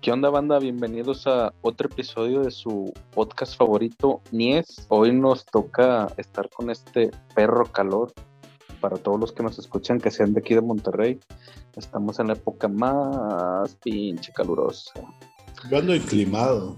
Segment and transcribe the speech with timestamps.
[0.00, 0.60] ¿Qué onda, banda?
[0.60, 4.86] Bienvenidos a otro episodio de su podcast favorito, Nies.
[4.88, 8.12] Hoy nos toca estar con este perro calor.
[8.80, 11.18] Para todos los que nos escuchan, que sean de aquí de Monterrey,
[11.74, 14.92] estamos en la época más pinche calurosa.
[15.68, 16.76] Yo ando.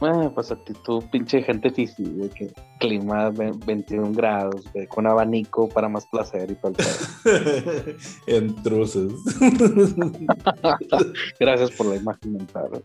[0.00, 4.86] Bueno, pues a ti tú, pinche gente física, güey, que clima ve- 21 grados, güey,
[4.86, 6.74] con abanico para más placer y tal.
[8.28, 9.12] Entruces.
[11.40, 12.84] Gracias por la imagen mental.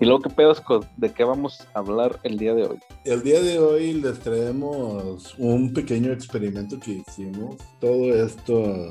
[0.00, 0.62] Y luego, ¿qué pedos
[0.96, 2.78] de qué vamos a hablar el día de hoy?
[3.04, 7.56] El día de hoy les traemos un pequeño experimento que hicimos.
[7.80, 8.88] Todo esto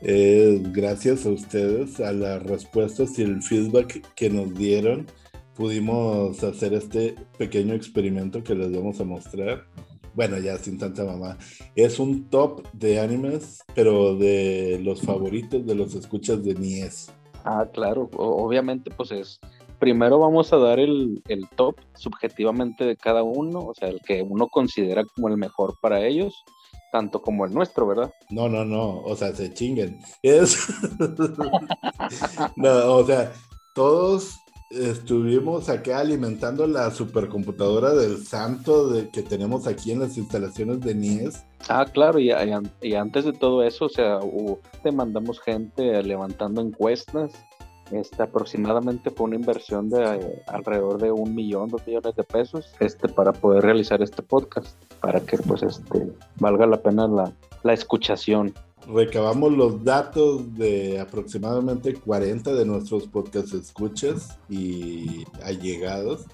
[0.00, 5.06] es gracias a ustedes, a las respuestas y el feedback que nos dieron.
[5.56, 9.64] Pudimos hacer este pequeño experimento que les vamos a mostrar.
[10.14, 11.38] Bueno, ya sin tanta mamá.
[11.74, 17.10] Es un top de animes, pero de los favoritos de los escuchas de Nies.
[17.44, 19.40] Ah, claro, o- obviamente, pues es.
[19.78, 24.22] Primero vamos a dar el, el top subjetivamente de cada uno, o sea, el que
[24.22, 26.34] uno considera como el mejor para ellos,
[26.92, 28.12] tanto como el nuestro, ¿verdad?
[28.30, 29.98] No, no, no, o sea, se chinguen.
[30.22, 30.56] Es...
[32.56, 33.32] no, o sea,
[33.74, 34.36] todos
[34.72, 40.94] estuvimos acá alimentando la supercomputadora del santo de, que tenemos aquí en las instalaciones de
[40.94, 41.44] Nies.
[41.68, 44.18] Ah, claro, y, y an- y antes de todo eso, o sea,
[44.82, 47.32] te mandamos gente levantando encuestas.
[47.90, 52.72] Este, aproximadamente fue una inversión de eh, alrededor de un millón, dos millones de pesos,
[52.80, 54.68] este, para poder realizar este podcast,
[55.00, 57.30] para que pues este valga la pena la,
[57.62, 58.54] la escuchación.
[58.86, 66.26] Recabamos los datos de aproximadamente 40 de nuestros podcast escuchas y allegados.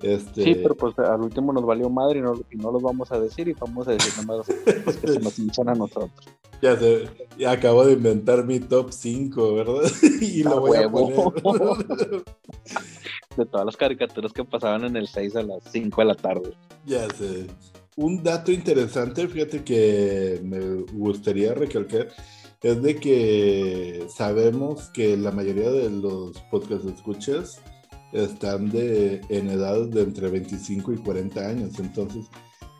[0.00, 3.10] Este, Sí, pero pues al último nos valió madre y no, y no los vamos
[3.10, 4.46] a decir y vamos a decir nada más
[4.84, 6.12] pues, que se nos hinchan a nosotros.
[6.62, 9.90] Ya sé, ya acabo de inventar mi top 5, ¿verdad?
[10.22, 11.14] y lo voy a poner.
[13.36, 16.54] De todas las caricaturas que pasaban en el 6 a las 5 de la tarde.
[16.86, 17.46] ya sé.
[17.96, 22.08] Un dato interesante, fíjate que me gustaría recalcar,
[22.62, 27.62] es de que sabemos que la mayoría de los podcast escuchas
[28.12, 31.78] están de, en edades de entre 25 y 40 años.
[31.78, 32.26] Entonces,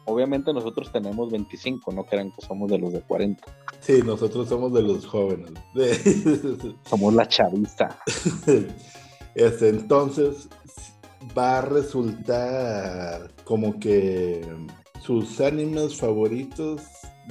[0.09, 3.43] Obviamente nosotros tenemos 25, no crean que somos de los de 40.
[3.81, 5.50] sí, nosotros somos de los jóvenes.
[6.84, 7.98] Somos la chaviza.
[9.34, 10.48] Este, entonces
[11.37, 14.47] va a resultar como que
[15.06, 16.83] sus animes favoritos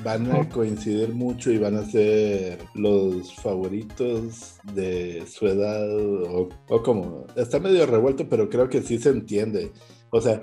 [0.03, 6.84] van a coincidir mucho y van a ser los favoritos de su edad o, o
[6.84, 9.72] como está medio revuelto pero creo que sí se entiende.
[10.12, 10.41] O sea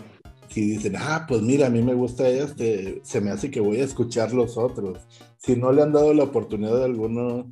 [0.48, 3.78] si dicen ah pues mira a mí me gusta este se me hace que voy
[3.80, 4.98] a escuchar los otros
[5.38, 7.46] si no le han dado la oportunidad a alguno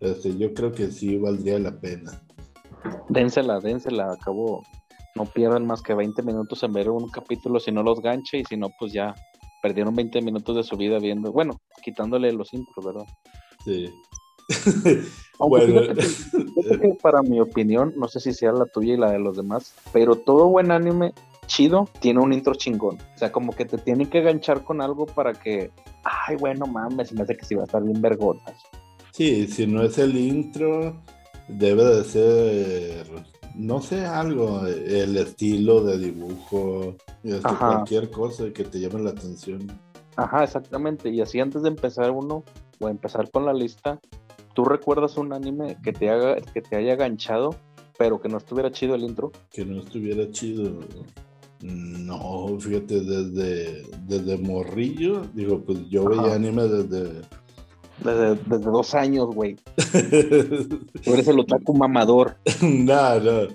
[0.00, 2.22] este, yo creo que sí valdría la pena.
[3.08, 4.12] Dénsela, dénsela.
[4.12, 4.62] Acabo,
[5.18, 8.44] no pierdan más que 20 minutos en ver un capítulo si no los ganche y
[8.44, 9.14] si no, pues ya
[9.60, 13.04] perdieron 20 minutos de su vida viendo, bueno, quitándole los intros, ¿verdad?
[13.64, 13.90] Sí.
[15.40, 19.10] Aunque bueno, fíjate que- para mi opinión, no sé si sea la tuya y la
[19.10, 21.12] de los demás, pero todo buen anime
[21.46, 22.98] chido tiene un intro chingón.
[23.14, 25.70] O sea, como que te tiene que ganchar con algo para que,
[26.04, 28.54] ay, bueno, mames, me hace que sí va a estar bien vergotas.
[29.12, 30.94] sí, si no es el intro,
[31.48, 33.06] debe de ser,
[33.54, 39.66] no sé, algo, el estilo de dibujo, este, cualquier cosa que te llame la atención.
[40.16, 41.08] Ajá, exactamente.
[41.10, 42.44] Y así antes de empezar uno,
[42.80, 44.00] o empezar con la lista,
[44.54, 47.54] ¿tú recuerdas un anime que te haga, que te haya ganchado,
[47.98, 49.32] pero que no estuviera chido el intro?
[49.50, 50.80] Que no estuviera chido.
[51.60, 56.22] No, fíjate, desde, desde morrillo, digo, pues yo Ajá.
[56.22, 57.22] veía anime desde...
[58.04, 59.56] Desde, desde dos años, güey.
[61.04, 62.36] Tú eres el otaku mamador.
[62.62, 63.48] no, no.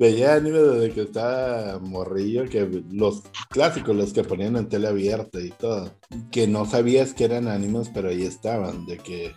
[0.00, 5.38] Veía anime desde que estaba morrillo, que los clásicos, los que ponían en tele abierta
[5.38, 5.90] y todo.
[6.30, 8.86] Que no sabías que eran animes, pero ahí estaban.
[8.86, 9.32] De que,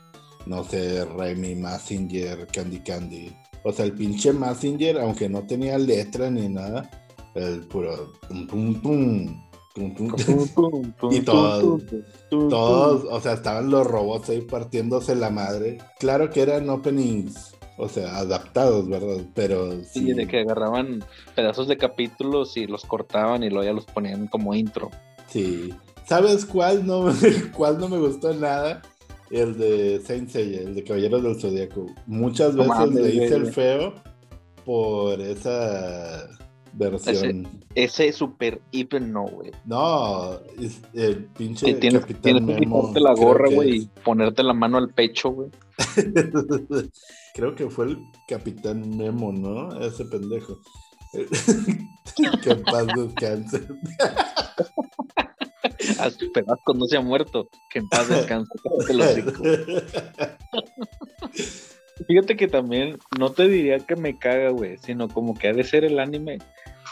[0.45, 3.35] no sé, Remy, Massinger, Candy Candy.
[3.65, 6.89] O sea, el pinche Massinger, aunque no tenía letra ni nada,
[7.35, 9.43] el puro pum pum pum.
[9.75, 11.81] Y todos-
[12.29, 15.79] Todos, o sea, estaban los robots ahí partiéndose la madre.
[15.99, 19.23] Claro que eran openings, o sea, adaptados, ¿verdad?
[19.33, 19.99] Pero sí.
[20.05, 21.03] Sí, de que agarraban
[21.35, 24.89] pedazos de capítulos y los cortaban y luego ya los ponían como intro.
[25.27, 25.73] Sí.
[26.05, 27.05] ¿Sabes cuál no,
[27.55, 28.81] cuál no me gustó nada?
[29.31, 31.87] El de Saint Seiya, el de Caballeros del Zodíaco.
[32.05, 33.93] Muchas veces le hice el feo
[34.65, 36.27] por esa
[36.73, 37.63] versión.
[37.75, 39.51] Ese super hiper no, güey.
[39.65, 44.53] No, es- el pinche Sí, tienes, tienes que quitarte la gorra, güey, y ponerte la
[44.53, 45.49] mano al pecho, güey.
[47.33, 47.97] Creo que fue el
[48.27, 49.79] Capitán Memo, ¿no?
[49.79, 50.59] Ese pendejo.
[52.43, 53.61] que en paz descanse.
[56.33, 56.45] Pero
[56.75, 57.49] no se ha muerto.
[57.69, 58.51] Que en paz descanse.
[62.07, 65.63] Fíjate que también no te diría que me caga, güey, sino como que ha de
[65.63, 66.39] ser el anime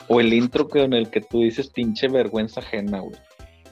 [0.08, 3.16] o el intro con el que tú dices pinche vergüenza ajena, güey.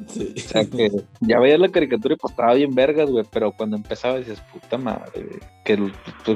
[0.08, 0.34] Sí.
[0.36, 0.92] O sea que
[1.22, 4.78] ya veías la caricatura y pues estaba bien vergas, güey, pero cuando empezaba dices, puta
[4.78, 5.92] madre, que,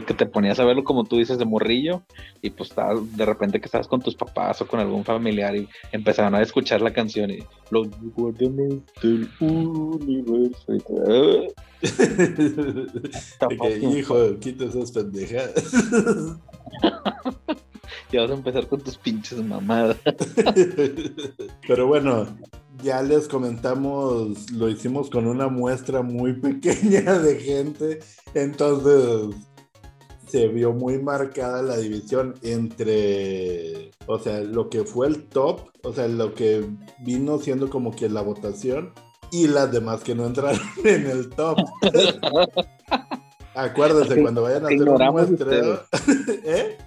[0.05, 2.03] que te ponías a verlo como tú dices de morrillo
[2.41, 5.67] y pues estabas, de repente que estabas con tus papás o con algún familiar y
[5.91, 7.39] empezaban a escuchar la canción y
[7.71, 11.47] los guardianes del universo y todo.
[13.49, 16.37] que, hijo, quita esas pendejadas.
[18.11, 19.97] ya vas a empezar con tus pinches mamadas.
[21.67, 22.27] Pero bueno,
[22.83, 27.99] ya les comentamos, lo hicimos con una muestra muy pequeña de gente,
[28.33, 29.35] entonces
[30.27, 35.93] se vio muy marcada la división entre, o sea, lo que fue el top, o
[35.93, 36.65] sea, lo que
[36.99, 38.93] vino siendo como que la votación
[39.31, 41.57] y las demás que no entraron en el top.
[43.55, 45.81] Acuérdense, cuando vayan a hacer un muestreo.
[46.43, 46.77] ¿Eh?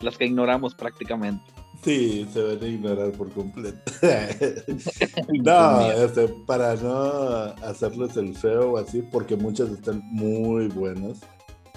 [0.00, 1.44] Las que ignoramos prácticamente.
[1.86, 3.78] Sí, se van a ignorar por completo.
[5.44, 11.20] no, este, para no hacerles el feo o así, porque muchas están muy buenas.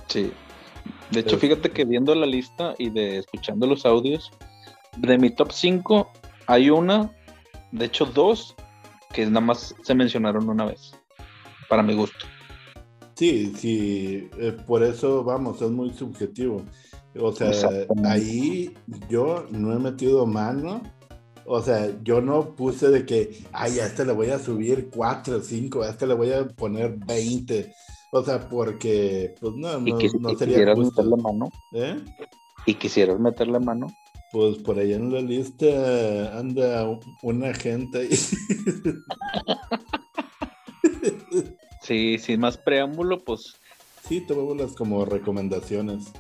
[0.08, 0.32] Sí.
[1.12, 4.32] De hecho, fíjate que viendo la lista y de escuchando los audios,
[4.98, 6.12] de mi top 5
[6.48, 7.16] hay una,
[7.72, 8.56] de hecho dos,
[9.14, 10.92] que nada más se mencionaron una vez,
[11.70, 12.26] para mi gusto.
[13.14, 16.64] Sí, sí, eh, por eso vamos, es muy subjetivo.
[17.20, 17.52] O sea,
[18.06, 18.74] ahí
[19.10, 20.82] yo no he metido mano.
[21.46, 25.38] O sea, yo no puse de que, ay, a este le voy a subir 4
[25.38, 27.74] o 5, a este le voy a poner 20.
[28.12, 31.02] O sea, porque, pues no, no, no sería justo.
[31.04, 31.50] meterle mano?
[31.74, 32.00] ¿Eh?
[32.66, 33.88] ¿Y quisieras meterle mano?
[34.32, 36.88] Pues por ahí en la lista anda
[37.24, 38.10] una gente ahí.
[41.82, 43.56] Sí, sin más preámbulo, pues.
[44.08, 44.24] Sí,
[44.56, 46.12] las como recomendaciones.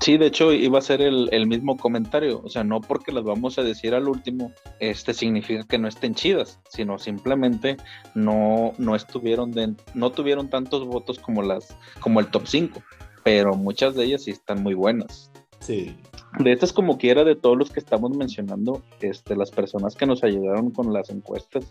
[0.00, 3.58] Sí, de hecho iba a ser el, mismo comentario, o sea, no porque las vamos
[3.58, 7.76] a decir al último, este significa que no estén chidas, sino simplemente
[8.14, 12.80] no, no estuvieron de, no tuvieron tantos votos como las, como el top 5,
[13.24, 15.32] pero muchas de ellas sí están muy buenas.
[15.60, 15.96] Sí.
[16.38, 20.22] De estas como quiera, de todos los que estamos mencionando, este, las personas que nos
[20.22, 21.66] ayudaron con las encuestas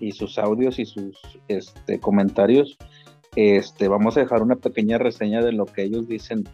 [0.00, 1.16] y sus audios y sus
[1.46, 2.76] este, comentarios,
[3.36, 6.48] este, vamos a dejar una pequeña reseña de lo que ellos dicen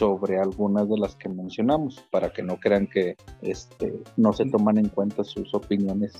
[0.00, 4.78] sobre algunas de las que mencionamos, para que no crean que este, no se toman
[4.78, 6.14] en cuenta sus opiniones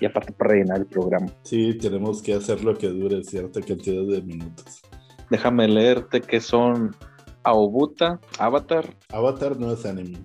[0.00, 1.28] y aparte para rellenar el programa.
[1.44, 4.82] Sí, tenemos que hacer lo que dure cierta cantidad de minutos.
[5.30, 6.96] Déjame leerte que son
[7.44, 8.96] Aobuta, Avatar.
[9.12, 10.18] Avatar no es anime.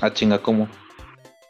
[0.00, 0.66] Ah, chinga, ¿cómo?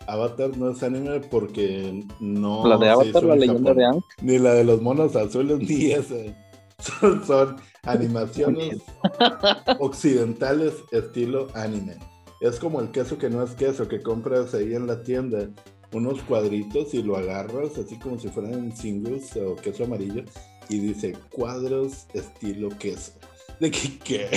[0.06, 2.69] Avatar no es anime porque no.
[2.69, 4.02] La de Avatar, la leyenda de Ang.
[4.20, 6.37] Ni la de los monos azules, ni ese.
[6.78, 8.78] Son, animaciones
[9.80, 11.96] occidentales estilo anime.
[12.40, 15.48] Es como el queso que no es queso, que compras ahí en la tienda
[15.92, 20.22] unos cuadritos y lo agarras así como si fueran singles o queso amarillo
[20.69, 23.12] y dice cuadros estilo queso.
[23.60, 23.98] ¿De qué?
[24.04, 24.30] qué?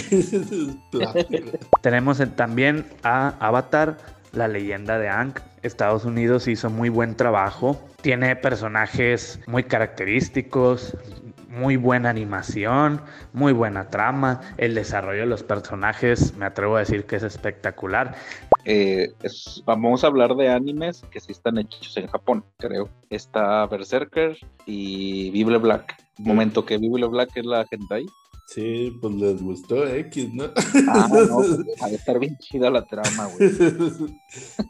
[1.81, 3.97] Tenemos también a Avatar
[4.31, 5.41] la leyenda de Ankh.
[5.61, 7.79] Estados Unidos hizo muy buen trabajo.
[8.01, 10.97] Tiene personajes muy característicos,
[11.51, 13.01] muy buena animación,
[13.33, 14.41] muy buena trama.
[14.57, 18.15] El desarrollo de los personajes, me atrevo a decir que es espectacular.
[18.63, 19.13] Eh,
[19.65, 22.89] vamos a hablar de animes que sí están hechos en Japón, creo.
[23.09, 25.95] Está Berserker y Bible Black.
[26.17, 28.05] Momento que Bible Black es la gente ahí.
[28.53, 30.43] Sí, pues les gustó X, ¿no?
[30.89, 33.49] Ah, no, pues, a estar bien chida la trama, güey.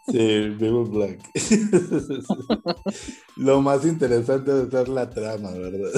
[0.08, 1.20] Sí, Vivo Black.
[3.38, 5.90] Lo más interesante de ser la trama, ¿verdad?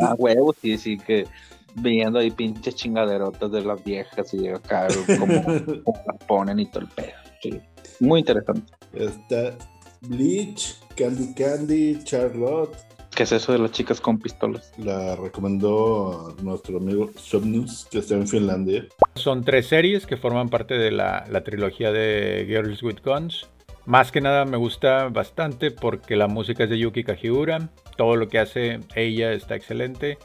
[0.00, 1.26] Ah, huevo, sí, sí, que
[1.74, 4.86] viendo ahí pinches chingaderotas de las viejas y acá
[5.18, 7.18] como, como las ponen y todo el pedo.
[7.42, 7.60] Sí,
[7.98, 8.72] muy interesante.
[8.92, 9.58] Está
[10.02, 12.76] Bleach, Candy Candy, Charlotte,
[13.14, 14.72] ¿Qué es eso de las chicas con pistolas?
[14.76, 18.86] La recomendó nuestro amigo Subnus, que está en Finlandia.
[19.14, 23.48] Son tres series que forman parte de la, trilogía de Girls with Guns.
[23.86, 28.28] Más que nada me gusta bastante porque la música es de Yuki Kajiura, todo lo
[28.28, 30.18] que hace ella está excelente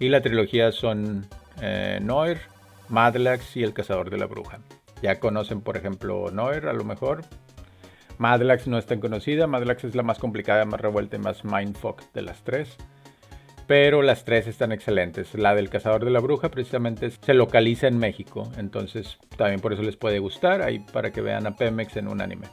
[0.00, 1.26] y la trilogía son
[1.60, 2.40] eh, Noir,
[2.88, 4.58] Madlax y El Cazador de la Bruja.
[5.00, 7.22] Ya conocen por ejemplo Noir a lo mejor,
[8.18, 12.02] Madlax no es tan conocida, Madlax es la más complicada, más revuelta y más mindfuck
[12.12, 12.76] de las tres.
[13.66, 15.34] pero las tres están excelentes.
[15.34, 19.82] La del Cazador de la Bruja precisamente se localiza en México, entonces también por eso
[19.82, 22.48] les puede gustar, ahí para que vean a Pemex en un anime.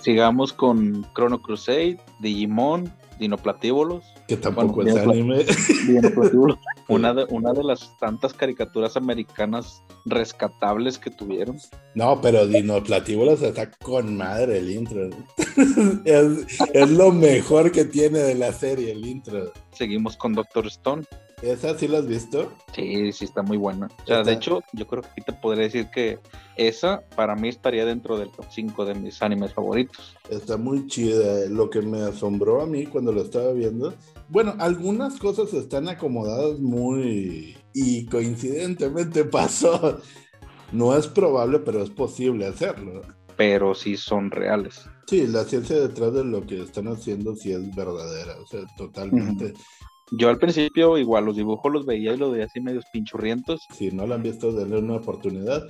[0.00, 4.04] Sigamos con Chrono Crusade, Digimon, Dinoplatíbulos.
[4.28, 5.44] Que tampoco es anime.
[6.88, 11.58] una, de, una de las tantas caricaturas americanas rescatables que tuvieron.
[11.94, 15.10] No, pero Dinoplatíbulos está con madre el intro.
[16.04, 19.52] es, es lo mejor que tiene de la serie el intro.
[19.72, 21.04] Seguimos con Doctor Stone.
[21.44, 22.50] ¿Esa sí la has visto?
[22.74, 23.88] Sí, sí está muy buena.
[24.04, 26.18] O sea, de hecho, yo creo que aquí te podría decir que
[26.56, 30.16] esa para mí estaría dentro del top 5 de mis animes favoritos.
[30.30, 31.46] Está muy chida.
[31.50, 33.92] Lo que me asombró a mí cuando lo estaba viendo,
[34.30, 37.58] bueno, algunas cosas están acomodadas muy...
[37.74, 40.00] y coincidentemente pasó.
[40.72, 43.02] No es probable, pero es posible hacerlo.
[43.36, 44.86] Pero sí son reales.
[45.06, 49.52] Sí, la ciencia detrás de lo que están haciendo sí es verdadera, o sea, totalmente.
[50.10, 53.66] Yo al principio igual los dibujos los veía y los veía así medios pinchurrientos.
[53.72, 55.62] Si no lo han visto, denle una oportunidad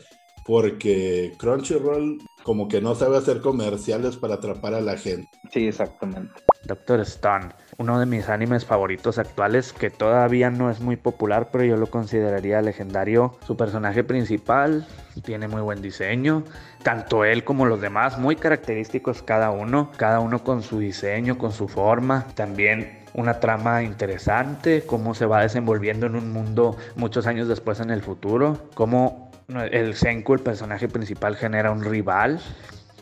[0.44, 5.28] porque Crunchyroll como que no sabe hacer comerciales para atrapar a la gente.
[5.50, 6.32] Sí, exactamente.
[6.66, 7.48] Doctor Stone,
[7.78, 11.86] uno de mis animes favoritos actuales que todavía no es muy popular, pero yo lo
[11.86, 13.36] consideraría legendario.
[13.46, 14.86] Su personaje principal
[15.24, 16.44] tiene muy buen diseño,
[16.82, 21.52] tanto él como los demás, muy característicos cada uno, cada uno con su diseño, con
[21.52, 22.26] su forma.
[22.34, 27.90] También una trama interesante, cómo se va desenvolviendo en un mundo muchos años después en
[27.90, 32.40] el futuro, cómo el Senku, el personaje principal, genera un rival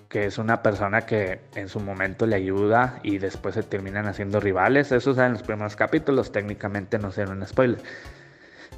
[0.08, 4.40] que es una persona que en su momento le ayuda y después se terminan haciendo
[4.40, 4.92] rivales.
[4.92, 7.80] Eso en los primeros capítulos, técnicamente no será un spoiler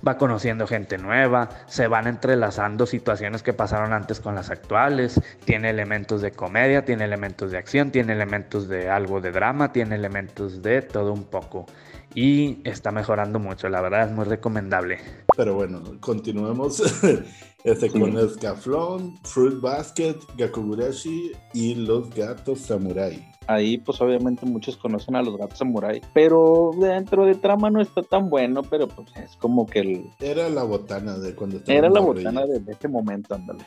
[0.06, 5.70] va conociendo gente nueva, se van entrelazando situaciones que pasaron antes con las actuales, tiene
[5.70, 10.62] elementos de comedia, tiene elementos de acción, tiene elementos de algo de drama, tiene elementos
[10.62, 11.66] de todo un poco.
[12.14, 14.98] Y está mejorando mucho, la verdad es muy recomendable.
[15.36, 16.80] Pero bueno, continuemos
[17.64, 23.33] este, con Escaflón, Fruit Basket, Gakugurashi y Los Gatos Samurai.
[23.46, 28.02] Ahí pues obviamente muchos conocen a los gatos samurai, pero dentro de trama no está
[28.02, 30.10] tan bueno, pero pues es como que el...
[30.20, 33.64] Era la botana de cuando estaba Era la botana de, ese momento, ándale.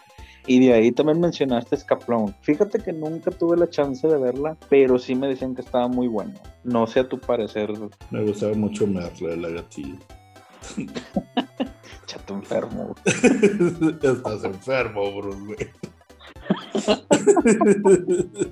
[0.48, 2.34] Y de ahí también mencionaste Escaflón.
[2.42, 6.08] Fíjate que nunca tuve la chance de verla, pero sí me decían que estaba muy
[6.08, 6.34] bueno.
[6.64, 7.72] No sé a tu parecer.
[8.12, 10.00] Me gustaba mucho Merle, la gatilla.
[12.06, 12.96] Chato enfermo.
[13.06, 15.72] Estás enfermo, Bruce.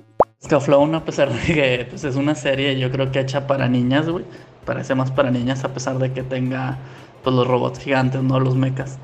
[0.46, 4.08] Scaflown, a pesar de que pues, es una serie, yo creo que hecha para niñas,
[4.08, 4.24] güey.
[4.64, 6.78] Parece más para niñas, a pesar de que tenga
[7.24, 8.98] pues, los robots gigantes, no los mechas.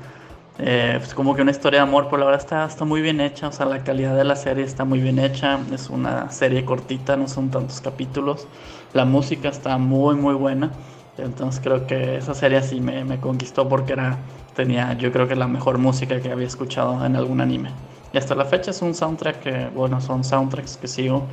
[0.59, 3.19] Eh, pues como que una historia de amor, por la verdad está, está muy bien
[3.19, 6.63] hecha, o sea, la calidad de la serie está muy bien hecha, es una serie
[6.63, 8.47] cortita, no son tantos capítulos,
[8.93, 10.71] la música está muy muy buena,
[11.17, 14.19] entonces creo que esa serie sí me, me conquistó porque era,
[14.55, 17.71] tenía yo creo que la mejor música que había escuchado en algún anime.
[18.13, 21.25] Y hasta la fecha es un soundtrack que, bueno, son soundtracks que sigo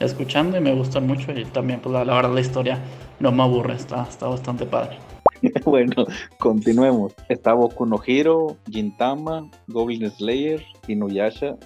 [0.00, 2.78] escuchando y me gustan mucho y también, pues la, verdad, la historia
[3.20, 4.96] no me aburre, está, está bastante padre.
[5.64, 6.06] bueno,
[6.38, 7.12] continuemos.
[7.28, 11.56] Está Boku no Hero, Gintama, Goblin Slayer, Inuyasha.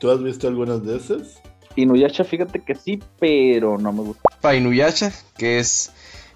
[0.00, 1.42] ¿Tú has visto algunas de esas?
[1.76, 4.22] Inuyasha, fíjate que sí, pero no me gusta.
[4.40, 5.92] Para Inuyasha, que es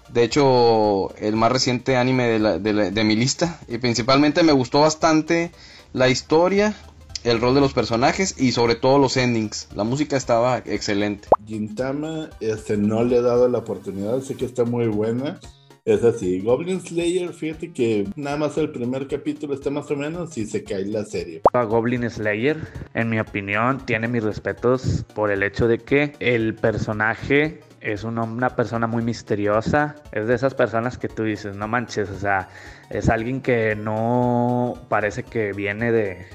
[0.09, 4.81] de hecho el más reciente anime de, de, de mi lista, y principalmente me gustó
[4.81, 5.51] bastante
[5.93, 6.75] la historia,
[7.23, 9.69] el rol de los personajes y sobre todo los endings.
[9.75, 11.29] La música estaba excelente.
[11.45, 15.39] Gintama, este, no le he dado la oportunidad, sé que está muy buena.
[15.85, 20.37] Es así, Goblin Slayer, fíjate que nada más el primer capítulo está más o menos
[20.37, 21.41] y se cae la serie.
[21.51, 22.57] Goblin Slayer,
[22.93, 28.23] en mi opinión, tiene mis respetos por el hecho de que el personaje es una,
[28.23, 29.95] una, persona muy misteriosa.
[30.11, 32.49] Es de esas personas que tú dices, no manches, o sea,
[32.89, 36.25] es alguien que no parece que viene de,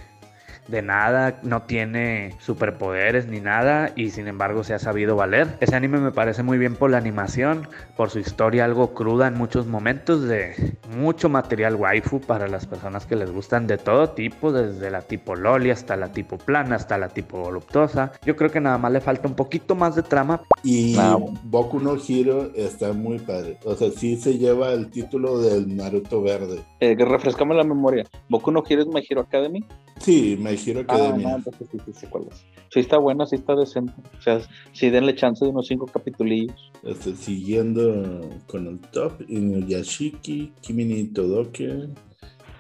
[0.69, 5.57] de nada, no tiene superpoderes ni nada y sin embargo se ha sabido valer.
[5.61, 9.35] Ese anime me parece muy bien por la animación, por su historia algo cruda en
[9.35, 14.53] muchos momentos, de mucho material waifu para las personas que les gustan de todo tipo,
[14.53, 18.13] desde la tipo loli hasta la tipo plana, hasta la tipo voluptuosa.
[18.25, 20.43] Yo creo que nada más le falta un poquito más de trama.
[20.63, 20.97] Y
[21.45, 23.59] Boku no Hiro está muy padre.
[23.65, 26.61] O sea, sí se lleva el título del Naruto verde.
[26.81, 28.05] Eh, refrescame la memoria.
[28.29, 29.65] ¿Boku no Hiro es My Hero Academy?
[30.01, 31.17] Sí, My Hero ah,
[31.59, 32.45] sí, sí, sí, cuál es.
[32.71, 33.93] Sí está buena, sí está decente.
[34.19, 34.41] O sea,
[34.73, 36.71] sí denle chance de unos cinco capitulillos.
[36.83, 41.89] Este, siguiendo con el top, Inuyashiki, Kimi Todoke.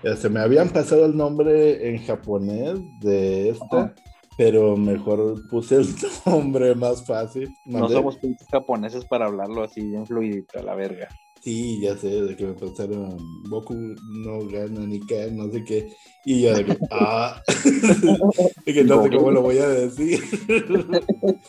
[0.02, 3.94] Este, me habían pasado el nombre en japonés de esta,
[4.36, 5.86] pero mejor puse el
[6.26, 7.52] nombre más fácil.
[7.66, 8.18] No somos
[8.50, 11.08] japoneses para hablarlo así bien fluidito, a la verga.
[11.48, 13.16] Sí, ya sé, de que me pasaron
[13.48, 15.88] Boku no gana ni qué, no sé qué.
[16.26, 17.40] Y yo de que, ah,
[18.66, 20.20] de que no sé cómo lo voy a decir.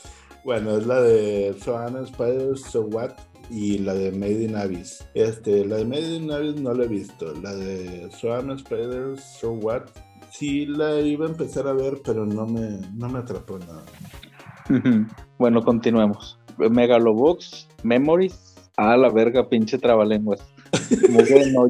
[0.45, 3.11] bueno, es la de Soana Spiders, So What,
[3.49, 5.05] y la de Made in Abyss.
[5.15, 7.33] Este, la de Made in Abyss no la he visto.
[7.33, 9.87] La de Soana Spiders, So What,
[10.31, 13.83] sí la iba a empezar a ver, pero no me, no me atrapó nada.
[15.37, 16.39] bueno, continuemos.
[16.57, 18.48] Megalobox, Memories,
[18.81, 20.39] Ah, la verga, pinche trabalenguas.
[21.09, 21.67] Mugen no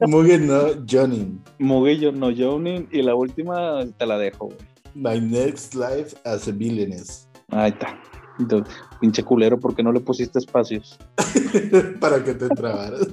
[0.08, 1.40] Mugen no Jonin.
[1.60, 2.88] Mugen no Jonin.
[2.90, 4.58] Y la última te la dejo, güey.
[4.96, 7.28] My next life as a villainess.
[7.50, 8.00] Ahí está.
[8.40, 10.98] Entonces, pinche culero, ¿por qué no le pusiste espacios?
[12.00, 13.06] Para que te trabaras.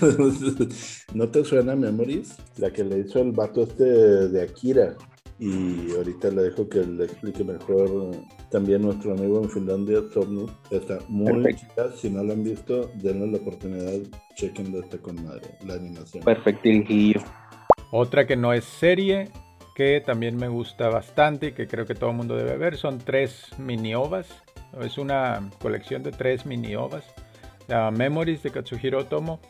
[1.14, 2.34] ¿No te suena Memories?
[2.56, 4.96] La que le hizo el vato este de Akira
[5.38, 8.12] y ahorita le dejo que le explique mejor
[8.50, 10.48] también nuestro amigo en Finlandia, Tomnu.
[10.70, 11.90] Está muy chida.
[11.96, 13.98] Si no lo han visto, denle la oportunidad,
[14.36, 16.24] chequenlo, está con madre, la animación.
[16.24, 17.20] Perfectillo.
[17.90, 19.28] Otra que no es serie,
[19.74, 22.98] que también me gusta bastante y que creo que todo el mundo debe ver, son
[22.98, 24.28] tres mini ovas.
[24.80, 27.04] Es una colección de tres mini ovas.
[27.66, 29.40] La Memories de Katsuhiro Tomo.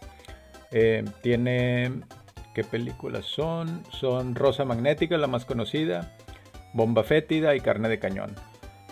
[0.73, 1.93] Eh, tiene
[2.55, 3.83] ¿Qué películas son?
[3.91, 6.17] Son Rosa Magnética, la más conocida,
[6.73, 8.37] Bomba Fétida y Carne de Cañón.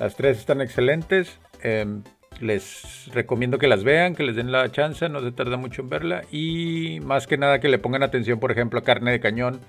[0.00, 1.38] Las tres están excelentes.
[1.62, 2.02] Em,
[2.40, 5.90] les recomiendo que las vean, que les den la chance, no se tarda mucho en
[5.90, 6.23] verla.
[6.33, 9.61] Y más que nada que le pongan atención, por ejemplo, a Carne de Cañón,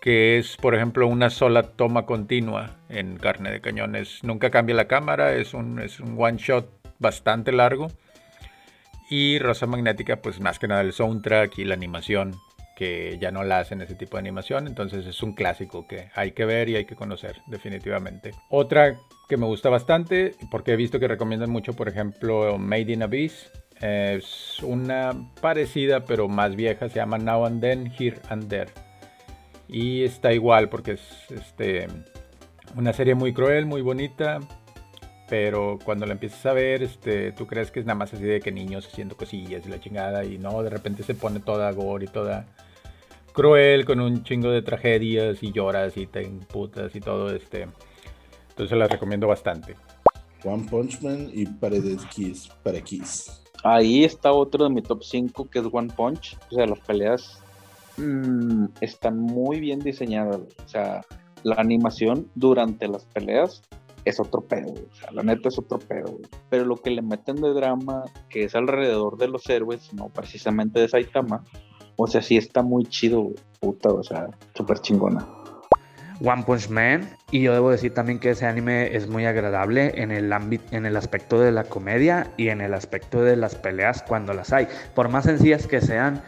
[0.00, 3.96] que es, por ejemplo, una sola toma continua en Carne de Cañón.
[4.22, 7.88] nunca cambia la cámara, es un, es un one shot bastante largo.
[9.10, 12.36] Y Rosa Magnética, pues más que nada el soundtrack y la animación
[12.82, 16.32] que ya no la hacen ese tipo de animación, entonces es un clásico que hay
[16.32, 18.32] que ver y hay que conocer definitivamente.
[18.48, 18.96] Otra
[19.28, 23.52] que me gusta bastante, porque he visto que recomiendan mucho, por ejemplo, Made in Abyss,
[23.80, 28.70] es una parecida pero más vieja, se llama Now and Then, Here and There.
[29.68, 31.86] Y está igual porque es este,
[32.74, 34.40] una serie muy cruel, muy bonita,
[35.28, 38.40] pero cuando la empiezas a ver, este, tú crees que es nada más así de
[38.40, 42.06] que niños haciendo cosillas y la chingada, y no, de repente se pone toda gore
[42.06, 42.44] y toda
[43.32, 47.66] cruel, con un chingo de tragedias, y lloras y te imputas y todo, este.
[48.50, 49.76] Entonces la recomiendo bastante.
[50.44, 53.42] One Punch Man y Paredes Kiss para Kiss.
[53.64, 56.36] Ahí está otro de mi top 5 que es One Punch.
[56.50, 57.40] O sea, las peleas
[57.96, 60.40] mm, están muy bien diseñadas.
[60.64, 61.02] O sea,
[61.44, 63.62] la animación durante las peleas
[64.04, 66.18] es otro pedo, o sea, la neta es otro pedo,
[66.50, 70.80] Pero lo que le meten de drama, que es alrededor de los héroes, no precisamente
[70.80, 71.44] de Saitama,
[72.02, 75.26] o sea, sí está muy chido, puta, o sea, súper chingona.
[76.24, 77.08] One Punch Man.
[77.30, 80.86] Y yo debo decir también que ese anime es muy agradable en el ámbito, en
[80.86, 84.68] el aspecto de la comedia y en el aspecto de las peleas cuando las hay.
[84.94, 86.22] Por más sencillas que sean,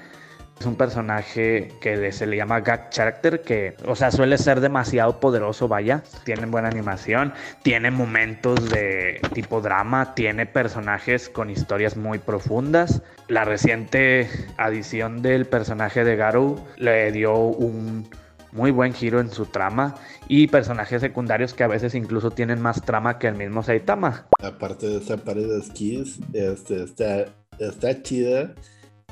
[0.58, 5.18] es un personaje que se le llama Gag Character, que, o sea, suele ser demasiado
[5.18, 6.02] poderoso, vaya.
[6.24, 13.02] Tiene buena animación, tiene momentos de tipo drama, tiene personajes con historias muy profundas.
[13.28, 18.08] La reciente adición del personaje de Garou le dio un
[18.52, 19.96] muy buen giro en su trama
[20.28, 24.28] y personajes secundarios que a veces incluso tienen más trama que el mismo Saitama.
[24.40, 27.24] Aparte de esa pared de skis, este, está,
[27.58, 28.54] está chida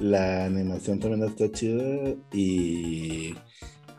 [0.03, 3.35] la animación también está chida y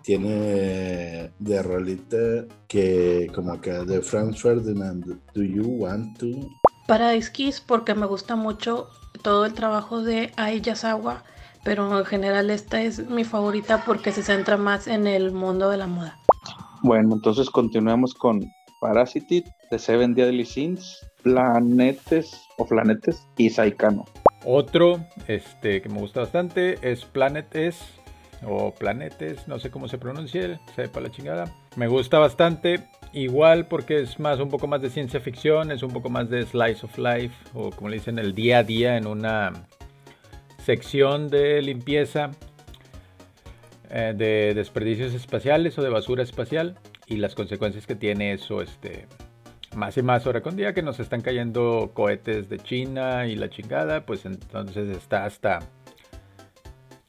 [0.03, 6.27] tiene de rolita que como que de Franz Ferdinand, Do You Want To?
[6.87, 8.89] Para Kiss porque me gusta mucho
[9.21, 11.23] todo el trabajo de Ai Yasawa,
[11.63, 15.77] pero en general esta es mi favorita porque se centra más en el mundo de
[15.77, 16.19] la moda.
[16.81, 18.41] Bueno, entonces continuamos con
[18.81, 24.03] Parasite, The Seven Deadly Sins, Planetes o Planetes y Saikano.
[24.45, 27.83] Otro este, que me gusta bastante es Planet S
[28.45, 31.53] o Planetes, no sé cómo se pronuncia, sepa la chingada.
[31.75, 35.91] Me gusta bastante, igual porque es más un poco más de ciencia ficción, es un
[35.91, 39.07] poco más de slice of life o como le dicen el día a día en
[39.07, 39.67] una
[40.63, 42.31] sección de limpieza
[43.89, 46.77] eh, de desperdicios espaciales o de basura espacial
[47.07, 49.07] y las consecuencias que tiene eso este
[49.75, 50.25] más y más.
[50.27, 54.95] Hora con día que nos están cayendo cohetes de China y la chingada, pues entonces
[54.95, 55.59] está hasta,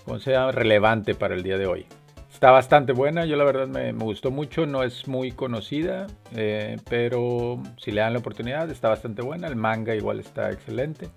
[0.04, 1.86] como sea, relevante para el día de hoy.
[2.32, 7.62] Está bastante buena, yo la verdad me, gustó mucho, no es muy conocida, eh, pero
[7.78, 11.08] si le dan la oportunidad está bastante buena, el manga igual está excelente,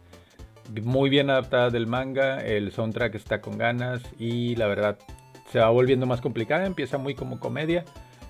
[0.84, 5.00] muy bien adaptada del manga, el soundtrack está con ganas y la verdad
[5.52, 7.84] se va volviendo más complicada, empieza muy como comedia,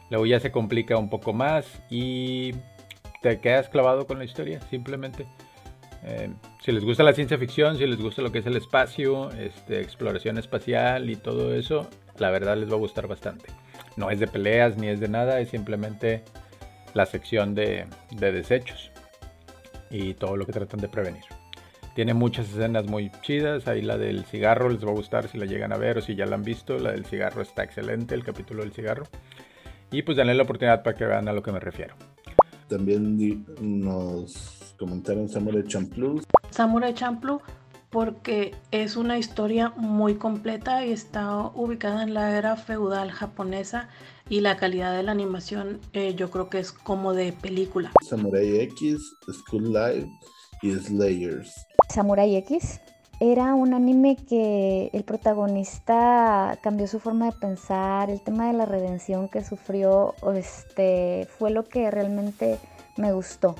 [0.09, 2.53] luego ya se complica un poco más y
[3.21, 5.25] te quedas clavado con la historia, simplemente.
[6.03, 6.29] Eh,
[6.61, 9.81] si les gusta la ciencia ficción, si les gusta lo que es el espacio, este,
[9.81, 13.47] exploración espacial y todo eso, la verdad les va a gustar bastante.
[13.95, 16.23] No es de peleas ni es de nada, es simplemente
[16.93, 18.91] la sección de, de desechos
[19.89, 21.23] y todo lo que tratan de prevenir.
[21.95, 23.67] Tiene muchas escenas muy chidas.
[23.67, 26.15] Ahí la del cigarro les va a gustar si la llegan a ver o si
[26.15, 26.77] ya la han visto.
[26.77, 29.07] La del cigarro está excelente, el capítulo del cigarro.
[29.89, 31.95] Y pues denle la oportunidad para que vean a lo que me refiero.
[32.67, 36.21] También nos comentaron Samurai Champloo.
[36.51, 37.41] Samurai Champloo
[37.89, 43.87] porque es una historia muy completa y está ubicada en la era feudal japonesa
[44.29, 47.91] y la calidad de la animación eh, yo creo que es como de película.
[48.07, 48.99] Samurai X,
[49.31, 50.09] School Live
[50.61, 51.65] y Slayers.
[51.89, 52.81] Samurai X
[53.19, 58.65] era un anime que el protagonista cambió su forma de pensar, el tema de la
[58.65, 62.59] redención que sufrió, este, fue lo que realmente
[62.95, 63.55] me gustó.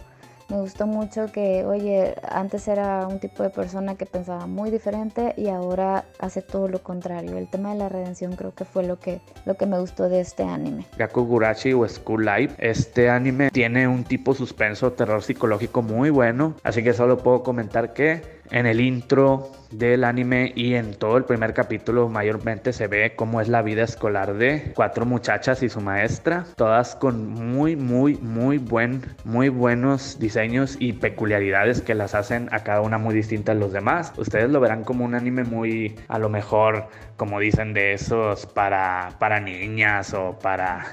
[0.49, 5.33] Me gustó mucho que, oye, antes era un tipo de persona que pensaba muy diferente
[5.35, 7.37] y ahora hace todo lo contrario.
[7.37, 10.21] El tema de la redención creo que fue lo que, lo que me gustó de
[10.21, 10.85] este anime.
[10.97, 12.55] Gakugurashi o School Life.
[12.59, 16.55] Este anime tiene un tipo suspenso, terror psicológico muy bueno.
[16.63, 21.25] Así que solo puedo comentar que en el intro del anime y en todo el
[21.25, 25.81] primer capítulo mayormente se ve cómo es la vida escolar de cuatro muchachas y su
[25.81, 32.47] maestra, todas con muy muy muy buen muy buenos diseños y peculiaridades que las hacen
[32.51, 34.13] a cada una muy distinta a los demás.
[34.17, 39.15] Ustedes lo verán como un anime muy a lo mejor como dicen de esos para
[39.19, 40.87] para niñas o para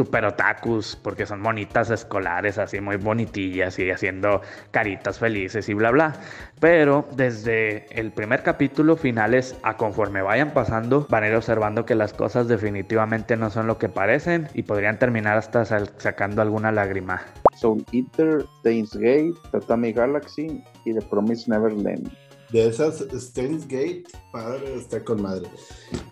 [0.00, 5.90] super otakus, porque son monitas escolares, así muy bonitillas y haciendo caritas felices y bla
[5.90, 6.14] bla.
[6.58, 11.94] Pero desde el primer capítulo finales a conforme vayan pasando, van a ir observando que
[11.94, 17.20] las cosas definitivamente no son lo que parecen y podrían terminar hasta sacando alguna lágrima.
[17.56, 22.10] Soul Eater, Steins Gate, Tatami Galaxy y The Promise Neverland
[22.52, 25.48] de esas Steins Gate, padre, está con madre.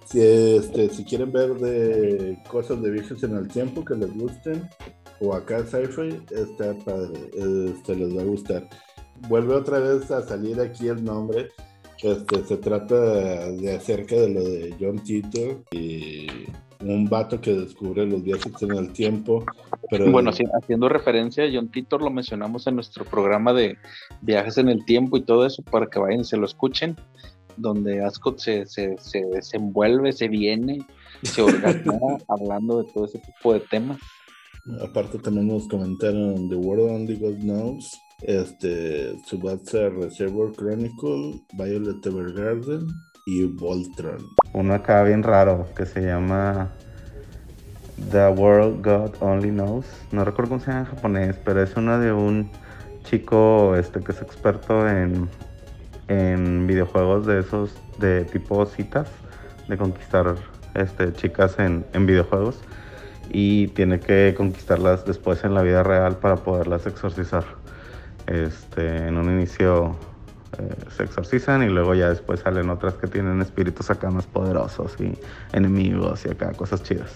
[0.05, 4.69] Si, este, si quieren ver de cosas de viajes en el tiempo que les gusten,
[5.21, 8.69] o acá sci-fi, está padre, este, les va a gustar.
[9.29, 11.49] Vuelve otra vez a salir aquí el nombre.
[12.03, 16.29] Este, se trata de acerca de lo de John Tito y
[16.81, 19.45] un vato que descubre los viajes en el tiempo.
[19.91, 20.11] Pero...
[20.11, 23.77] Bueno, haciendo referencia a John Titor, lo mencionamos en nuestro programa de
[24.23, 26.97] viajes en el tiempo y todo eso, para que vayan y se lo escuchen,
[27.57, 30.87] donde Ascot se, se, se desenvuelve, se viene,
[31.23, 31.93] se organiza
[32.29, 33.99] hablando de todo ese tipo de temas.
[34.83, 42.87] Aparte también nos comentaron The World Only God Knows, este, Subatsa Reservoir Chronicle, Violet Evergarden,
[43.29, 44.31] y Voltron.
[44.55, 46.71] Uno acá bien raro que se llama
[48.11, 49.85] The World God Only Knows.
[50.13, 52.51] No recuerdo cómo se llama en japonés, pero es uno de un
[53.05, 55.29] chico este, que es experto en,
[56.09, 59.09] en videojuegos de esos de tipo citas,
[59.69, 60.35] de conquistar
[60.75, 62.59] este, chicas en, en videojuegos
[63.31, 67.45] y tiene que conquistarlas después en la vida real para poderlas exorcizar.
[68.27, 69.97] Este, en un inicio
[70.59, 74.97] eh, se exorcizan y luego ya después salen otras que tienen espíritus acá más poderosos
[75.01, 75.13] y
[75.53, 77.13] enemigos y acá cosas chidas.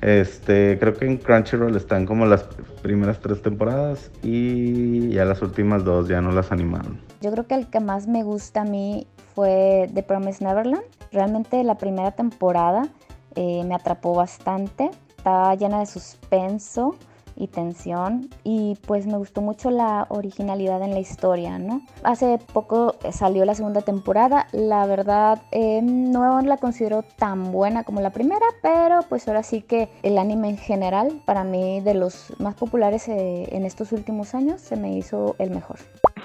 [0.00, 2.44] Este, creo que en Crunchyroll están como las
[2.82, 7.00] primeras tres temporadas y ya las últimas dos ya no las animaron.
[7.22, 10.84] Yo creo que el que más me gusta a mí fue The Promise Neverland.
[11.10, 12.86] Realmente la primera temporada
[13.34, 14.90] eh, me atrapó bastante.
[15.16, 16.96] Está llena de suspenso
[17.36, 21.82] y tensión y pues me gustó mucho la originalidad en la historia, ¿no?
[22.02, 28.00] Hace poco salió la segunda temporada, la verdad eh, no la considero tan buena como
[28.00, 32.32] la primera, pero pues ahora sí que el anime en general, para mí de los
[32.38, 35.78] más populares eh, en estos últimos años, se me hizo el mejor.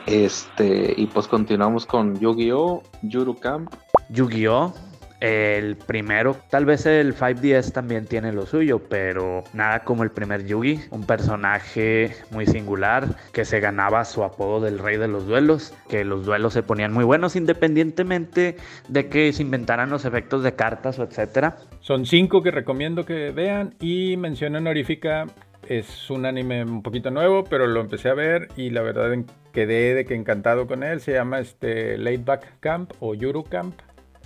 [0.05, 2.81] Este, y pues continuamos con Yu-Gi-Oh!
[3.03, 3.73] Yuru Camp.
[4.09, 4.73] Yu-Gi-Oh!
[5.19, 10.45] El primero, tal vez el 5DS también tiene lo suyo, pero nada como el primer
[10.45, 15.73] Yugi, un personaje muy singular que se ganaba su apodo del rey de los duelos,
[15.89, 18.55] que los duelos se ponían muy buenos independientemente
[18.87, 21.57] de que se inventaran los efectos de cartas o etcétera.
[21.81, 25.25] Son cinco que recomiendo que vean y mención honorífica
[25.67, 29.15] es un anime un poquito nuevo, pero lo empecé a ver y la verdad
[29.53, 30.99] quedé de que encantado con él.
[30.99, 33.75] Se llama este Late Back Camp o Yuru Camp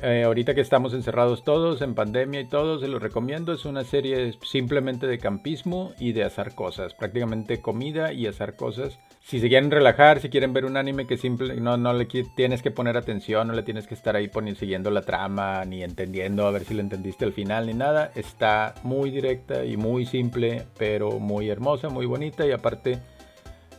[0.03, 3.53] eh, ahorita que estamos encerrados todos en pandemia y todo, se lo recomiendo.
[3.53, 8.99] Es una serie simplemente de campismo y de hacer cosas, prácticamente comida y hacer cosas.
[9.21, 12.61] Si se quieren relajar, si quieren ver un anime que simple, no, no le tienes
[12.61, 16.45] que poner atención, no le tienes que estar ahí poniendo, siguiendo la trama, ni entendiendo
[16.45, 18.11] a ver si lo entendiste al final, ni nada.
[18.13, 22.99] Está muy directa y muy simple, pero muy hermosa, muy bonita y aparte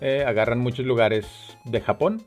[0.01, 1.27] eh, agarran muchos lugares
[1.65, 2.25] de Japón.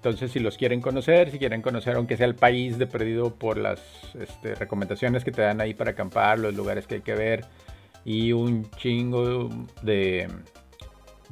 [0.00, 3.58] Entonces, si los quieren conocer, si quieren conocer, aunque sea el país de perdido por
[3.58, 3.82] las
[4.18, 7.44] este, recomendaciones que te dan ahí para acampar, los lugares que hay que ver
[8.02, 9.50] y un chingo
[9.82, 10.26] de,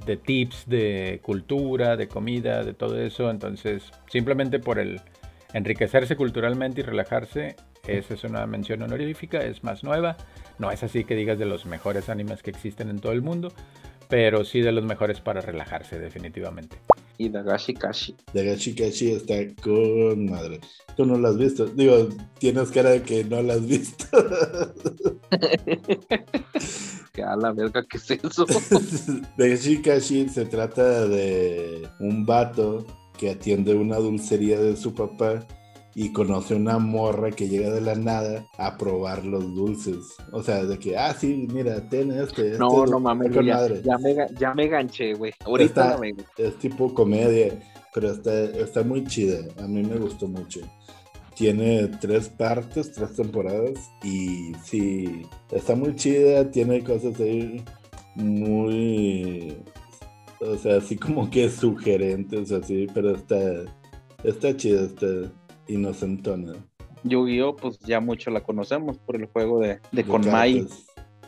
[0.04, 3.30] de tips de cultura, de comida, de todo eso.
[3.30, 5.00] Entonces, simplemente por el
[5.54, 10.18] enriquecerse culturalmente y relajarse, esa es una mención honorífica, es más nueva.
[10.58, 13.50] No es así que digas de los mejores animes que existen en todo el mundo,
[14.08, 16.78] pero sí de los mejores para relajarse, definitivamente.
[17.18, 18.16] Y Dagashi Kashi.
[18.32, 20.60] Dagashi Kashi está con madre.
[20.96, 21.66] Tú no lo has visto.
[21.66, 24.06] Digo, tienes cara de que no lo has visto.
[27.12, 28.46] que a la verga, ¿qué es eso?
[29.36, 32.86] Dagashi Kashi se trata de un vato
[33.18, 35.44] que atiende una dulcería de su papá
[36.00, 40.14] y conoce una morra que llega de la nada a probar los dulces.
[40.30, 42.52] O sea, de que, ah, sí, mira, ten este.
[42.52, 45.32] este no, no mames, ya, ya, me, ya me ganché, güey.
[45.44, 46.14] Ahorita está, me...
[46.36, 47.58] Es tipo comedia,
[47.92, 49.40] pero está, está muy chida.
[49.58, 50.60] A mí me gustó mucho.
[51.34, 57.64] Tiene tres partes, tres temporadas y sí, está muy chida, tiene cosas ahí
[58.14, 59.56] muy,
[60.40, 63.64] o sea, así como que sugerentes, así, pero está,
[64.22, 65.06] está chida, está,
[65.68, 66.54] inocentona.
[67.04, 70.66] Yu-Gi-Oh, pues ya mucho la conocemos por el juego de, de, Conmai.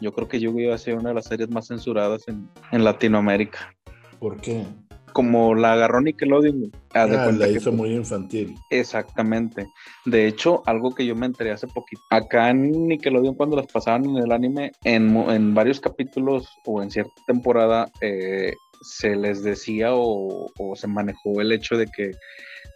[0.00, 3.74] Yo creo que Yu-Gi-Oh ha sido una de las series más censuradas en, en Latinoamérica.
[4.18, 4.64] ¿Por qué?
[5.12, 6.70] Como la agarró Nickelodeon.
[6.94, 8.54] Ah, la hizo muy infantil.
[8.70, 9.66] Exactamente.
[10.04, 12.00] De hecho, algo que yo me enteré hace poquito.
[12.10, 16.90] Acá en Nickelodeon, cuando las pasaban en el anime, en, en varios capítulos o en
[16.90, 22.12] cierta temporada, eh, se les decía o, o se manejó el hecho de que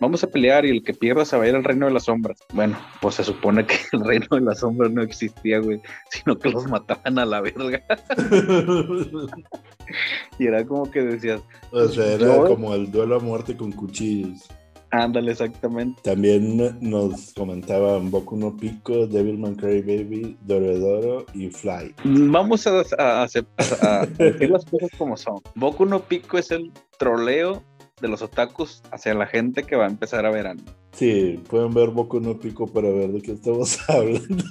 [0.00, 2.04] vamos a pelear y el que pierda se va a ir al reino de las
[2.04, 2.38] sombras.
[2.52, 5.80] Bueno, pues se supone que el reino de las sombras no existía, güey,
[6.11, 7.83] sino que los mataban a la verga.
[10.38, 11.42] y era como que decías.
[11.70, 14.48] O sea, era como el duelo a muerte con cuchillos.
[14.90, 16.00] Ándale, exactamente.
[16.02, 21.92] También nos comentaban Boku no Pico, Devilman Crybaby, Doredoro y Fly.
[22.04, 25.40] Vamos a, a, a decir las cosas como son.
[25.57, 27.64] Boku no Pico es el troleo
[28.00, 30.68] de los otakus hacia la gente que va a empezar a ver anime.
[30.92, 34.44] Sí, pueden ver Boku no Pico para ver de qué estamos hablando.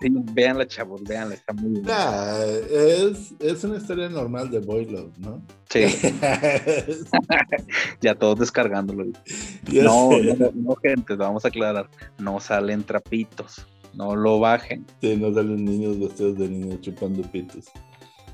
[0.00, 1.86] Sí, véanla, chavos, véanla, está muy bien.
[2.70, 5.42] es, es una historia normal de Boy Love, ¿no?
[5.68, 5.84] Sí.
[8.00, 9.04] ya todos descargándolo.
[9.72, 14.86] No, no, no, gente, vamos a aclarar, no salen trapitos, no lo bajen.
[15.00, 17.66] Sí, no salen niños vestidos de niños chupando pitos.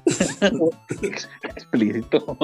[1.56, 2.36] Explícito.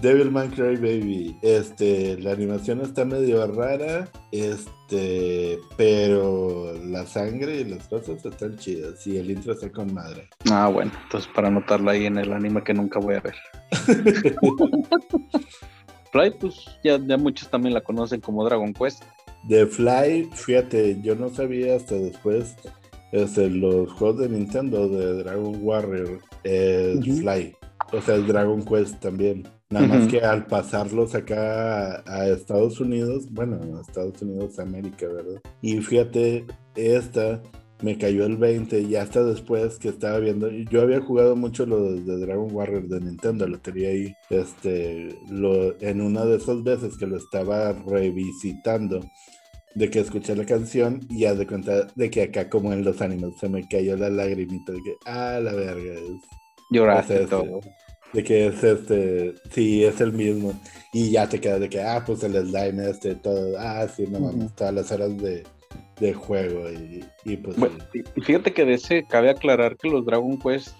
[0.00, 8.22] Devilman Crybaby, este, la animación está medio rara, este, pero la sangre y las cosas
[8.24, 10.28] están chidas y el intro está con madre.
[10.50, 13.34] Ah, bueno, entonces para anotarla ahí en el anime que nunca voy a ver.
[16.12, 16.54] Fly, pues
[16.84, 19.02] ya, ya muchos también la conocen como Dragon Quest.
[19.44, 22.54] De Fly, fíjate, yo no sabía hasta después,
[23.12, 27.56] este, los juegos de Nintendo de Dragon Warrior es Fly,
[27.92, 29.46] o sea, el Dragon Quest también.
[29.68, 35.42] Nada más que al pasarlos acá a, Estados Unidos, bueno, a Estados Unidos América, ¿verdad?
[35.60, 36.46] Y fíjate,
[36.76, 37.42] esta
[37.82, 41.92] me cayó el 20 y hasta después que estaba viendo, yo había jugado mucho lo
[41.92, 46.96] de Dragon Warrior de Nintendo, lo tenía ahí, este, lo, en una de esas veces
[46.96, 49.00] que lo estaba revisitando,
[49.74, 53.02] de que escuché la canción y ya de cuenta de que acá como en los
[53.02, 55.92] ánimos se me cayó la lagrimita de que, ah, la verga.
[55.92, 56.22] Es,
[56.70, 57.60] Lloraste todo
[58.12, 60.58] de que es este, sí, es el mismo.
[60.92, 64.20] Y ya te quedas de que, ah, pues el slime este, todo, ah, sí, no
[64.20, 65.44] mames, todas las horas de,
[66.00, 66.70] de juego.
[66.70, 67.56] Y, y pues.
[67.56, 70.74] Bueno, y fíjate que de ese cabe aclarar que los Dragon Quest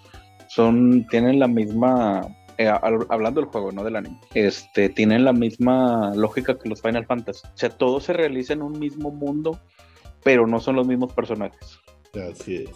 [0.49, 2.21] son, tienen la misma.
[2.59, 7.05] Eh, hablando del juego, no del anime, este, tienen la misma lógica que los Final
[7.05, 7.41] Fantasy.
[7.45, 9.59] O sea, todo se realiza en un mismo mundo,
[10.23, 11.79] pero no son los mismos personajes.
[12.31, 12.71] Así es.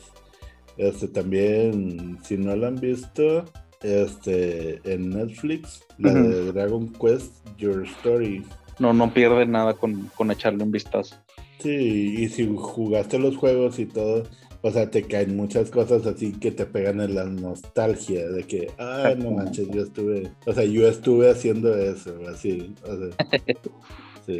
[0.77, 3.45] Este también, si no lo han visto,
[3.81, 8.43] este, en Netflix, la de Dragon Quest Your Story.
[8.79, 11.15] No, no pierde nada con, con, echarle un vistazo.
[11.59, 14.23] Sí, y si jugaste los juegos y todo,
[14.61, 18.71] o sea, te caen muchas cosas así que te pegan en la nostalgia de que,
[18.77, 23.41] ay, no manches, yo estuve, o sea, yo estuve haciendo eso, así, o sea,
[24.25, 24.37] sí.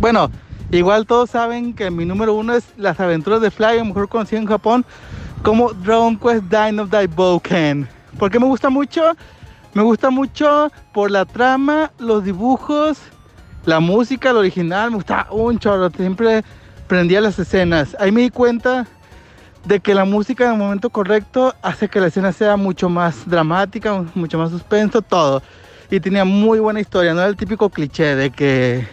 [0.00, 0.30] Bueno,
[0.70, 4.48] igual todos saben que mi número uno es Las aventuras de Fly, mejor conocido en
[4.48, 4.84] Japón
[5.42, 7.97] como Dragon Quest Dine of Boken.
[8.18, 9.16] ¿Por qué me gusta mucho?
[9.74, 12.98] Me gusta mucho por la trama, los dibujos,
[13.64, 14.90] la música, el original.
[14.90, 15.90] Me gusta un chorro.
[15.90, 16.42] Siempre
[16.88, 17.96] prendía las escenas.
[18.00, 18.86] Ahí me di cuenta
[19.64, 23.28] de que la música en el momento correcto hace que la escena sea mucho más
[23.28, 25.42] dramática, mucho más suspenso, todo.
[25.90, 28.86] Y tenía muy buena historia, no era el típico cliché de que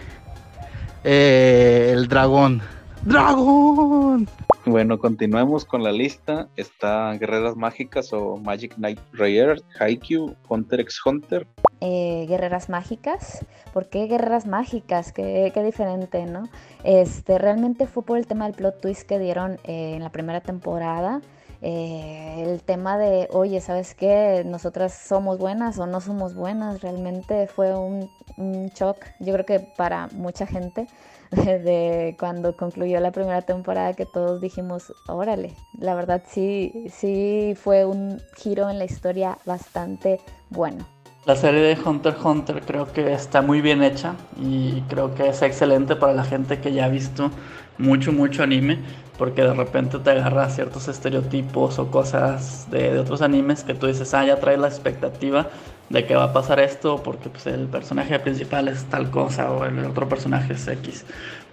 [1.03, 2.61] eh, el dragón.
[3.03, 4.27] ¡Dragón!
[4.67, 6.49] Bueno, continuemos con la lista.
[6.55, 11.45] Está Guerreras Mágicas o Magic Knight Rayer, Haikyuu, Hunter x Hunter.
[11.81, 13.45] Eh, guerreras mágicas.
[13.73, 15.13] ¿Por qué guerreras mágicas?
[15.13, 16.49] Qué, qué, diferente, ¿no?
[16.83, 20.41] Este, realmente fue por el tema del plot twist que dieron eh, en la primera
[20.41, 21.21] temporada.
[21.61, 24.41] Eh, el tema de, oye, ¿sabes qué?
[24.47, 26.81] Nosotras somos buenas o no somos buenas.
[26.81, 30.87] Realmente fue un, un shock, yo creo que para mucha gente
[31.31, 37.85] de cuando concluyó la primera temporada que todos dijimos, órale, la verdad sí, sí fue
[37.85, 40.85] un giro en la historia bastante bueno.
[41.25, 45.29] La serie de Hunter x Hunter creo que está muy bien hecha y creo que
[45.29, 47.31] es excelente para la gente que ya ha visto
[47.79, 48.77] mucho, mucho anime,
[49.17, 53.87] porque de repente te agarra ciertos estereotipos o cosas de, de otros animes que tú
[53.87, 55.49] dices, ah, ya traes la expectativa
[55.89, 59.65] de que va a pasar esto porque pues, el personaje principal es tal cosa o
[59.65, 61.05] el otro personaje es X.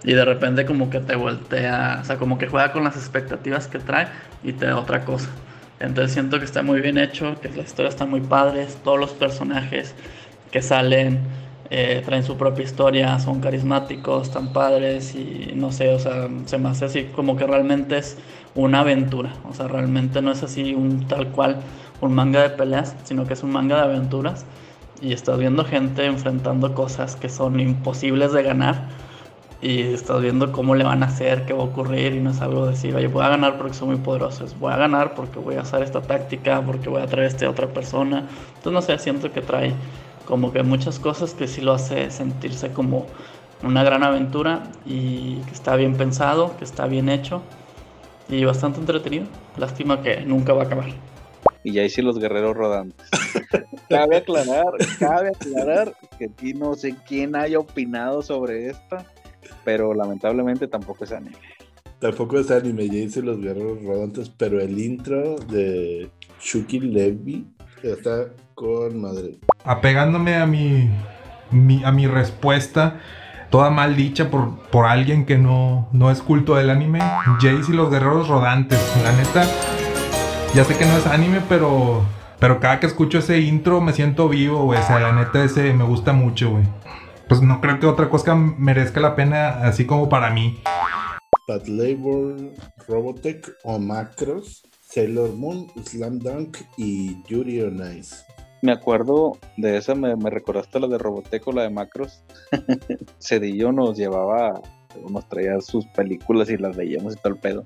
[0.03, 3.67] Y de repente como que te voltea, o sea, como que juega con las expectativas
[3.67, 4.07] que trae
[4.43, 5.29] y te da otra cosa.
[5.79, 9.11] Entonces siento que está muy bien hecho, que la historia está muy padre, todos los
[9.11, 9.93] personajes
[10.51, 11.19] que salen
[11.69, 16.57] eh, traen su propia historia, son carismáticos, están padres y no sé, o sea, se
[16.57, 18.17] me hace así como que realmente es
[18.53, 21.61] una aventura, o sea, realmente no es así un tal cual
[22.01, 24.45] un manga de peleas, sino que es un manga de aventuras
[25.01, 28.87] y estás viendo gente enfrentando cosas que son imposibles de ganar
[29.61, 32.41] y estás viendo cómo le van a hacer, qué va a ocurrir y no es
[32.41, 35.39] algo de decir, oye, voy a ganar porque soy muy poderoso, voy a ganar porque
[35.39, 38.27] voy a hacer esta táctica, porque voy a traer a esta otra persona.
[38.57, 39.73] Entonces, no sé, siento que trae
[40.25, 43.07] como que muchas cosas que sí lo hace sentirse como
[43.63, 47.41] una gran aventura y que está bien pensado, que está bien hecho
[48.27, 49.25] y bastante entretenido.
[49.57, 50.87] Lástima que nunca va a acabar
[51.63, 53.07] y ya hice los guerreros rodantes.
[53.89, 59.05] cabe aclarar, cabe aclarar que aquí no sé quién haya opinado sobre esta,
[59.63, 61.37] pero lamentablemente tampoco es anime.
[61.99, 66.09] Tampoco es anime, ya hice los guerreros rodantes, pero el intro de
[66.41, 67.47] Shuki Levy
[67.81, 69.37] está con madre.
[69.63, 70.89] Apegándome a mi,
[71.51, 72.99] mi, a mi respuesta,
[73.49, 76.99] toda mal dicha por, por alguien que no, no es culto del anime,
[77.39, 78.79] Jace y los guerreros rodantes.
[79.03, 79.47] La neta,
[80.53, 82.03] ya sé que no es anime, pero.
[82.39, 84.79] Pero cada que escucho ese intro me siento vivo, güey.
[84.79, 86.63] O sea, la neta ese me gusta mucho, güey.
[87.29, 90.59] Pues no creo que otra cosa merezca la pena así como para mí.
[91.47, 92.35] Bad Labor,
[92.87, 98.17] Robotech o Macros, Sailor Moon, Slam Dunk y Yuri on Ice.
[98.61, 102.23] Me acuerdo de esa, me, me recordaste la de Robotech o la de Macros.
[103.19, 104.61] Cedillo nos llevaba
[105.09, 107.65] nos traía sus películas y las veíamos y todo el pedo.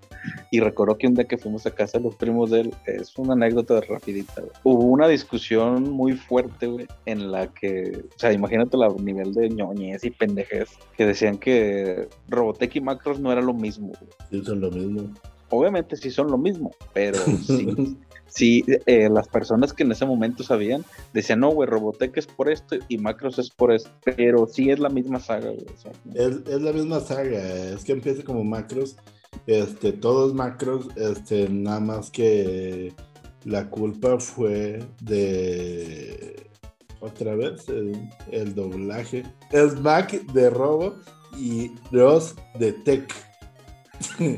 [0.52, 3.18] Y recuerdo que un día que fuimos a casa de los primos de él, es
[3.18, 8.78] una anécdota rapidita, hubo una discusión muy fuerte, güey, en la que, o sea, imagínate
[8.78, 13.54] el nivel de ñoñez y pendejez, que decían que Robotech y Macros no era lo
[13.54, 13.92] mismo.
[14.30, 15.10] Sí, son lo mismo.
[15.50, 20.44] Obviamente sí son lo mismo, pero sí, sí, eh, las personas que en ese momento
[20.44, 24.70] sabían decían, no, güey, Robotech es por esto y Macros es por esto, pero sí
[24.70, 25.66] es la misma saga, güey.
[26.14, 28.98] es, la misma saga, es que empieza como Macros,
[29.46, 32.94] este, todos Macros, este, nada más que
[33.46, 36.48] la culpa fue de
[37.00, 39.24] otra vez el, doblaje.
[39.52, 40.96] Es Mac de Robo
[41.38, 43.14] y Ross de Tech.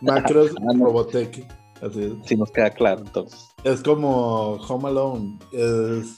[0.00, 0.50] Macros
[1.82, 2.24] Robotech.
[2.26, 3.48] Si nos queda claro, entonces.
[3.64, 5.38] Es como Home Alone.
[5.52, 6.16] Es,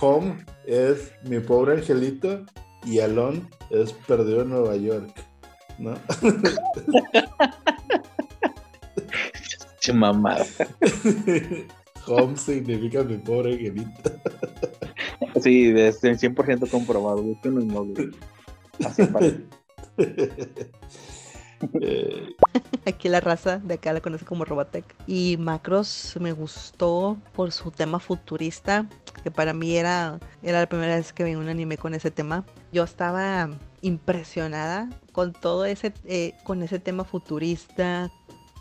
[0.00, 2.44] Home es mi pobre angelito
[2.84, 5.12] y Alone es perdido en Nueva York.
[5.78, 5.94] ¿No?
[9.94, 10.44] Mamada.
[12.08, 14.10] Home significa mi pobre angelito.
[15.40, 17.22] sí, es 100% comprobado.
[18.84, 19.44] Así parece.
[22.86, 24.84] Aquí la raza de acá la conoce como Robotech.
[25.06, 28.86] Y Macros me gustó por su tema futurista,
[29.22, 32.44] que para mí era, era la primera vez que vi un anime con ese tema.
[32.72, 33.50] Yo estaba
[33.82, 38.10] impresionada con todo ese, eh, con ese tema futurista,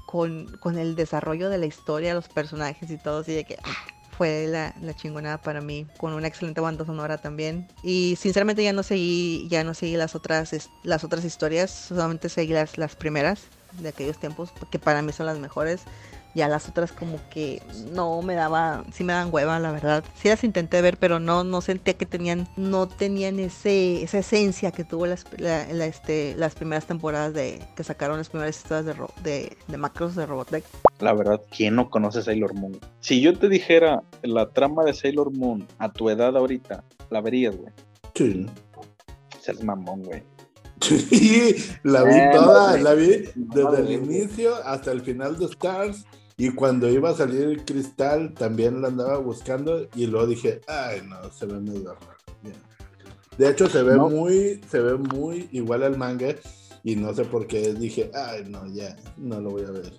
[0.05, 3.94] con, con, el desarrollo de la historia, los personajes y todo, así de que ah,
[4.17, 7.67] fue la, la, chingonada para mí, con una excelente banda sonora también.
[7.83, 12.53] Y sinceramente ya no seguí, ya no seguí las otras, las otras historias, solamente seguí
[12.53, 13.43] las, las primeras
[13.79, 15.81] de aquellos tiempos, que para mí son las mejores.
[16.35, 17.61] Ya las otras como que
[17.93, 20.03] no me daba, sí me dan hueva, la verdad.
[20.21, 24.71] Sí las intenté ver, pero no, no sentía que tenían, no tenían ese, esa esencia
[24.71, 28.85] que tuvo las, la- la, este, las primeras temporadas de, que sacaron las primeras historias
[28.85, 30.65] de, ro- de, de Macros de Robotech.
[30.99, 32.77] La verdad, ¿quién no conoce Sailor Moon?
[32.99, 37.55] Si yo te dijera la trama de Sailor Moon a tu edad ahorita, la verías,
[37.55, 37.71] güey.
[38.13, 38.45] Sí.
[39.41, 40.21] Seas mamón, güey.
[40.81, 45.37] Sí, la vi Eh, toda, no, la vi no, desde el inicio hasta el final
[45.39, 46.05] de Stars.
[46.37, 49.87] Y cuando iba a salir Cristal, también la andaba buscando.
[49.95, 52.15] Y luego dije, ay, no, se ve medio raro.
[53.37, 54.09] De hecho, se ve No.
[54.09, 56.35] muy, se ve muy igual al manga.
[56.83, 59.91] Y no sé por qué dije, ay, no, ya, no lo voy a ver.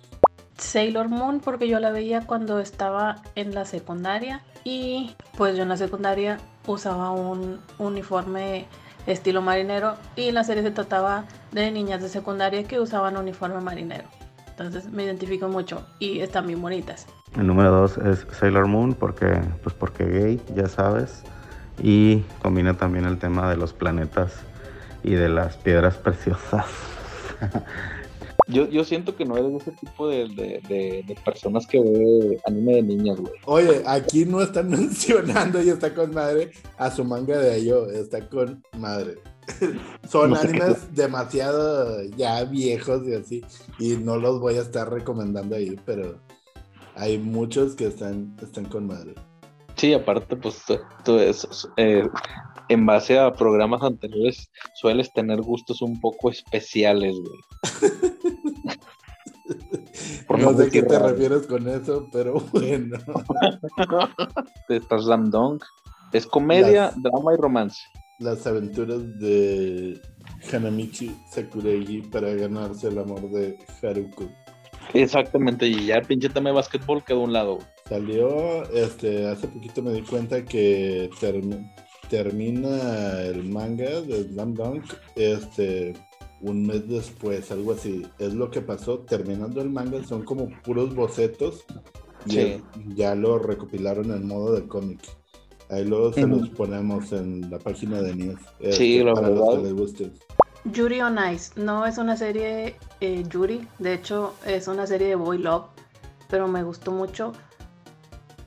[0.57, 5.69] Sailor Moon porque yo la veía cuando estaba en la secundaria y pues yo en
[5.69, 8.65] la secundaria usaba un uniforme
[9.05, 13.61] estilo marinero y en la serie se trataba de niñas de secundaria que usaban uniforme
[13.61, 14.05] marinero.
[14.57, 17.05] Entonces me identifico mucho y están bien bonitas.
[17.37, 21.21] El número dos es Sailor Moon porque, pues porque gay, ya sabes.
[21.83, 24.33] Y combina también el tema de los planetas
[25.03, 26.65] y de las piedras preciosas.
[28.49, 32.39] Yo, yo siento que no eres ese tipo de, de, de- de personas que ve
[32.47, 33.33] anime de niñas, güey.
[33.43, 38.21] Oye, aquí no están mencionando y está con madre a su manga de Ayo, está
[38.29, 39.15] con madre.
[40.09, 43.45] Son No sé animes demasiado ya viejos y así,
[43.79, 46.19] y no los voy a estar recomendando ahí, pero
[46.95, 49.13] hay muchos que están, están con madre.
[49.75, 50.63] Sí, aparte, pues
[51.03, 52.07] tú, es- eh,
[52.69, 57.39] en base a programas anteriores sueles tener gustos un poco especiales, güey.
[60.27, 61.09] Por No sé qué te raro.
[61.13, 62.97] refieres con eso, pero bueno.
[64.67, 65.63] Está Slam Dunk.
[66.11, 67.79] Es comedia, Las- drama y romance.
[68.19, 69.99] Las aventuras de
[70.51, 74.27] Hanamichi Sakuragi para ganarse el amor de Haruko.
[74.93, 77.59] Exactamente, y ya el pinche tema de básquetbol quedó a un lado.
[77.87, 81.71] Salió, este, hace poquito me di cuenta que term-
[82.09, 84.83] termina el manga de Slam Dunk,
[85.15, 85.93] este,
[86.41, 88.03] un mes después, algo así.
[88.17, 91.65] Es lo que pasó, terminando el manga, son como puros bocetos
[92.25, 92.63] y Sí.
[92.95, 95.01] ya lo recopilaron en modo de cómic.
[95.69, 98.39] Ahí luego se los ponemos en la página de News.
[98.71, 100.11] Sí, la para los que les guste.
[100.65, 105.15] Yuri on Ice no es una serie eh, Yuri, de hecho es una serie de
[105.15, 105.65] Boy Love,
[106.29, 107.31] pero me gustó mucho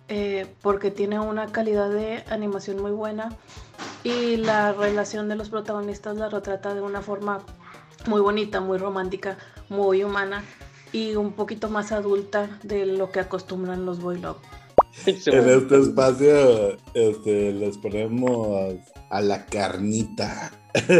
[0.08, 3.30] eh, porque tiene una calidad de animación muy buena
[4.04, 7.40] y la relación de los protagonistas la retrata de una forma
[8.06, 10.44] muy bonita, muy romántica, muy humana
[10.92, 14.38] y un poquito más adulta de lo que acostumbran los Boy Love.
[15.06, 18.74] En este espacio este, les ponemos
[19.10, 20.50] a la carnita.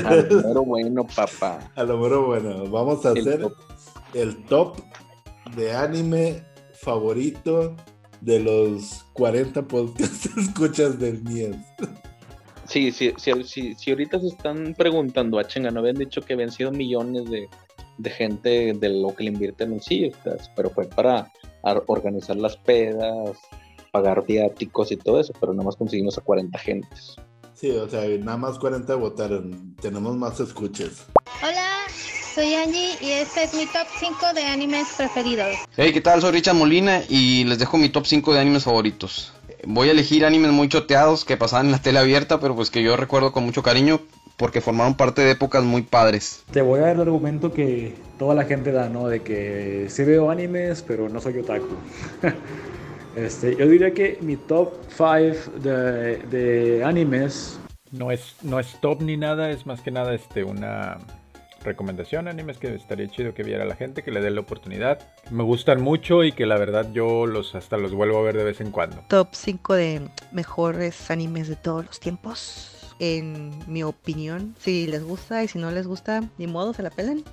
[0.05, 1.71] Al mero bueno, papá.
[1.77, 3.53] A lo mejor, bueno, vamos a El hacer top.
[4.15, 4.77] el top
[5.57, 7.77] de anime favorito
[8.21, 11.57] de los 40 podcasts escuchas del Mies.
[12.67, 16.35] Sí, sí, sí, sí, sí, ahorita se están preguntando, a chinga, no habían dicho que
[16.35, 17.49] habían sido millones de,
[17.99, 20.13] de gente de lo que le invierten en sí,
[20.55, 21.33] pero fue para
[21.65, 23.37] ar- organizar las pedas,
[23.91, 27.17] pagar viáticos y todo eso, pero nada más conseguimos a 40 gentes.
[27.55, 29.77] Sí, o sea, nada más 40 votaron.
[29.81, 31.07] Tenemos más escuchas.
[31.43, 31.81] Hola,
[32.35, 35.57] soy Angie y este es mi top 5 de animes preferidos.
[35.77, 36.21] Hey, ¿qué tal?
[36.21, 39.35] Soy Richard Molina y les dejo mi top 5 de animes favoritos.
[39.67, 42.83] Voy a elegir animes muy choteados que pasaban en la tele abierta, pero pues que
[42.83, 44.01] yo recuerdo con mucho cariño
[44.39, 46.45] porque formaron parte de épocas muy padres.
[46.51, 49.07] Te voy a dar el argumento que toda la gente da, ¿no?
[49.07, 51.77] De que sí veo animes, pero no soy otaku.
[53.17, 57.59] este, yo diría que mi top 5 de, de animes
[57.91, 60.99] No es, no es top ni nada, es más que nada este, una
[61.63, 65.01] recomendación, animes que estaría chido que viera la gente, que le dé la oportunidad.
[65.31, 68.45] Me gustan mucho y que la verdad yo los hasta los vuelvo a ver de
[68.45, 69.05] vez en cuando.
[69.09, 72.77] Top 5 de mejores animes de todos los tiempos.
[72.99, 76.91] En mi opinión, si les gusta y si no les gusta, ni modo, se la
[76.91, 77.25] pelan.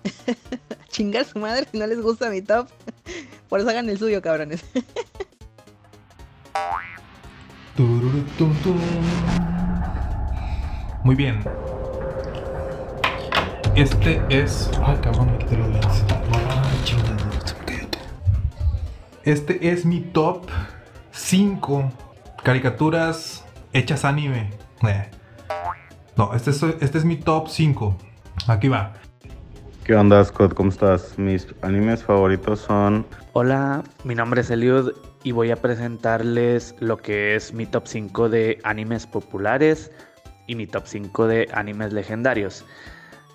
[0.89, 2.69] Chingar su madre si no les gusta mi top.
[3.49, 4.63] Por eso hagan el suyo, cabrones.
[11.03, 11.39] Muy bien.
[13.75, 14.69] Este es.
[14.83, 15.67] Ay, cabrón, me quité todo.
[19.23, 20.47] Este es mi top
[21.11, 21.91] 5
[22.43, 24.51] caricaturas hechas anime.
[24.87, 25.09] Eh.
[26.15, 27.95] No, este es, este es mi top 5.
[28.47, 28.93] Aquí va.
[29.83, 30.53] ¿Qué onda, Scott?
[30.53, 31.17] ¿Cómo estás?
[31.17, 34.91] Mis animes favoritos son Hola, mi nombre es Eliud
[35.27, 39.91] y voy a presentarles lo que es mi top 5 de animes populares
[40.45, 42.63] y mi top 5 de animes legendarios.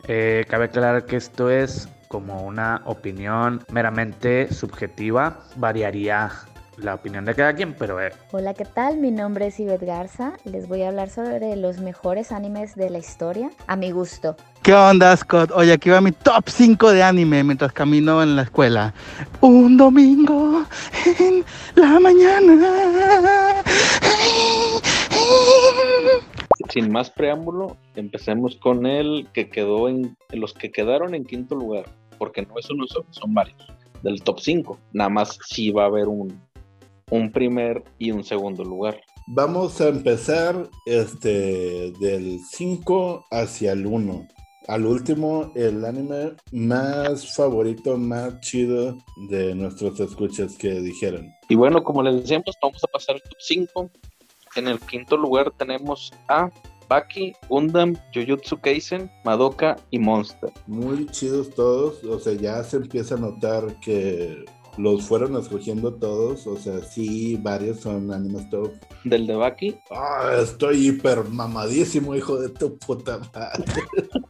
[0.08, 6.30] Eh, cabe aclarar que esto es como una opinión meramente subjetiva, variaría
[6.76, 8.00] la opinión de cada quien, pero...
[8.00, 8.12] Eh.
[8.32, 8.98] Hola, ¿qué tal?
[8.98, 10.34] Mi nombre es Ivette Garza.
[10.44, 14.36] Les voy a hablar sobre los mejores animes de la historia, a mi gusto.
[14.62, 15.50] ¿Qué onda, Scott?
[15.54, 18.94] Oye, aquí va mi top 5 de anime mientras camino en la escuela.
[19.40, 20.64] Un domingo
[21.18, 21.44] en
[21.74, 23.62] la mañana.
[26.68, 31.84] Sin más preámbulo, empecemos con el que quedó en los que quedaron en quinto lugar,
[32.18, 33.66] porque no es uno solo, son varios
[34.02, 34.78] del top 5.
[34.92, 36.40] Nada más si va a haber un,
[37.12, 38.98] un primer y un segundo lugar.
[39.26, 44.26] Vamos a empezar este del 5 hacia el 1.
[44.66, 48.96] Al último, el anime más favorito, más chido
[49.28, 51.30] de nuestros escuchas que dijeron.
[51.50, 53.90] Y bueno, como les decíamos, vamos a pasar al top 5.
[54.56, 56.50] En el quinto lugar tenemos a
[56.88, 60.50] Baki, Gundam, Jujutsu Kaisen, Madoka y Monster.
[60.66, 64.44] Muy chidos todos, o sea, ya se empieza a notar que
[64.78, 68.72] los fueron escogiendo todos, o sea, sí, varios son animes top.
[69.04, 69.76] ¿Del de Baki?
[69.90, 73.64] Ah, estoy hiper mamadísimo, hijo de tu puta madre.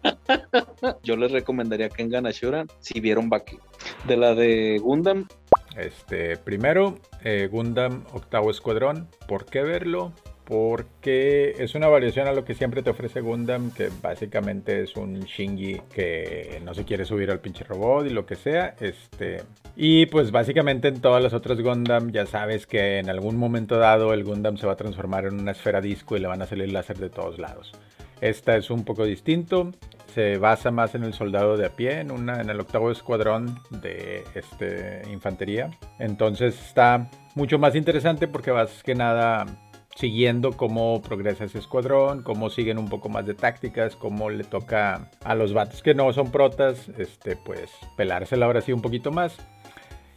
[1.03, 3.59] Yo les recomendaría que en Ganashura si vieron Baki.
[4.07, 5.28] De la de Gundam.
[5.76, 9.09] Este, primero, eh, Gundam Octavo Escuadrón.
[9.28, 10.12] ¿Por qué verlo?
[10.45, 15.20] Porque es una variación a lo que siempre te ofrece Gundam, que básicamente es un
[15.20, 18.74] Shinji que no se quiere subir al pinche robot y lo que sea.
[18.80, 19.43] Este,
[19.76, 24.12] y pues básicamente en todas las otras Gundam ya sabes que en algún momento dado
[24.12, 26.72] el Gundam se va a transformar en una esfera disco y le van a salir
[26.72, 27.72] láser de todos lados.
[28.20, 29.72] Esta es un poco distinto,
[30.14, 33.59] se basa más en el soldado de a pie, en, una, en el octavo escuadrón
[33.70, 35.70] de este, infantería.
[35.99, 39.47] Entonces está mucho más interesante porque vas que nada
[39.95, 45.11] siguiendo cómo progresa ese escuadrón, cómo siguen un poco más de tácticas, cómo le toca
[45.24, 49.36] a los vatos que no son protas, este, pues pelársela ahora sí un poquito más.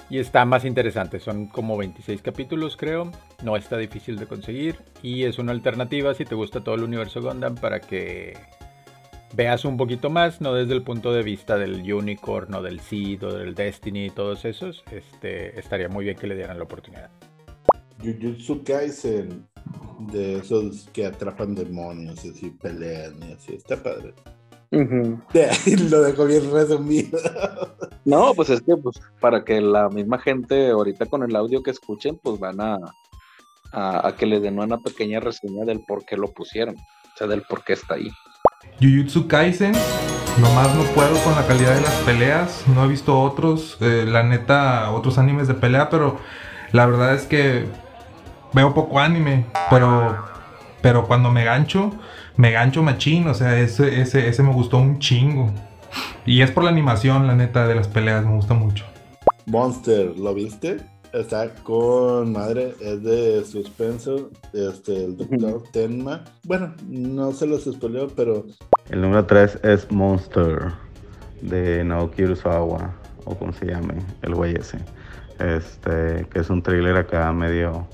[0.07, 3.11] Y está más interesante, son como 26 capítulos creo,
[3.43, 7.23] no está difícil de conseguir y es una alternativa si te gusta todo el universo
[7.23, 8.37] Gundam para que
[9.33, 13.23] veas un poquito más, no desde el punto de vista del Unicorn o del Seed
[13.25, 17.09] o del Destiny y todos esos, este, estaría muy bien que le dieran la oportunidad.
[17.99, 19.47] Jujutsu Kaisen
[20.11, 23.55] de esos que atrapan demonios y así pelean y así.
[23.55, 24.13] Está padre.
[25.89, 27.19] Lo dejo bien resumido.
[28.05, 31.71] No, pues es que pues, para que la misma gente ahorita con el audio que
[31.71, 32.77] escuchen, pues van a,
[33.71, 37.41] a, que le den una pequeña reseña del por qué lo pusieron, o sea, del
[37.41, 38.11] por qué está ahí.
[38.79, 39.73] Jujutsu Kaisen,
[40.39, 44.21] nomás no puedo con la calidad de las peleas, no he visto otros, eh, la
[44.21, 46.19] neta, otros animes de pelea, pero
[46.71, 47.65] la verdad es que
[48.55, 50.17] veo poco anime, pero,
[50.81, 51.91] pero cuando me gancho,
[52.37, 55.51] me gancho machín, o sea, ese, ese, ese me gustó un chingo.
[56.25, 58.85] Y es por la animación, la neta, de las peleas, me gusta mucho.
[59.45, 60.77] Monster, ¿lo viste?
[61.13, 66.23] Está con madre, es de suspenso, este, el doctor Tenma.
[66.43, 68.45] Bueno, no se los spoileo, pero...
[68.89, 70.71] El número 3 es Monster,
[71.41, 72.93] de Naoki Urasawa,
[73.25, 74.77] o como se llame, el güey ese.
[75.39, 77.87] Este, que es un thriller acá medio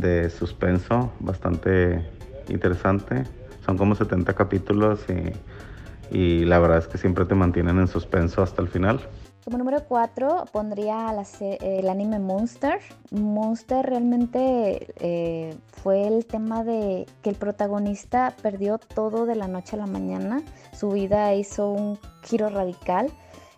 [0.00, 2.04] de suspenso bastante
[2.48, 3.24] interesante.
[3.64, 8.42] Son como 70 capítulos y, y, la verdad es que siempre te mantienen en suspenso
[8.42, 9.00] hasta el final.
[9.44, 11.14] Como número 4 pondría
[11.60, 12.78] el anime Monster.
[13.10, 19.76] Monster realmente eh, fue el tema de que el protagonista perdió todo de la noche
[19.76, 20.42] a la mañana.
[20.78, 23.10] Su vida hizo un giro radical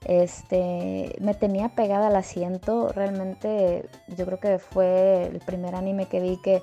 [0.05, 6.21] este, me tenía pegada al asiento, realmente yo creo que fue el primer anime que
[6.21, 6.63] vi que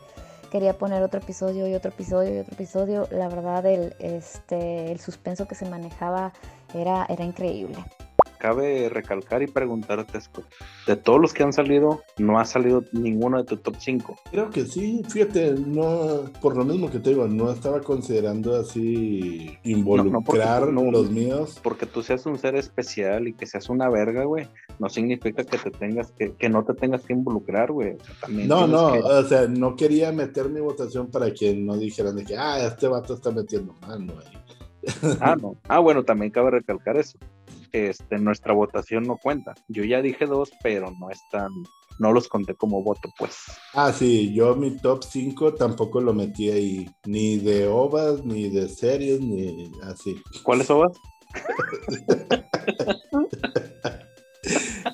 [0.52, 3.08] quería poner otro episodio y otro episodio y otro episodio.
[3.12, 6.34] La verdad, el, este, el suspenso que se manejaba
[6.74, 7.78] era, era increíble
[8.40, 10.46] cabe recalcar y preguntarte, Scott,
[10.88, 14.16] de todos los que han salido, no ha salido ninguno de tu top 5.
[14.32, 19.58] Creo que sí, fíjate, no, por lo mismo que te digo, no estaba considerando así
[19.64, 21.60] involucrar los míos.
[21.62, 24.48] Porque tú seas un ser especial y que seas una verga, güey,
[24.80, 27.98] no significa que te tengas que, que no te tengas que involucrar, güey.
[28.30, 32.38] no, no, o sea, no quería meter mi votación para que no dijeran de que,
[32.38, 34.38] ah, este vato está metiendo mano ahí.
[35.20, 35.58] Ah, no.
[35.68, 37.20] Ah, bueno, también cabe recalcar eso
[37.72, 39.54] este, nuestra votación no cuenta.
[39.68, 41.50] Yo ya dije dos, pero no están,
[42.00, 43.38] no los conté como voto, pues.
[43.74, 48.68] Ah, sí, yo mi top 5 tampoco lo metí ahí, ni de ovas, ni de
[48.70, 50.22] series, ni así.
[50.44, 50.98] ¿Cuáles ovas?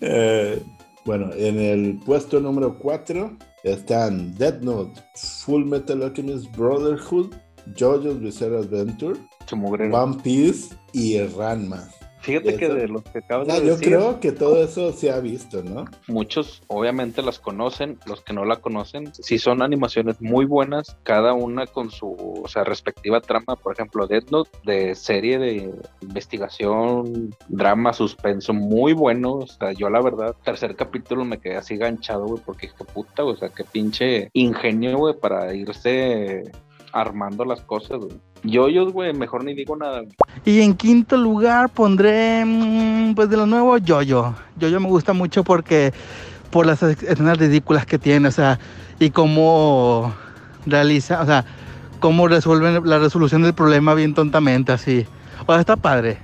[0.02, 0.62] Eh,
[1.06, 5.02] bueno, en el puesto número 4 están Dead Note,
[5.46, 7.34] Full Metal Alchemist Brotherhood,
[7.76, 9.20] JoJo's Bizarre Adventure,
[9.52, 11.88] One Piece y Ranma.
[12.26, 12.74] Fíjate que Eso.
[12.74, 15.62] de los que acabas Ah, de yo decir, creo que todo eso se ha visto,
[15.64, 15.86] ¿no?
[16.08, 21.34] muchos obviamente las conocen, los que no la conocen, sí son animaciones muy buenas, cada
[21.34, 25.72] una con su o sea, respectiva trama, por ejemplo, Death Note de serie de
[26.02, 31.78] investigación, drama, suspenso, muy bueno, o sea, yo la verdad, tercer capítulo me quedé así
[31.78, 36.44] ganchado, güey, porque qué puta, o sea, qué pinche ingenio, güey, para irse
[36.92, 38.18] armando las cosas, güey.
[38.46, 40.04] Yo, yo, güey, mejor ni digo nada.
[40.46, 44.36] Y en quinto lugar pondré, mm, pues de lo nuevo, Jojo.
[44.60, 45.94] Jojo me gusta mucho porque
[46.52, 48.60] por las escenas ridículas que tiene, o sea,
[49.00, 50.14] y cómo
[50.66, 51.46] realiza, o sea,
[52.00, 55.06] cómo resuelven la resolución del problema bien tontamente, así.
[55.46, 56.20] O sea, está padre.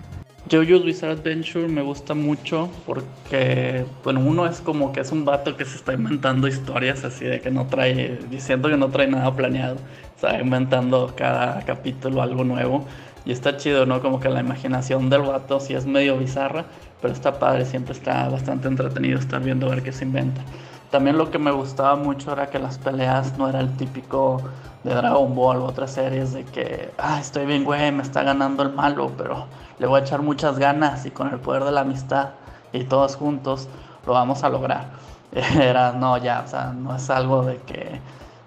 [0.52, 5.56] JoJo's Bizarre Adventure me gusta mucho porque, bueno, uno es como que es un vato
[5.56, 9.34] que se está inventando historias así de que no trae, diciendo que no trae nada
[9.34, 9.78] planeado,
[10.14, 12.86] está inventando cada capítulo algo nuevo
[13.24, 14.02] y está chido, ¿no?
[14.02, 16.66] Como que la imaginación del vato sí es medio bizarra,
[17.02, 20.42] pero está padre, siempre está bastante entretenido estar viendo a ver qué se inventa.
[20.90, 24.42] También lo que me gustaba mucho era que las peleas no era el típico
[24.84, 28.64] de Dragon Ball o otras series de que, ah, estoy bien, güey, me está ganando
[28.64, 29.48] el malo, pero
[29.82, 32.30] le voy a echar muchas ganas y con el poder de la amistad
[32.72, 33.68] y todos juntos
[34.06, 34.86] lo vamos a lograr.
[35.32, 38.00] Era, no, ya, o sea, no es algo de que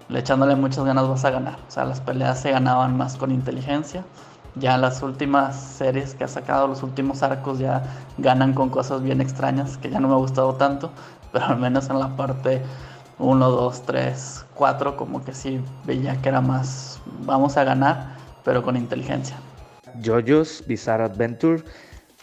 [0.07, 1.57] le echándole muchas ganas vas a ganar.
[1.67, 4.05] O sea, las peleas se ganaban más con inteligencia.
[4.55, 7.83] Ya las últimas series que ha sacado, los últimos arcos ya
[8.17, 10.89] ganan con cosas bien extrañas que ya no me ha gustado tanto,
[11.33, 12.63] pero al menos en la parte
[13.19, 18.15] 1, 2, 3, 4 como que sí veía que era más vamos a ganar,
[18.45, 19.35] pero con inteligencia.
[20.01, 21.63] JoJo's Bizarre Adventure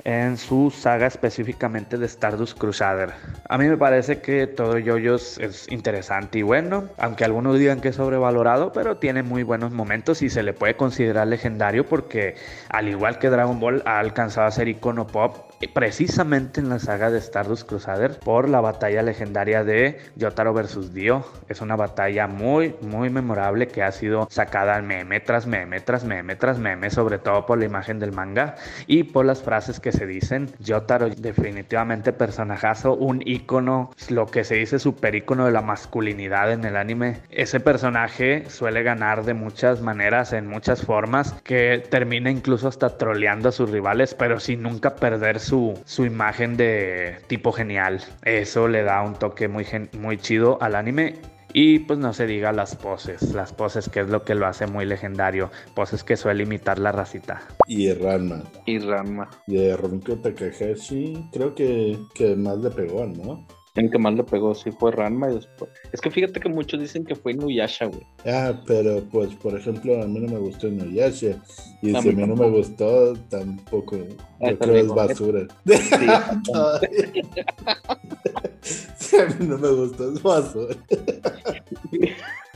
[0.05, 3.13] en su saga específicamente de Stardust Crusader.
[3.49, 7.89] A mí me parece que todo JoJo's es interesante y bueno, aunque algunos digan que
[7.89, 12.37] es sobrevalorado, pero tiene muy buenos momentos y se le puede considerar legendario porque
[12.69, 17.11] al igual que Dragon Ball ha alcanzado a ser icono pop precisamente en la saga
[17.11, 21.25] de Stardust Crusader por la batalla legendaria de Yotaro vs Dio.
[21.49, 26.37] Es una batalla muy, muy memorable que ha sido sacada meme tras meme tras meme
[26.37, 28.57] tras meme, sobre todo por la imagen del manga
[28.87, 30.51] y por las frases que se dicen.
[30.59, 36.65] Yotaro definitivamente personajazo, un icono, lo que se dice super icono de la masculinidad en
[36.65, 37.21] el anime.
[37.31, 43.49] Ese personaje suele ganar de muchas maneras, en muchas formas, que termina incluso hasta troleando
[43.49, 45.52] a sus rivales, pero sin nunca perder su,
[45.85, 48.01] su imagen de tipo genial.
[48.25, 51.17] Eso le da un toque muy, gen- muy chido al anime.
[51.55, 54.67] Y pues no se diga las poses, las poses que es lo que lo hace
[54.67, 57.43] muy legendario, poses que suele imitar la racita.
[57.69, 58.43] Y Ranma.
[58.65, 59.29] Y Ranma.
[59.47, 63.47] De Rumiko Takahashi, creo que, que más le pegó, ¿no?
[63.75, 65.71] El que más le pegó sí fue Ranma y después.
[65.93, 68.03] Es que fíjate que muchos dicen que fue Inuyasha, güey.
[68.27, 71.43] Ah, pero pues, por ejemplo, a mí no me gustó Inuyasha.
[71.81, 73.97] Y A si a mí no me gustó, tampoco.
[74.43, 75.47] Ah, Yo te creo es digo, basura.
[75.67, 75.73] Sí.
[78.97, 80.77] si a mí no me gustó, es basura.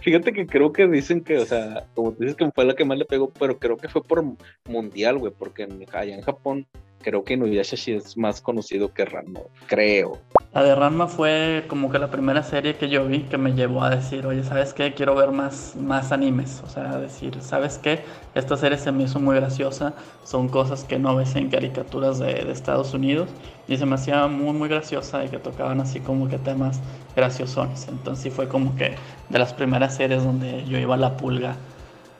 [0.00, 2.84] Fíjate que creo que dicen que, o sea, como tú dices que fue la que
[2.84, 4.24] más le pegó, pero creo que fue por
[4.68, 6.66] mundial, güey, porque en- allá en Japón
[7.02, 10.18] creo que Inuyasha sí es más conocido que Ranma, creo.
[10.54, 13.84] La de Ranma fue como que la primera serie que yo vi que me llevó
[13.84, 14.94] a decir, oye, ¿sabes qué?
[14.94, 16.62] Quiero ver más, más animes.
[16.64, 18.00] O sea, decir, ¿sabes qué?
[18.34, 19.94] Esta serie se me hizo muy graciosa.
[20.24, 23.28] Son cosas que no ves en caricaturas de, de Estados Unidos.
[23.68, 26.80] Y se me hacía muy, muy graciosa y que tocaban así como que temas
[27.14, 27.86] graciosones.
[27.88, 28.94] Entonces sí fue como que
[29.28, 31.56] de las primeras series donde yo iba a la pulga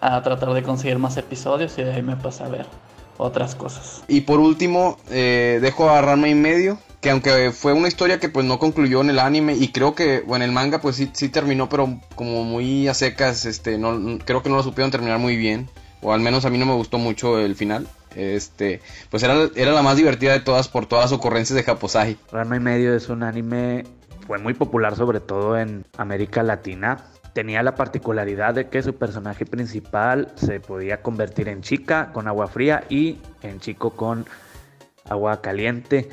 [0.00, 2.66] a tratar de conseguir más episodios y de ahí me pasé a ver
[3.18, 4.02] otras cosas.
[4.08, 8.28] Y por último, eh, dejo a Ranma y medio, que aunque fue una historia que
[8.28, 11.28] pues no concluyó en el anime y creo que, bueno, el manga pues sí, sí
[11.28, 15.36] terminó, pero como muy a secas, este, no, creo que no lo supieron terminar muy
[15.36, 15.68] bien,
[16.00, 17.86] o al menos a mí no me gustó mucho el final.
[18.16, 22.16] Este, pues era, era la más divertida de todas por todas las ocurrencias de Japosai.
[22.32, 23.84] Ranma y medio es un anime
[24.28, 26.98] fue muy popular sobre todo en América Latina.
[27.32, 32.48] Tenía la particularidad de que su personaje principal se podía convertir en chica con agua
[32.48, 34.26] fría y en chico con
[35.08, 36.08] agua caliente.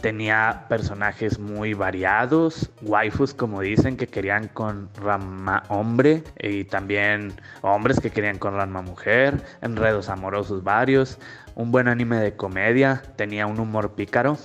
[0.00, 8.00] Tenía personajes muy variados, waifus como dicen que querían con Ranma hombre y también hombres
[8.00, 11.18] que querían con Ranma mujer, enredos amorosos varios,
[11.54, 14.36] un buen anime de comedia, tenía un humor pícaro.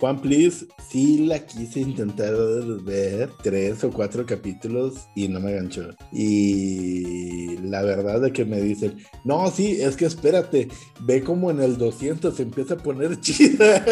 [0.00, 2.34] Juan Please, sí la quise intentar
[2.82, 5.90] ver tres o cuatro capítulos y no me ganchó.
[6.12, 10.68] Y la verdad de que me dicen, no, sí, es que espérate,
[11.00, 13.84] ve como en el 200 se empieza a poner chida.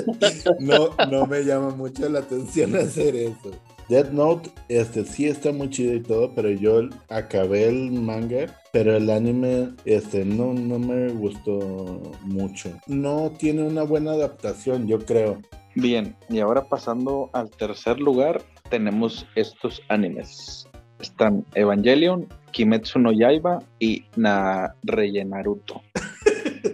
[0.60, 3.50] no, no me llama mucho la atención hacer eso.
[3.90, 8.96] Death Note, este sí está muy chido y todo, pero yo acabé el manga, pero
[8.96, 12.70] el anime, este, no, no me gustó mucho.
[12.86, 15.42] No tiene una buena adaptación, yo creo.
[15.74, 20.68] Bien, y ahora pasando al tercer lugar, tenemos estos animes.
[21.00, 25.82] Están Evangelion, Kimetsu no Yaiba y Na Naruto.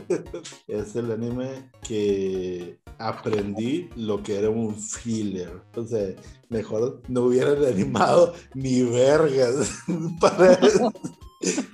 [0.68, 5.60] es el anime que aprendí lo que era un filler.
[5.74, 6.14] O sea,
[6.48, 9.70] mejor no hubieran animado ni vergas
[10.20, 10.58] para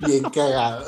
[0.05, 0.85] bien cagado.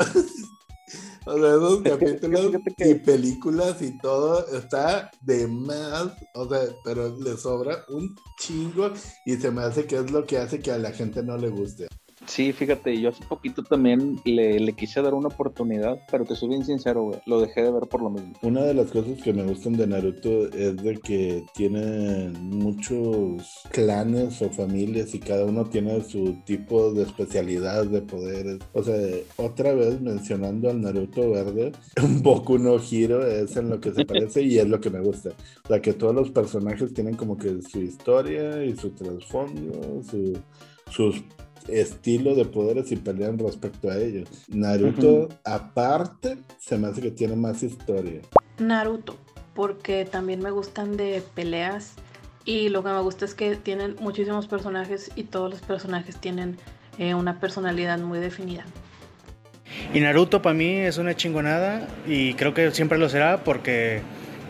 [1.28, 7.36] O sea, esos capítulos y películas y todo está de más, o sea, pero le
[7.36, 8.92] sobra un chingo
[9.26, 11.50] y se me hace que es lo que hace que a la gente no le
[11.50, 11.88] guste.
[12.28, 16.66] Sí, fíjate, yo hace poquito también le, quise dar una oportunidad, pero te soy bien
[16.66, 18.34] sincero, güey, lo dejé de ver por lo mismo.
[18.42, 24.42] Una de las cosas que me gustan de Naruto es de que tiene muchos clanes
[24.42, 28.60] o familias y cada uno tiene su tipo de especialidad de poderes.
[28.74, 28.96] O sea,
[29.38, 31.72] otra vez mencionando al Naruto verde,
[32.24, 35.30] poco no giro es en lo que se parece y es lo que me gusta.
[35.64, 40.38] O sea, que todos los personajes tienen como que su historia y su trasfondo, su,
[40.90, 41.24] sus
[41.68, 44.30] estilo de poderes y pelean respecto a ellos.
[44.48, 48.22] Naruto, aparte, se me hace que tiene más historia.
[48.60, 49.18] Naruto,
[49.54, 51.94] porque también me gustan de peleas
[52.46, 56.58] y lo que me gusta es que tienen muchísimos personajes y todos los personajes tienen
[57.00, 58.64] eh, una personalidad muy definida.
[59.94, 64.02] Y Naruto para mí es una chingonada y creo que siempre lo será porque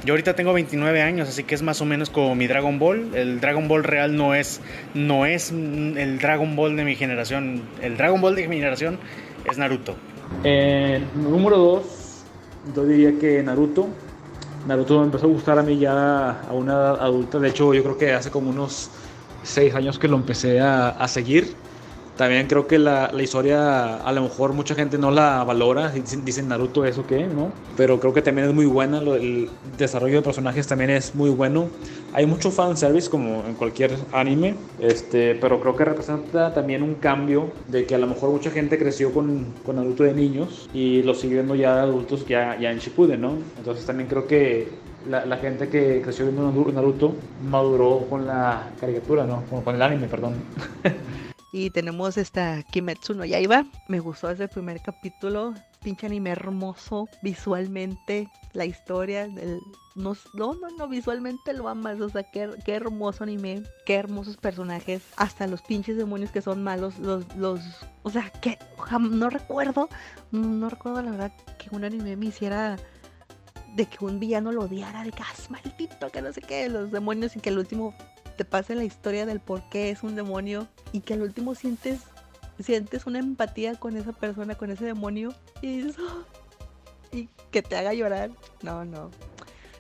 [0.04, 3.16] yo ahorita tengo 29 años, así que es más o menos como mi Dragon Ball.
[3.16, 4.62] El Dragon Ball real no es,
[4.94, 7.64] no es el Dragon Ball de mi generación.
[7.82, 9.00] El Dragon Ball de mi generación
[9.50, 9.96] es Naruto.
[10.44, 11.84] Eh, número 2,
[12.76, 13.88] yo diría que Naruto.
[14.68, 17.40] Naruto me empezó a gustar a mí ya a una adulta.
[17.40, 18.90] De hecho, yo creo que hace como unos
[19.44, 21.56] 6 años que lo empecé a, a seguir.
[22.18, 26.24] También creo que la, la, historia, a lo mejor mucha gente no la valora, dicen,
[26.24, 27.52] dicen Naruto eso qué, ¿no?
[27.76, 31.68] Pero creo que también es muy buena, el desarrollo de personajes también es muy bueno.
[32.14, 37.52] Hay mucho fanservice como en cualquier anime, este, pero creo que representa también un cambio
[37.68, 41.14] de que a lo mejor mucha gente creció con, con Naruto de niños y lo
[41.14, 43.34] sigue viendo ya adultos ya, ya en Shippuden, ¿no?
[43.58, 44.70] Entonces también creo que
[45.10, 47.14] la, la, gente que creció viendo Naruto
[47.50, 49.44] maduró con la caricatura, ¿no?
[49.50, 50.36] Con, con el anime, perdón.
[51.58, 53.66] Y tenemos esta Kimetsu no Yaiba.
[53.88, 55.54] Me gustó ese primer capítulo.
[55.82, 58.30] Pinche anime hermoso visualmente.
[58.52, 59.24] La historia.
[59.24, 59.62] El,
[59.96, 62.02] no, no, no, visualmente lo amas.
[62.02, 63.64] O sea, qué, qué hermoso anime.
[63.86, 65.02] Qué hermosos personajes.
[65.16, 67.00] Hasta los pinches demonios que son malos.
[67.00, 67.62] Los, los,
[68.04, 68.60] o sea, que
[69.00, 69.88] no recuerdo.
[70.32, 72.76] No recuerdo la verdad que un anime me hiciera
[73.78, 76.92] de que un villano lo odiara, de que, ah, maldito, que no sé qué, los
[76.92, 77.94] demonios y que el último
[78.36, 82.02] te pase la historia del por qué es un demonio y que al último sientes
[82.60, 85.92] sientes una empatía con esa persona, con ese demonio y
[87.12, 88.32] y que te haga llorar.
[88.62, 89.12] No, no.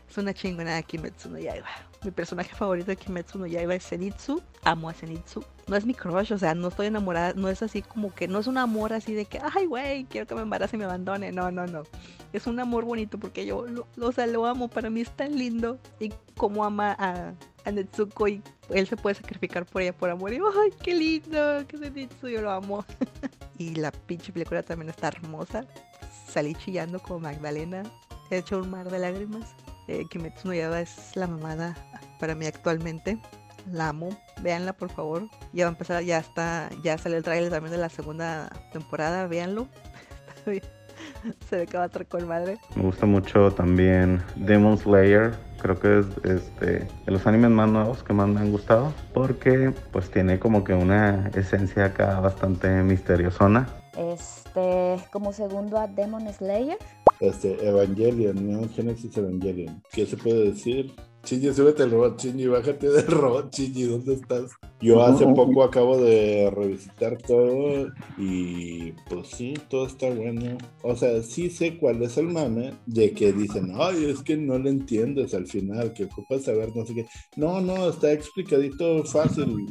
[0.10, 1.68] Es una chingona de Kimetsu no Yaiba.
[2.06, 4.39] Mi personaje favorito de Kimetsu no Yaiba es Zenitsu.
[4.64, 5.43] Amo a Zenitsu.
[5.68, 8.38] No es mi crush, o sea, no estoy enamorada, no es así como que, no
[8.38, 11.32] es un amor así de que, ay, güey, quiero que me embarace y me abandone.
[11.32, 11.82] No, no, no.
[12.32, 14.68] Es un amor bonito porque yo, lo, o sea, lo amo.
[14.68, 15.80] Para mí es tan lindo.
[15.99, 17.34] Y como ama a,
[17.66, 20.32] a Netsuko y él se puede sacrificar por ella por amor.
[20.32, 22.86] Y ay, qué lindo, que Zenitsu, yo lo amo.
[23.58, 25.66] y la pinche película también está hermosa.
[26.28, 27.82] Salí chillando como Magdalena.
[28.30, 29.56] He hecho un mar de lágrimas.
[29.88, 31.75] Eh, Kimetsu no Yaiba es la mamada
[32.19, 33.19] para mí actualmente.
[33.71, 34.09] La amo.
[34.41, 35.27] Véanla por favor.
[35.53, 39.27] Ya va a empezar, ya está, ya salió el trailer también de la segunda temporada.
[39.27, 39.67] Véanlo.
[41.49, 42.57] Se ve que va a estar con madre.
[42.75, 45.33] Me gusta mucho también Demon Slayer.
[45.61, 46.65] Creo que es este,
[47.05, 48.93] de los animes más nuevos que más me han gustado.
[49.13, 53.67] Porque pues tiene como que una esencia acá bastante misteriosona.
[53.97, 56.77] Este, como segundo a Demon Slayer.
[57.20, 59.82] Este, Evangelion, Neon Genesis Evangelion.
[59.91, 60.93] ¿Qué se puede decir?
[61.26, 64.51] Shinji, súbete el robot, Shinji, bájate del robot, Shinji, ¿dónde estás?
[64.80, 67.88] Yo hace poco acabo de revisitar todo
[68.20, 70.55] y pues sí, todo está bueno.
[70.84, 74.59] O sea, sí sé cuál es el mame de que dicen, ay, es que no
[74.59, 77.07] le entiendes al final, que ocupas saber no sé qué.
[77.38, 79.66] No, no, está explicadito fácil.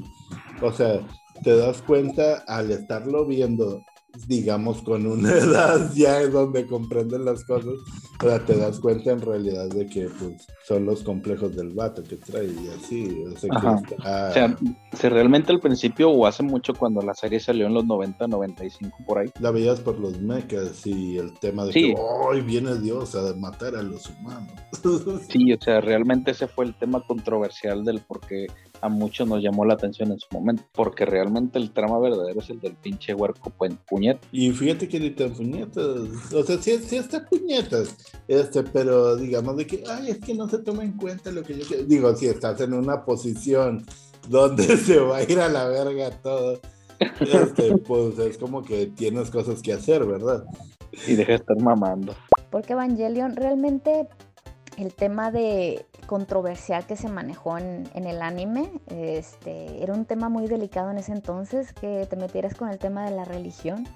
[0.61, 1.07] O sea,
[1.45, 3.85] te das cuenta al estarlo viendo
[4.27, 7.75] digamos, con una edad ya es donde comprenden las cosas,
[8.21, 12.03] o sea, te das cuenta en realidad de que pues, son los complejos del vato
[12.03, 13.25] que trae y así.
[13.25, 13.37] O
[14.33, 14.57] sea,
[14.93, 18.97] si realmente al principio o hace mucho cuando la serie salió en los 90, 95
[19.07, 19.31] por ahí.
[19.41, 23.75] La veías por los mechas y el tema de que hoy viene Dios a matar
[23.75, 24.53] a los humanos.
[25.29, 28.47] sí, o sea, realmente ese fue el tema controversial del por qué
[28.81, 32.51] a muchos nos llamó la atención en su momento, porque realmente el trama verdadero es
[32.51, 34.19] el del pinche huerco pu- puñet.
[34.33, 35.87] Y fíjate que ni tan puñetas,
[36.35, 37.97] o sea, sí, sí está puñetas,
[38.29, 41.59] este, pero digamos de que, ay, es que no se toma en cuenta lo que
[41.59, 41.85] yo quiero.
[41.85, 43.85] Digo, si estás en una posición
[44.29, 46.61] donde se va a ir a la verga todo,
[47.21, 50.45] este, pues es como que tienes cosas que hacer, ¿verdad?
[51.09, 52.15] Y deja de estar mamando.
[52.51, 54.09] Porque Evangelion realmente
[54.77, 60.47] el tema de controversial que se manejó en, el anime, este, era un tema muy
[60.47, 63.87] delicado en ese entonces, que te metieras con el tema de la religión.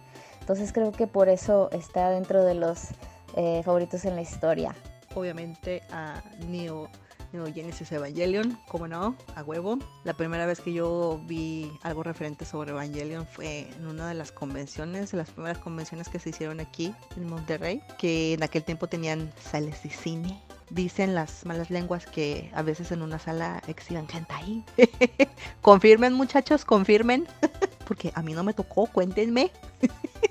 [0.40, 2.88] Entonces creo que por eso está dentro de los
[3.36, 4.74] eh, favoritos en la historia.
[5.14, 6.88] Obviamente a Neo,
[7.32, 9.78] Neo Genesis Evangelion, como no, a huevo.
[10.04, 14.32] La primera vez que yo vi algo referente sobre Evangelion fue en una de las
[14.32, 18.86] convenciones, de las primeras convenciones que se hicieron aquí en Monterrey, que en aquel tiempo
[18.86, 20.40] tenían sales de cine.
[20.70, 24.64] Dicen las malas lenguas que a veces en una sala exhiban hentai.
[25.62, 27.26] confirmen muchachos, confirmen.
[27.86, 29.50] Porque a mí no me tocó, cuéntenme.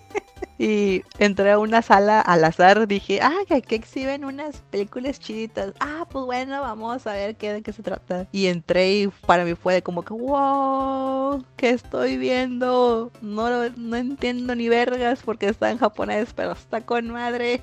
[0.59, 5.73] Y entré a una sala al azar, dije, ah, que aquí exhiben unas películas chiditas.
[5.79, 8.27] Ah, pues bueno, vamos a ver qué, de qué se trata.
[8.31, 13.11] Y entré y para mí fue como que, wow, ¿qué estoy viendo?
[13.21, 17.61] No, no entiendo ni vergas porque está en japonés, pero está con madre.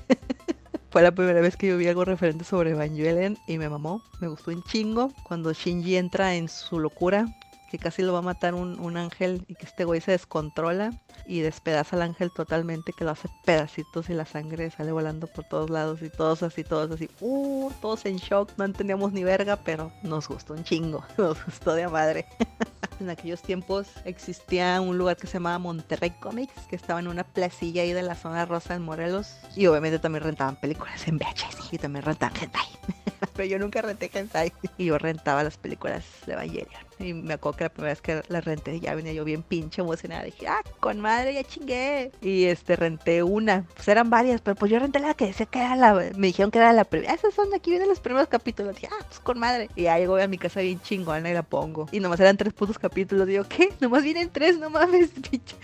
[0.95, 4.29] Fue la primera vez que yo vi algo referente sobre Evangelion y me mamó, me
[4.29, 5.11] gustó un chingo.
[5.25, 7.25] Cuando Shinji entra en su locura,
[7.69, 10.91] que casi lo va a matar un, un ángel y que este güey se descontrola
[11.25, 15.45] y despedaza al ángel totalmente, que lo hace pedacitos y la sangre sale volando por
[15.45, 19.57] todos lados y todos así, todos así, uh, todos en shock, no entendíamos ni verga,
[19.57, 22.25] pero nos gustó un chingo, nos gustó de madre.
[22.99, 27.25] En aquellos tiempos existía un lugar que se llamaba Monterrey Comics, que estaba en una
[27.25, 29.35] placilla ahí de la zona rosa en Morelos.
[29.55, 32.67] Y obviamente también rentaban películas en VHS y también rentaban hentai.
[33.35, 34.53] Pero yo nunca renté hentai.
[34.77, 36.85] Y yo rentaba las películas de Evangelion.
[36.99, 39.81] Y me acuerdo que la primera vez que las renté ya venía yo bien pinche
[39.81, 40.23] emocionada.
[40.23, 42.11] Dije, ah, con madre, ya chingué.
[42.21, 43.65] Y este, renté una.
[43.75, 45.93] Pues eran varias, pero pues yo renté la que decía que era la...
[45.93, 47.13] Me dijeron que era la primera.
[47.13, 48.75] Esas son de aquí vienen los primeros capítulos.
[48.75, 49.69] Dije, ah, pues con madre.
[49.75, 51.87] Y ya llego a mi casa bien chingona y la pongo.
[51.91, 53.27] Y nomás eran tres putos capítulos.
[53.27, 53.69] Digo, ¿qué?
[53.79, 55.55] Nomás vienen tres, no mames, pinche.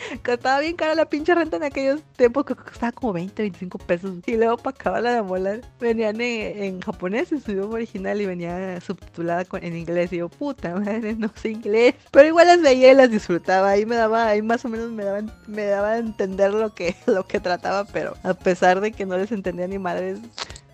[0.62, 4.16] Bien cara la pinche renta en aquellos tiempos que costaba como 20, 25 pesos.
[4.26, 8.26] Y luego para acabar la de molar, venían en, japonés, en su idioma original y
[8.26, 10.14] venía subtitulada en inglés.
[10.14, 11.96] Y yo, puta madre, no sé inglés.
[12.12, 13.72] Pero igual las veía y las disfrutaba.
[13.72, 16.96] Ahí me daba, ahí más o menos me daba, me daba a entender lo que,
[17.06, 17.86] lo que trataba.
[17.86, 20.20] Pero a pesar de que no les entendía ni madres,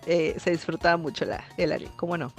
[0.06, 1.90] eh, se disfrutaba mucho la, el anime.
[1.96, 2.32] ¿Cómo no?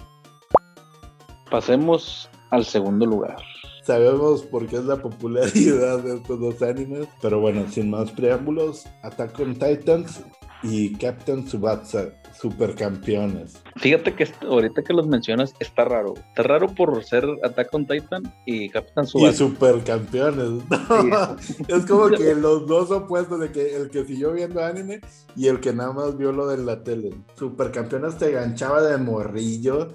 [1.49, 3.37] Pasemos al segundo lugar.
[3.83, 8.85] Sabemos por qué es la popularidad de estos dos animes, pero bueno, sin más preámbulos,
[9.01, 10.21] Attack on Titans
[10.63, 13.61] y Captain Tsubasa, supercampeones.
[13.77, 16.13] Fíjate que ahorita que los mencionas está raro.
[16.15, 19.37] Está raro por ser Attack on Titan y Captain Y Tsubasa.
[19.37, 20.63] supercampeones.
[20.69, 21.35] No,
[21.67, 25.01] es como que los dos opuestos de que el que siguió viendo anime
[25.35, 27.13] y el que nada más vio lo de la tele.
[27.35, 29.93] Supercampeones te ganchaba de morrillo.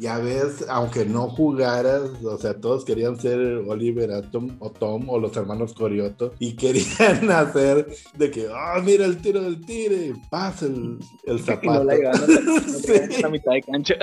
[0.00, 3.38] Ya ves, aunque no jugaras, o sea, todos querían ser
[3.68, 7.86] Oliver Atom o Tom o los hermanos Corioto y querían hacer
[8.16, 11.72] de que, ah, mira el tiro del tire, pasa el, el Y zapato.
[11.74, 12.92] no la ganas, no te Sí.
[12.92, 13.94] ganas la mitad de cancha.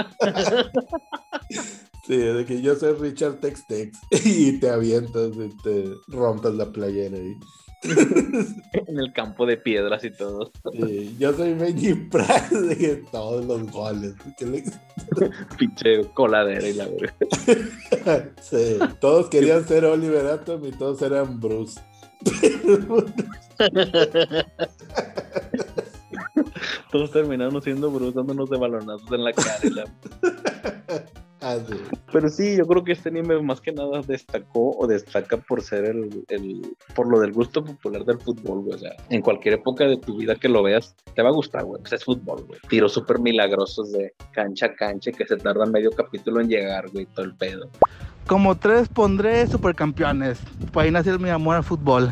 [2.07, 6.71] Sí, de que yo soy Richard Tex Tex y te avientas y te rompes la
[6.71, 7.35] playera ahí.
[7.83, 10.51] En el campo de piedras y todo.
[10.71, 14.13] Sí, yo soy Benji Price de todos los goles.
[14.39, 14.63] le-
[15.57, 18.29] Pinche coladera y la verga.
[18.41, 21.79] Sí, todos querían ser Oliver Atom y todos eran Bruce.
[26.91, 29.57] Todos terminaron siendo Bruce dándonos de balonazos en la cara.
[29.63, 29.85] y la-.
[32.13, 35.85] Pero sí, yo creo que este anime más que nada destacó o destaca por ser
[35.85, 36.61] el, el-
[36.95, 38.75] por lo del gusto popular del fútbol, güey.
[38.75, 41.63] O sea, en cualquier época de tu vida que lo veas, te va a gustar,
[41.63, 41.81] güey.
[41.81, 42.59] Pues es fútbol, güey.
[42.69, 47.05] Tiros súper milagrosos de cancha a cancha que se tardan medio capítulo en llegar, güey,
[47.07, 47.69] todo el pedo.
[48.27, 50.39] Como tres pondré supercampeones.
[50.71, 52.11] Por ahí nació mi amor al fútbol.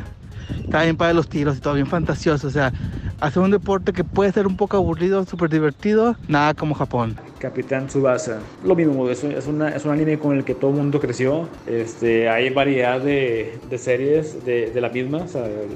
[0.63, 2.47] Está bien para los tiros y todo bien fantasioso.
[2.47, 2.73] O sea,
[3.19, 7.15] hacer un deporte que puede ser un poco aburrido, súper divertido, nada como Japón.
[7.39, 8.39] Capitán Tsubasa.
[8.63, 10.99] Lo mismo, es un, es, una- es un anime con el que todo el mundo
[10.99, 11.47] creció.
[11.67, 15.25] Este, hay variedad de, series de, de la misma.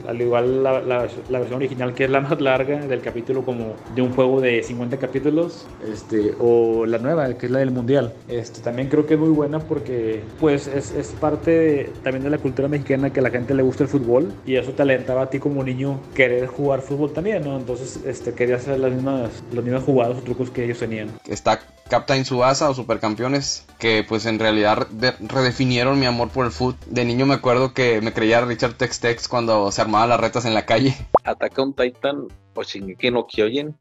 [0.08, 1.08] al igual la, la-
[1.40, 4.98] versión original, que es la más larga del capítulo, como de un juego de 50
[4.98, 5.66] capítulos.
[5.92, 8.14] Este, o la nueva, que es la del Mundial.
[8.28, 12.38] Este, también creo que es muy buena porque pues, es, es parte también de la
[12.38, 14.32] cultura mexicana que a la gente le gusta el fútbol.
[14.46, 17.58] Y eso te alentaba a ti como niño querer jugar fútbol también, ¿no?
[17.58, 21.10] Entonces este, quería hacer las mismas, las mismas jugadas o trucos que ellos tenían.
[21.28, 21.53] Está
[21.90, 26.76] Captain Subasa o Supercampeones, que pues en realidad de- redefinieron mi amor por el foot.
[26.86, 30.46] De niño me acuerdo que me creía Richard Tex Tex cuando se armaban las retas
[30.46, 30.96] en la calle.
[31.24, 33.76] Ataca un Titan o Shingeki no Kyojin.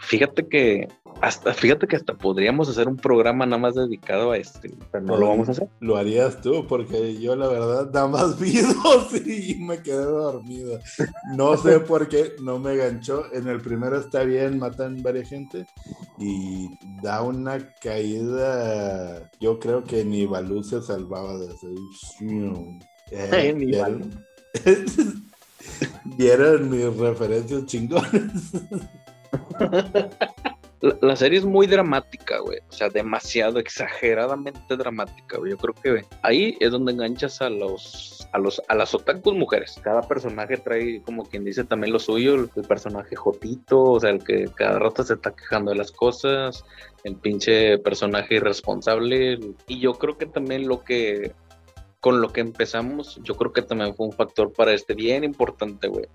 [0.00, 0.88] Fíjate que
[1.24, 5.16] hasta fíjate que hasta podríamos hacer un programa nada más dedicado a este, pero no
[5.16, 5.68] lo vamos a hacer.
[5.80, 10.78] Lo harías tú, porque yo la verdad nada más vi dos y me quedé dormido.
[11.34, 13.24] No sé por qué no me ganchó.
[13.32, 15.66] En el primero está bien, matan varias gente
[16.18, 16.68] y
[17.02, 19.30] da una caída.
[19.40, 21.68] Yo creo que ni Balú se salvaba de ese.
[23.12, 23.98] Eh.
[26.18, 28.52] ¿Vieron mis referencias chingones?
[31.00, 32.58] La, serie es muy dramática, güey.
[32.68, 35.52] O sea, demasiado, exageradamente dramática, güey.
[35.52, 39.80] Yo creo que ahí es donde enganchas a los, a los, a las otakus mujeres.
[39.82, 42.34] Cada personaje trae, como quien dice, también lo suyo.
[42.34, 46.64] El, personaje jotito, o sea, el que cada rato se está quejando de las cosas.
[47.02, 49.40] El pinche personaje irresponsable.
[49.66, 51.32] Y yo creo que también lo que,
[52.00, 55.88] con lo que empezamos, yo creo que también fue un factor para este bien importante,
[55.88, 56.06] güey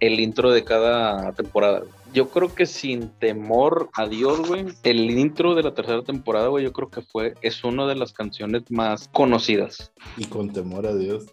[0.00, 1.82] el intro de cada temporada.
[2.16, 6.64] Yo creo que sin temor a Dios, güey, el intro de la tercera temporada, güey,
[6.64, 9.92] yo creo que fue, es una de las canciones más conocidas.
[10.16, 11.26] Y con temor a Dios.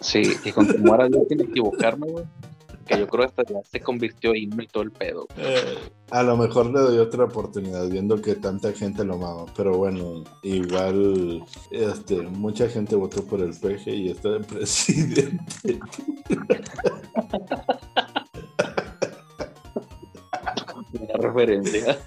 [0.00, 2.26] Sí, y con temor a Dios sin equivocarme, güey.
[2.86, 5.26] Que yo creo que hasta ya se convirtió en himno y todo el pedo.
[5.38, 5.78] Eh,
[6.10, 10.22] a lo mejor le doy otra oportunidad viendo que tanta gente lo amaba, pero bueno,
[10.42, 15.80] igual este, mucha gente votó por el PG y está de presidente.
[21.18, 21.98] Referencia.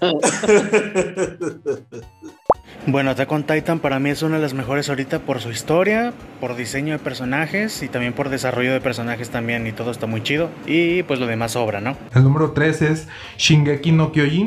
[2.86, 6.14] Bueno, Attack on Titan para mí es una de las mejores ahorita por su historia,
[6.40, 10.22] por diseño de personajes y también por desarrollo de personajes también y todo está muy
[10.22, 10.48] chido.
[10.66, 11.96] Y pues lo demás sobra, ¿no?
[12.14, 14.46] El número 3 es Shingeki no Kyojin.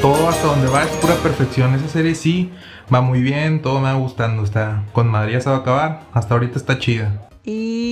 [0.00, 1.74] Todo hasta donde va es pura perfección.
[1.74, 2.50] Esa serie sí
[2.92, 4.42] va muy bien, todo me va gustando.
[4.42, 6.00] Está con Madrid ya se va a acabar.
[6.12, 7.28] Hasta ahorita está chida.
[7.44, 7.91] Y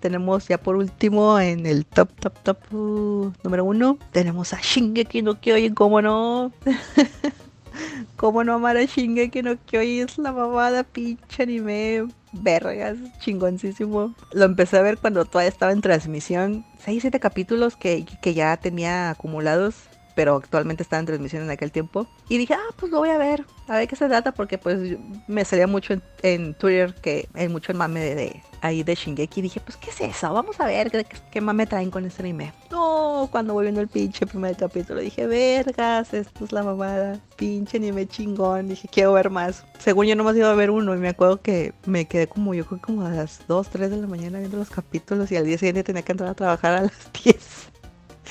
[0.00, 5.22] tenemos ya por último en el top, top, top uh, número uno, tenemos a Shingeki
[5.22, 6.52] no Kyojin, ¿cómo no?
[8.16, 10.08] ¿Cómo no amar a Shingeki no Kyojin?
[10.08, 14.14] Es la mamada, pinche anime, vergas, chingoncísimo.
[14.32, 16.64] Lo empecé a ver cuando todavía estaba en transmisión.
[16.84, 19.89] 6, 7 capítulos que, que ya tenía acumulados
[20.20, 22.06] pero actualmente estaba en transmisión en aquel tiempo.
[22.28, 24.98] Y dije, ah, pues lo voy a ver, a ver qué se trata, porque pues
[25.26, 29.40] me salía mucho en, Twitter, que hay mucho el mame de, ahí de Shingeki.
[29.40, 30.30] Y dije, pues, ¿qué es eso?
[30.30, 32.52] Vamos a ver qué, qué mame traen con este anime.
[32.70, 37.78] No, cuando voy viendo el pinche primer capítulo, dije, vergas, esto es la mamada, pinche
[37.78, 38.68] anime chingón.
[38.68, 39.64] Dije, quiero ver más.
[39.78, 42.66] Según yo nomás iba a ver uno, y me acuerdo que me quedé como, yo
[42.66, 45.56] creo como a las 2, 3 de la mañana viendo los capítulos, y al día
[45.56, 47.70] siguiente tenía que entrar a trabajar a las 10.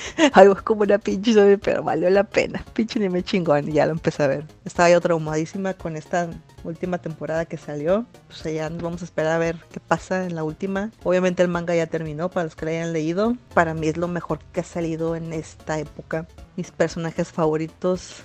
[0.32, 2.64] Algo como una pinche zombie, pero valió la pena.
[2.72, 4.44] Pinche anime chingón ya lo empecé a ver.
[4.64, 6.28] Estaba yo traumadísima con esta
[6.64, 8.06] última temporada que salió.
[8.28, 10.90] Pues ya nos vamos a esperar a ver qué pasa en la última.
[11.02, 13.36] Obviamente el manga ya terminó para los que lo hayan leído.
[13.54, 16.26] Para mí es lo mejor que ha salido en esta época.
[16.56, 18.22] Mis personajes favoritos,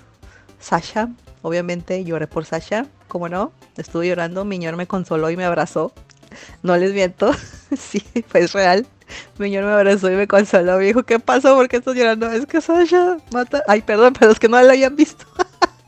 [0.60, 1.10] Sasha.
[1.42, 2.86] Obviamente lloré por Sasha.
[3.08, 4.44] Como no, estuve llorando.
[4.44, 5.92] Mi ñor me consoló y me abrazó.
[6.62, 7.32] No les miento.
[7.76, 8.86] sí, fue real.
[9.38, 10.78] Mi señor me abrazó y me consoló.
[10.78, 11.54] Me dijo, ¿qué pasó?
[11.54, 12.30] ¿Por qué estás llorando?
[12.30, 13.62] Es que Sasha mata.
[13.66, 15.24] Ay, perdón, pero es que no la habían visto.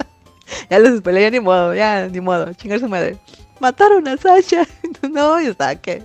[0.71, 2.53] ya les spoilé, ya ni modo, ya ni modo.
[2.55, 3.17] Chingar su madre.
[3.61, 4.67] Mataron a Sasha.
[5.11, 6.03] no, yo estaba que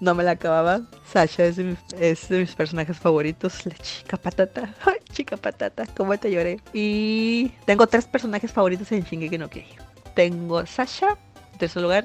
[0.00, 0.82] no me la acababa.
[1.12, 1.76] Sasha es de,
[2.40, 3.66] mis, personajes favoritos.
[3.66, 4.74] La chica patata.
[4.84, 5.86] Ay, chica patata.
[5.96, 6.60] ¿Cómo te lloré?
[6.72, 9.78] Y tengo tres personajes favoritos en Shingeki no Kyojin.
[10.14, 11.16] Tengo Sasha,
[11.52, 12.04] en tercer lugar.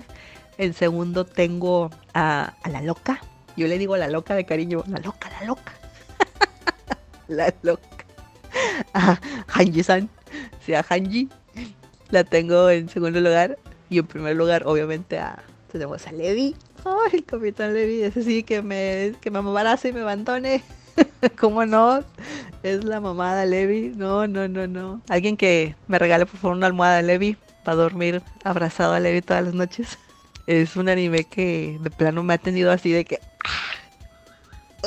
[0.57, 3.21] En segundo tengo a la loca.
[3.59, 5.73] Yo le digo la loca de cariño, la loca, la loca.
[7.27, 8.05] la loca.
[8.93, 10.09] A Hanji-san.
[10.65, 11.27] Sí, a Hanji.
[12.09, 13.59] La tengo en segundo lugar.
[13.89, 16.55] Y en primer lugar, obviamente, a, tenemos a Levi.
[16.85, 18.01] Ay, el capitán Levi.
[18.01, 20.63] Ese sí que me, que me y me abandone.
[21.37, 22.01] ¿Cómo no?
[22.63, 23.91] Es la mamada Levi.
[23.93, 25.01] No, no, no, no.
[25.09, 27.35] Alguien que me regale por favor una almohada Levi
[27.65, 29.97] para dormir abrazado a Levi todas las noches.
[30.49, 33.19] Es un anime que de plano me ha tenido así de que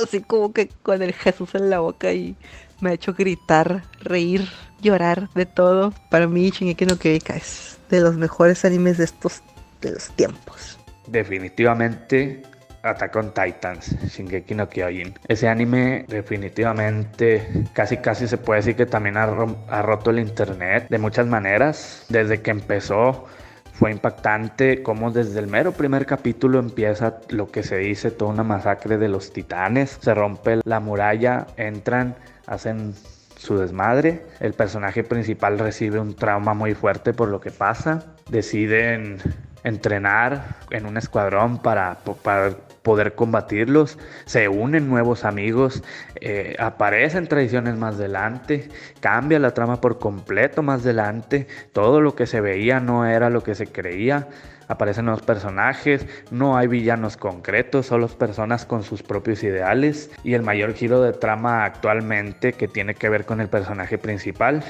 [0.02, 2.34] así como que con el Jesús en la boca y
[2.80, 4.48] me ha hecho gritar, reír,
[4.80, 5.94] llorar, de todo.
[6.10, 9.40] Para mí Shingeki no Kyojin es de los mejores animes de estos
[9.80, 10.80] de los tiempos.
[11.06, 12.42] Definitivamente
[12.82, 15.14] Attack on Titans, Shingeki no Kyojin.
[15.28, 20.98] Ese anime definitivamente casi casi se puede decir que también ha roto el internet de
[20.98, 22.04] muchas maneras.
[22.08, 23.28] Desde que empezó
[23.72, 28.42] fue impactante como desde el mero primer capítulo empieza lo que se dice toda una
[28.42, 29.98] masacre de los titanes.
[30.00, 32.14] Se rompe la muralla, entran,
[32.46, 32.94] hacen
[33.36, 34.22] su desmadre.
[34.40, 38.04] El personaje principal recibe un trauma muy fuerte por lo que pasa.
[38.28, 39.18] Deciden
[39.64, 42.52] entrenar en un escuadrón para, para
[42.82, 45.82] poder combatirlos, se unen nuevos amigos,
[46.20, 48.68] eh, aparecen tradiciones más adelante,
[49.00, 53.42] cambia la trama por completo más adelante, todo lo que se veía no era lo
[53.42, 54.28] que se creía,
[54.68, 60.42] aparecen nuevos personajes, no hay villanos concretos, solo personas con sus propios ideales y el
[60.42, 64.62] mayor giro de trama actualmente que tiene que ver con el personaje principal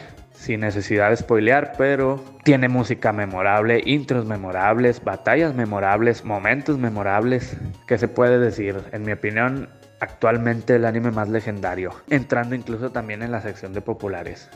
[0.42, 7.56] sin necesidad de spoilear, pero tiene música memorable, intros memorables, batallas memorables, momentos memorables.
[7.86, 8.82] ¿Qué se puede decir?
[8.90, 9.68] En mi opinión,
[10.00, 14.48] actualmente el anime más legendario, entrando incluso también en la sección de populares.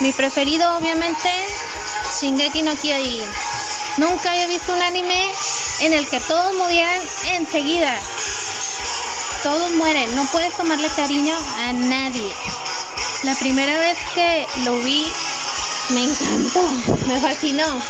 [0.00, 1.28] Mi preferido, obviamente,
[2.18, 3.28] Shingeki no Kyojin.
[3.98, 5.26] Nunca he visto un anime
[5.82, 7.94] en el que todos murieran enseguida.
[9.42, 12.32] Todos mueren, no puedes tomarle cariño a nadie.
[13.24, 15.10] La primera vez que lo vi,
[15.88, 16.70] me encantó,
[17.06, 17.82] me fascinó.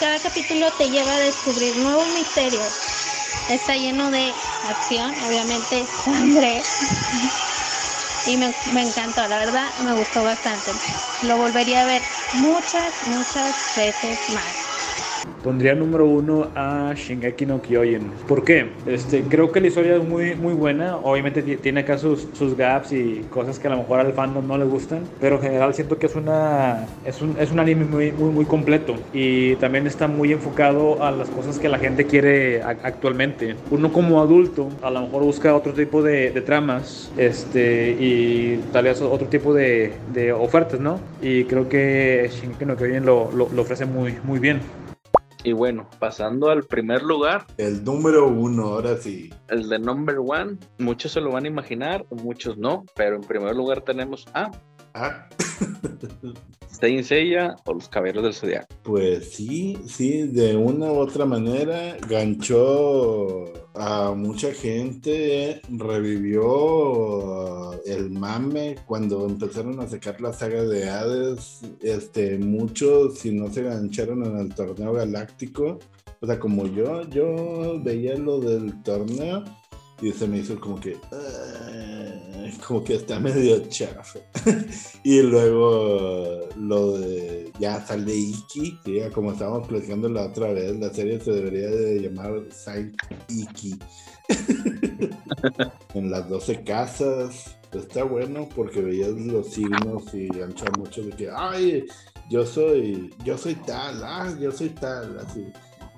[0.00, 2.70] Cada capítulo te lleva a descubrir nuevos misterios.
[3.48, 4.34] Está lleno de
[4.68, 6.62] acción, obviamente sangre.
[8.26, 10.72] Y me, me encantó, la verdad, me gustó bastante.
[11.22, 12.02] Lo volvería a ver
[12.34, 14.67] muchas, muchas veces más.
[15.42, 18.10] Pondría número uno a Shingeki no Kyojin.
[18.26, 18.70] ¿Por qué?
[18.86, 20.96] Este, creo que la historia es muy, muy buena.
[20.96, 24.58] Obviamente tiene acá sus, sus gaps y cosas que a lo mejor al fandom no
[24.58, 25.00] le gustan.
[25.20, 28.44] Pero en general siento que es, una, es, un, es un anime muy, muy, muy
[28.44, 28.94] completo.
[29.12, 33.56] Y también está muy enfocado a las cosas que la gente quiere actualmente.
[33.70, 38.84] Uno como adulto a lo mejor busca otro tipo de, de tramas este, y tal
[38.84, 40.98] vez otro tipo de, de, ofertas, ¿no?
[41.22, 44.60] Y creo que Shingeki no Kyojin lo, lo, lo ofrece muy, muy bien.
[45.44, 47.46] Y bueno, pasando al primer lugar.
[47.56, 49.32] El número uno, ahora sí.
[49.48, 50.58] El de number one.
[50.78, 52.84] Muchos se lo van a imaginar, muchos no.
[52.96, 54.50] Pero en primer lugar tenemos a.
[54.94, 55.28] Ah.
[56.78, 58.68] Saint Seiya o los Caballeros del Zodiaco.
[58.82, 66.22] Pues sí, sí, de una u otra manera ganchó a mucha gente, revivió
[67.84, 71.60] el mame cuando empezaron a sacar la saga de Hades.
[71.80, 75.78] Este, muchos, si no se gancharon en el torneo galáctico,
[76.20, 79.44] o sea, como yo, yo veía lo del torneo
[80.00, 84.20] y se me hizo como que uh, como que está medio chafa.
[85.02, 89.00] Y luego lo de ya sale Iki ¿sí?
[89.14, 92.94] como estábamos platicando la otra vez la serie se debería de llamar Saint
[93.28, 93.78] Iki.
[95.94, 97.56] En las 12 casas.
[97.72, 101.84] Está bueno porque veías los signos y ancha mucho de que ay
[102.30, 105.46] yo soy yo soy tal ah yo soy tal así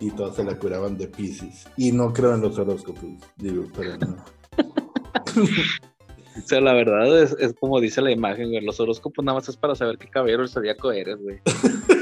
[0.01, 1.67] y todos se la curaban de Pisces.
[1.77, 3.05] Y no creo en los horóscopos,
[3.37, 4.17] digo, pero no.
[6.37, 8.65] O sea, la verdad es, es, como dice la imagen, güey.
[8.65, 11.41] Los horóscopos nada más es para saber qué caballero zodíaco eres, güey.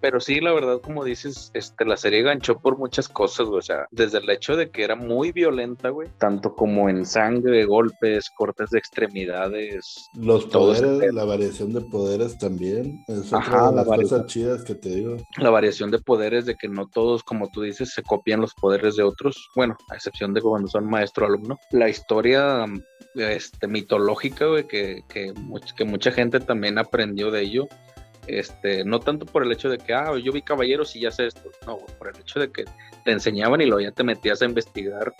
[0.00, 3.58] Pero sí, la verdad, como dices, este, la serie ganchó por muchas cosas, güey.
[3.58, 6.08] O sea, desde el hecho de que era muy violenta, güey.
[6.18, 10.08] Tanto como en sangre, golpes, cortes de extremidades.
[10.14, 13.04] Los poderes, la variación de poderes también.
[13.08, 15.16] Es otra Ajá, de las cosas chidas que te digo.
[15.38, 18.96] La variación de poderes, de que no todos, como tú dices, se copian los poderes
[18.96, 19.50] de otros.
[19.56, 21.58] Bueno, a excepción de cuando son maestro-alumno.
[21.72, 22.66] La historia
[23.14, 25.32] este, mitológica, güey, que, que,
[25.76, 27.68] que mucha gente también aprendió de ello.
[28.38, 31.26] Este, no tanto por el hecho de que, ah, yo vi caballeros y ya sé
[31.26, 32.64] esto, no, por el hecho de que
[33.04, 35.12] te enseñaban y luego ya te metías a investigar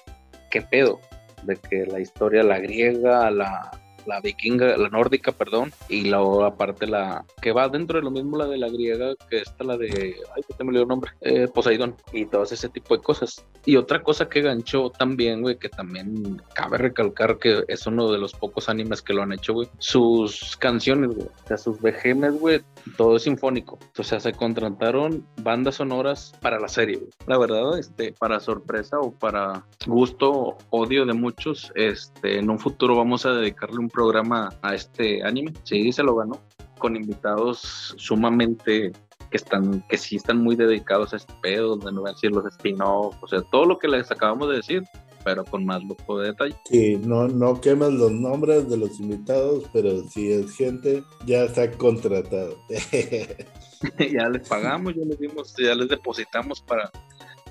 [0.50, 1.00] qué pedo,
[1.42, 3.70] de que la historia, la griega, la,
[4.10, 8.36] la vikinga, la nórdica, perdón, y luego aparte la que va dentro de lo mismo
[8.36, 11.12] la de la griega, que está la de, ay, que te me olvidó el nombre,
[11.20, 13.46] eh, Poseidón, y todo ese tipo de cosas.
[13.64, 18.18] Y otra cosa que ganchó también, güey, que también cabe recalcar que es uno de
[18.18, 22.32] los pocos animes que lo han hecho, güey, sus canciones, güey, o sea, sus vejemes,
[22.40, 22.60] güey,
[22.96, 23.78] todo es sinfónico.
[23.96, 27.10] O sea, se contrataron bandas sonoras para la serie, güey.
[27.26, 32.96] La verdad, este, para sorpresa o para gusto, odio de muchos, este, en un futuro
[32.96, 35.52] vamos a dedicarle un programa a este anime.
[35.64, 36.40] Sí, se lo ganó.
[36.78, 38.92] Con invitados sumamente
[39.30, 43.14] que están, que sí están muy dedicados a este pedo, donde no decir los spin-off,
[43.20, 44.82] o sea, todo lo que les acabamos de decir,
[45.22, 46.56] pero con más lujo de detalle.
[46.64, 51.70] Sí, no, no quemas los nombres de los invitados, pero si es gente, ya está
[51.70, 52.56] contratado.
[53.98, 56.90] ya les pagamos, ya les dimos, ya les depositamos para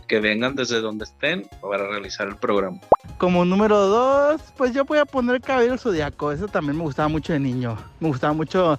[0.09, 2.79] que vengan desde donde estén para realizar el programa.
[3.19, 6.31] Como número dos, pues yo voy a poner Cabello Zodiaco.
[6.31, 7.77] Eso también me gustaba mucho de niño.
[7.99, 8.77] Me gustaba mucho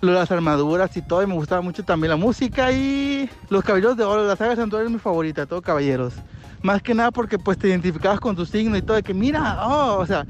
[0.00, 1.22] las armaduras y todo.
[1.22, 4.26] Y me gustaba mucho también la música y los caballeros de oro.
[4.26, 6.14] La saga Santuario es mi favorita, todo caballeros.
[6.62, 8.96] Más que nada porque pues te identificabas con tu signo y todo.
[8.96, 10.26] De que mira, oh, o sea,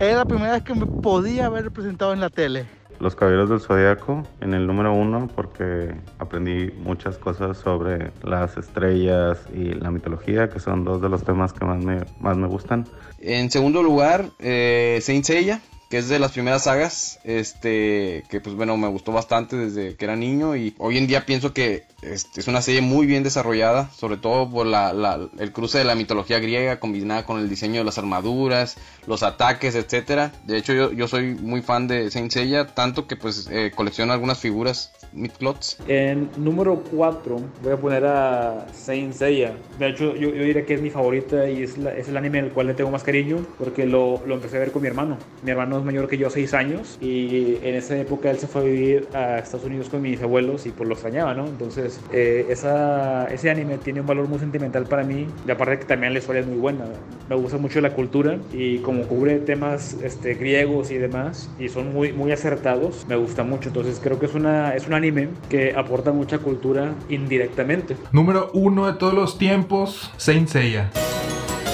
[0.00, 2.66] era la primera vez que me podía haber presentado en la tele.
[3.00, 9.38] Los Caballeros del Zodiaco en el número uno porque aprendí muchas cosas sobre las estrellas
[9.54, 12.86] y la mitología, que son dos de los temas que más me, más me gustan.
[13.20, 18.56] En segundo lugar, eh, Saint Seiya, que es de las primeras sagas, este, que pues
[18.56, 22.40] bueno, me gustó bastante desde que era niño y hoy en día pienso que este,
[22.40, 25.94] es una serie muy bien desarrollada, sobre todo por la, la, el cruce de la
[25.94, 28.76] mitología griega combinada con el diseño de las armaduras,
[29.06, 30.32] los ataques, etcétera.
[30.44, 34.12] De hecho, yo, yo soy muy fan de Saint Seiya, tanto que pues eh, colecciono
[34.12, 35.78] algunas figuras Midclots.
[35.88, 39.54] En número 4 voy a poner a Saint Seiya.
[39.78, 42.40] De hecho, yo, yo diría que es mi favorita y es, la, es, el anime
[42.40, 45.16] al cual le tengo más cariño porque lo, lo empecé a ver con mi hermano.
[45.42, 48.60] Mi hermano es mayor que yo, 6 años, y en esa época él se fue
[48.60, 51.46] a vivir a Estados Unidos con mis abuelos y pues lo extrañaba, ¿no?
[51.46, 55.84] Entonces, eh, esa, ese anime tiene un valor muy sentimental para mí, y aparte que
[55.86, 56.84] también la historia es muy buena.
[57.28, 61.92] Me gusta mucho la cultura y como cubre temas este, griegos y demás, y son
[61.92, 63.68] muy, muy acertados, me gusta mucho.
[63.70, 65.05] Entonces, creo que es, una, es un anime
[65.48, 67.96] que aporta mucha cultura indirectamente.
[68.12, 70.90] Número uno de todos los tiempos, Saint Seiya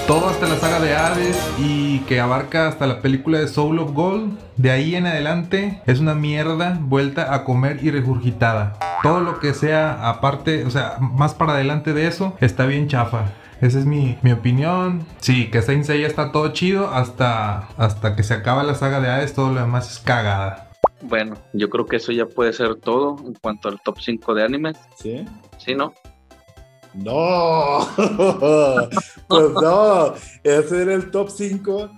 [0.06, 3.92] todo hasta la saga de Hades y que abarca hasta la película de Soul of
[3.92, 4.36] Gold.
[4.56, 8.78] De ahí en adelante es una mierda vuelta a comer y regurgitada.
[9.02, 13.32] Todo lo que sea aparte, o sea, más para adelante de eso, está bien chafa.
[13.60, 15.06] Esa es mi, mi opinión.
[15.20, 19.09] Sí, que Saint Seiya está todo chido hasta, hasta que se acaba la saga de
[19.09, 20.72] Hades, todo lo demás es cagada.
[21.03, 24.45] Bueno, yo creo que eso ya puede ser todo en cuanto al top 5 de
[24.45, 24.73] anime.
[24.97, 25.24] ¿Sí?
[25.59, 25.93] ¿Sí, no?
[26.95, 27.89] No,
[29.29, 30.15] pues no,
[30.45, 31.91] ese era el top 5,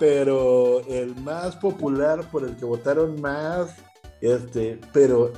[0.00, 3.76] pero el más popular por el que votaron más,
[4.22, 5.32] este, pero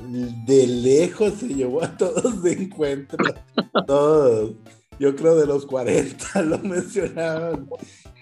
[0.47, 3.25] de lejos se llevó a todos de encuentro,
[3.87, 4.53] todos.
[5.01, 7.69] Yo creo de los 40 lo mencionaban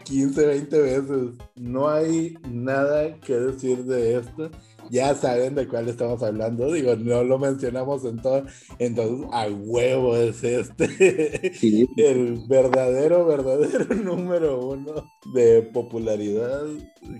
[0.04, 1.34] 15, 20 veces.
[1.56, 4.50] No hay nada que decir de esto
[4.90, 6.72] ya saben de cuál estamos hablando.
[6.72, 8.44] Digo, no lo mencionamos en todo.
[8.78, 11.52] Entonces, a huevo es este.
[11.58, 11.88] Sí.
[11.96, 16.64] El verdadero, verdadero número uno de popularidad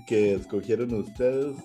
[0.07, 1.57] que escogieron ustedes,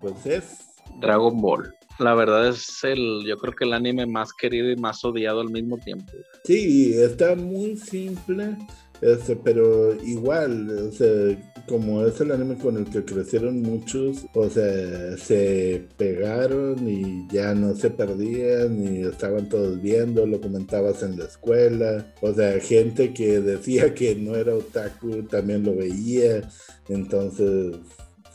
[0.00, 0.66] pues es
[1.00, 1.72] Dragon Ball.
[1.98, 5.50] La verdad es el, yo creo que el anime más querido y más odiado al
[5.50, 6.12] mismo tiempo.
[6.44, 8.56] Sí, está muy simple
[9.00, 11.36] este, pero igual, o sea,
[11.68, 17.54] como es el anime con el que crecieron muchos, o sea, se pegaron y ya
[17.54, 23.12] no se perdían y estaban todos viendo, lo comentabas en la escuela, o sea, gente
[23.12, 26.48] que decía que no era otaku también lo veía,
[26.88, 27.76] entonces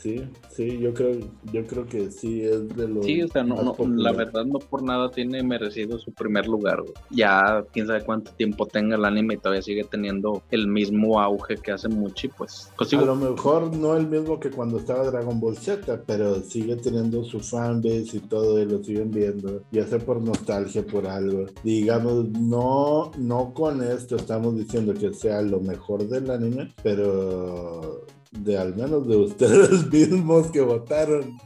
[0.02, 0.20] Sí,
[0.50, 1.16] sí, yo creo,
[1.52, 3.06] yo creo que sí es de los.
[3.06, 6.80] Sí, o sea, no, no la verdad no por nada tiene merecido su primer lugar.
[6.80, 6.92] Güey.
[7.10, 11.56] Ya quién sabe cuánto tiempo tenga el anime y todavía sigue teniendo el mismo auge
[11.56, 12.72] que hace mucho y pues.
[12.76, 16.74] pues a lo mejor no el mismo que cuando estaba Dragon Ball Z, pero sigue
[16.74, 21.46] teniendo su fanbase y todo y lo siguen viendo, ya sea por nostalgia, por algo.
[21.62, 28.58] Digamos, no, no con esto estamos diciendo que sea lo mejor del anime, pero de
[28.58, 31.38] al menos de ustedes mismos que votaron.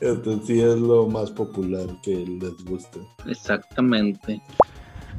[0.00, 2.98] Esto sí es lo más popular que les gusta.
[3.26, 4.40] Exactamente.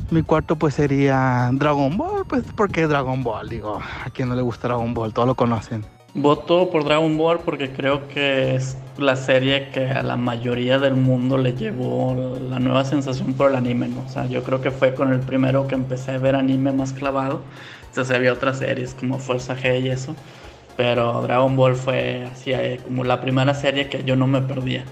[0.10, 4.42] Mi cuarto pues sería Dragon Ball, pues porque Dragon Ball, digo, a quien no le
[4.42, 5.86] gusta Dragon Ball, todos lo conocen.
[6.16, 10.96] Voto por Dragon Ball porque creo que es la serie que a la mayoría del
[10.96, 14.02] mundo le llevó la nueva sensación por el anime, ¿no?
[14.06, 16.94] O sea, yo creo que fue con el primero que empecé a ver anime más
[16.94, 17.42] clavado.
[17.90, 20.16] Entonces había otras series como Fuerza G y eso
[20.80, 24.86] pero Dragon Ball fue así eh, como la primera serie que yo no me perdía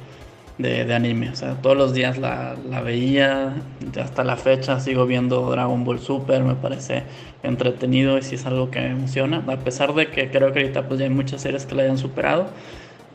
[0.57, 1.29] de, anime.
[1.29, 3.53] O sea, todos los días la, la, veía,
[3.97, 7.03] hasta la fecha sigo viendo Dragon Ball Super, me parece
[7.41, 9.45] entretenido y sí es algo que me emociona.
[9.47, 11.97] A pesar de que creo que ahorita pues ya hay muchas series que la hayan
[11.97, 12.47] superado,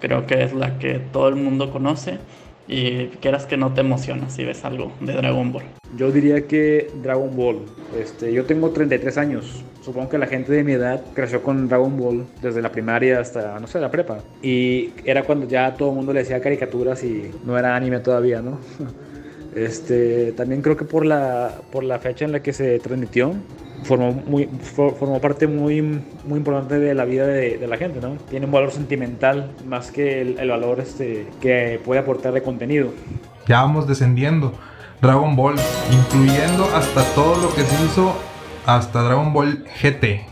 [0.01, 2.21] creo que es la que todo el mundo conoce
[2.69, 5.65] y quieras que no te emociona si ves algo de Dragon Ball.
[5.97, 7.61] Yo diría que Dragon Ball.
[7.99, 9.65] Este, yo tengo 33 años.
[9.83, 13.59] Supongo que la gente de mi edad creció con Dragon Ball desde la primaria hasta,
[13.59, 14.19] no sé, la prepa.
[14.43, 18.41] Y era cuando ya todo el mundo le decía caricaturas y no era anime todavía,
[18.43, 18.59] ¿no?
[19.55, 23.35] Este, también creo que por la, por la fecha en la que se transmitió,
[23.83, 25.83] formó, muy, formó parte muy,
[26.25, 28.17] muy importante de la vida de, la gente, ¿no?
[28.31, 32.93] Tiene un valor sentimental más que el, valor este, que puede aportar de contenido.
[33.47, 34.53] Ya vamos descendiendo.
[35.01, 35.57] Dragon Ball,
[35.91, 38.15] incluyendo hasta todo lo que se hizo
[38.67, 40.27] hasta Dragon Ball GT.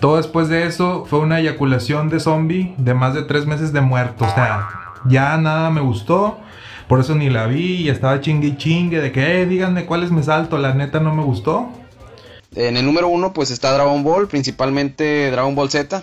[0.00, 3.82] Todo después de eso fue una eyaculación de zombie de más de tres meses de
[3.82, 4.24] muerto.
[4.24, 4.68] O sea,
[5.06, 6.38] ya nada me gustó.
[6.88, 10.22] Por eso ni la vi y estaba chingue chingue de que, eh, díganme cuáles me
[10.22, 10.58] salto.
[10.58, 11.68] La neta no me gustó.
[12.54, 16.02] En el número uno pues está Dragon Ball, principalmente Dragon Ball Z.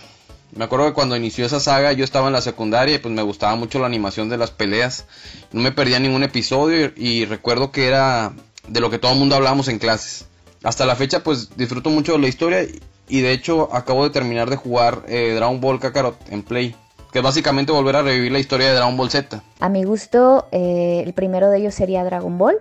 [0.56, 3.22] Me acuerdo que cuando inició esa saga yo estaba en la secundaria y pues me
[3.22, 5.06] gustaba mucho la animación de las peleas.
[5.52, 8.34] No me perdía ningún episodio y, recuerdo que era
[8.68, 10.26] de lo que todo el mundo hablábamos en clases.
[10.64, 12.80] Hasta la fecha pues disfruto mucho de la historia y-
[13.10, 16.76] y de hecho acabo de terminar de jugar eh, Dragon Ball Kakarot en Play.
[17.11, 19.41] Que es básicamente volver a revivir la historia de Dragon Ball Z.
[19.60, 22.57] A mi gusto, eh, el primero de ellos sería Dragon Ball.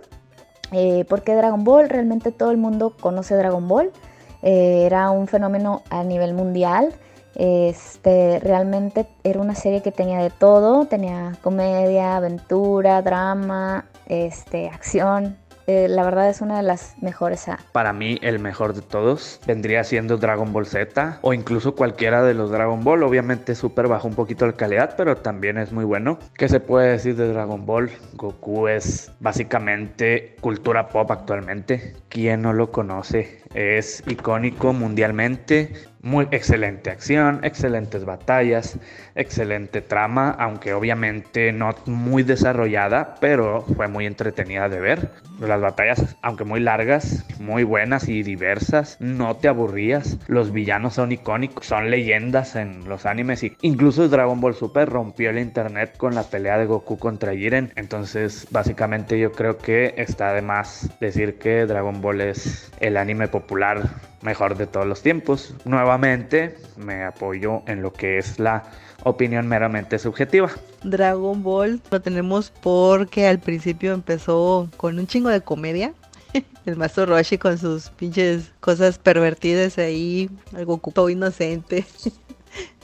[0.73, 3.93] Eh, porque Dragon Ball, realmente todo el mundo conoce Dragon Ball.
[4.43, 6.95] Eh, era un fenómeno a nivel mundial.
[7.35, 10.87] Este, realmente era una serie que tenía de todo.
[10.87, 15.37] Tenía comedia, aventura, drama, este, acción.
[15.67, 17.47] Eh, la verdad es una de las mejores.
[17.73, 22.35] Para mí el mejor de todos vendría siendo Dragon Ball Z o incluso cualquiera de
[22.35, 23.03] los Dragon Ball.
[23.03, 26.19] Obviamente Super bajó un poquito la calidad, pero también es muy bueno.
[26.35, 27.91] ¿Qué se puede decir de Dragon Ball?
[28.15, 31.95] Goku es básicamente cultura pop actualmente.
[32.09, 33.43] ¿Quién no lo conoce?
[33.55, 35.73] Es icónico mundialmente.
[36.07, 38.79] Muy excelente acción, excelentes batallas,
[39.17, 45.11] excelente trama, aunque obviamente no muy desarrollada, pero fue muy entretenida de ver.
[45.41, 50.17] Las batallas, aunque muy largas, muy buenas y diversas, no te aburrías.
[50.29, 55.31] Los villanos son icónicos, son leyendas en los animes y incluso Dragon Ball Super rompió
[55.31, 57.73] el internet con la pelea de Goku contra Jiren.
[57.75, 63.27] Entonces, básicamente yo creo que está de más decir que Dragon Ball es el anime
[63.27, 63.83] popular
[64.27, 65.55] mejor de todos los tiempos.
[65.65, 68.65] Nuevamente me apoyo en lo que es la
[69.05, 70.51] opinión meramente subjetiva.
[70.83, 75.95] Dragon Ball lo tenemos porque al principio empezó con un chingo de comedia.
[76.67, 81.87] El maestro Roshi con sus pinches cosas pervertidas ahí, algo todo inocente.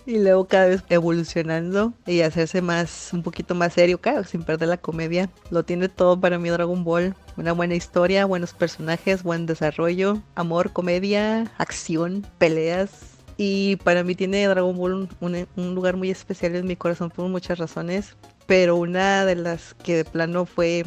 [0.04, 4.68] Y luego cada vez evolucionando y hacerse más, un poquito más serio, claro, sin perder
[4.68, 5.30] la comedia.
[5.50, 7.14] Lo tiene todo para mí Dragon Ball.
[7.36, 12.90] Una buena historia, buenos personajes, buen desarrollo, amor, comedia, acción, peleas.
[13.36, 17.10] Y para mí tiene Dragon Ball un, un- un lugar muy especial en mi corazón
[17.10, 18.16] por muchas razones.
[18.46, 20.84] Pero una de las que de plano fue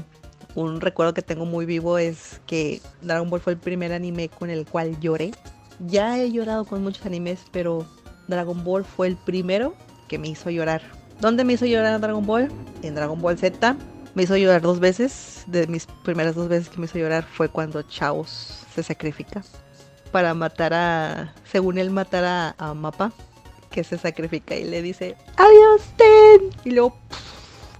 [0.56, 4.50] un recuerdo que tengo muy vivo es que Dragon Ball fue el primer anime con
[4.50, 5.32] el cual lloré.
[5.88, 7.86] Ya he llorado con muchos animes, pero
[8.28, 9.76] Dragon Ball fue el primero
[10.08, 10.82] que me hizo llorar.
[11.20, 12.52] ¿Dónde me hizo llorar Dragon Ball?
[12.82, 13.76] En Dragon Ball Z.
[14.14, 15.44] Me hizo llorar dos veces.
[15.48, 19.44] De mis primeras dos veces que me hizo llorar fue cuando Chaos se sacrifica
[20.12, 23.12] para matar a, según él, matar a, Mapa,
[23.70, 26.52] que se sacrifica y le dice, adiós, Ten.
[26.64, 26.96] Y luego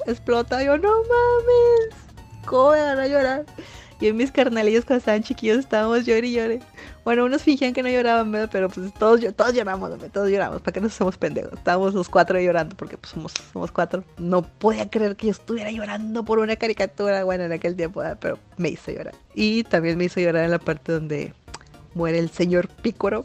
[0.06, 0.62] explota.
[0.62, 1.96] Yo, no mames,
[2.46, 3.46] ¿cómo me van a llorar?
[4.02, 6.60] Y en mis carnalillos cuando estaban chiquillos estábamos llore y llore.
[7.06, 8.50] Bueno, unos fingían que no lloraban, ¿verdad?
[8.52, 11.54] pero pues todos, todos lloramos, todos lloramos, ¿para qué nos hacemos pendejos?
[11.54, 14.04] Estábamos los cuatro llorando porque pues somos, somos cuatro.
[14.18, 18.18] No podía creer que yo estuviera llorando por una caricatura, bueno, en aquel tiempo, ¿verdad?
[18.20, 19.14] pero me hizo llorar.
[19.36, 21.36] Y también me hizo llorar en la parte donde
[21.94, 23.24] muere el señor Pícoro,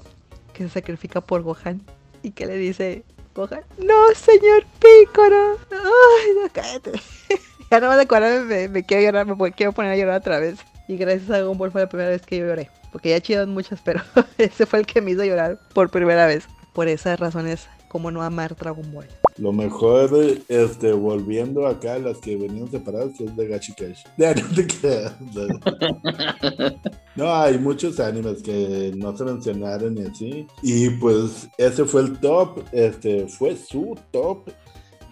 [0.53, 1.81] que se sacrifica por Gohan,
[2.23, 3.03] y que le dice,
[3.35, 6.93] Gohan, no, señor Pícoro, ay, no, cállate.
[7.71, 10.59] ya no me acuerdo, me, me quiero llorar, me quiero poner a llorar otra vez.
[10.91, 12.69] Y gracias a Dragon Ball fue la primera vez que yo lloré.
[12.91, 14.03] Porque ya chido muchas, pero
[14.39, 16.49] ese fue el que me hizo llorar por primera vez.
[16.73, 19.07] Por esas razones, como no amar Dragon Ball.
[19.39, 20.11] Lo mejor,
[20.49, 24.03] este, volviendo acá a las que venían separadas, es de Gachi Cash.
[24.17, 25.15] Ya, no te creas.
[27.15, 30.47] No, hay muchos animes que no se mencionaron y así.
[30.63, 34.51] Y pues ese fue el top, este, fue su top.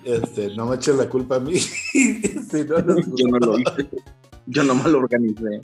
[0.04, 1.56] Este, no me eches la culpa a mí.
[1.56, 3.88] si no Yo no lo hice.
[4.48, 5.60] Yo nomás lo organicé.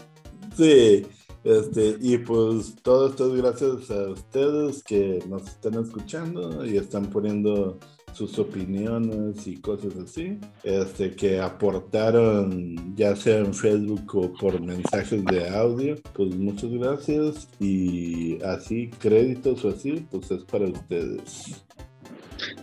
[0.56, 1.06] Sí,
[1.42, 7.06] este, y pues todo esto es gracias a ustedes que nos están escuchando y están
[7.06, 7.78] poniendo
[8.14, 15.24] sus opiniones y cosas así, este, que aportaron ya sea en Facebook o por mensajes
[15.24, 21.64] de audio, pues muchas gracias y así créditos o así, pues es para ustedes.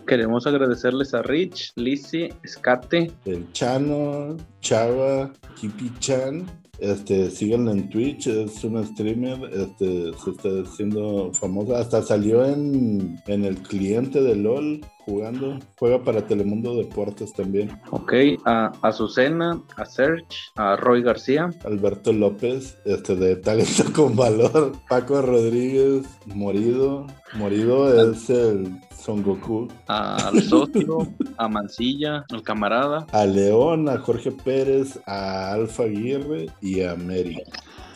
[0.06, 6.46] Queremos agradecerles a Rich, Lizzy, Escate, El Chano, Chava, Kipi Chan.
[6.78, 13.22] Este, síganlo en Twitch, es una streamer, este, se está haciendo famosa, hasta salió en,
[13.28, 17.80] en el cliente de LOL jugando, juega para Telemundo Deportes también.
[17.92, 18.12] ok,
[18.44, 20.26] a Azucena, a Serge,
[20.56, 28.28] a Roy García, Alberto López, este, de Talento con Valor, Paco Rodríguez, Morido, Morido es
[28.28, 35.52] el Son Goku, al socio, a Mancilla, al camarada, a León, a Jorge Pérez, a
[35.54, 37.42] Alfa Aguirre y a Mary.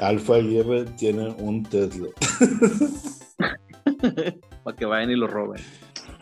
[0.00, 2.08] Alfa Aguirre tiene un Tesla.
[4.64, 5.62] para que vayan y lo roben.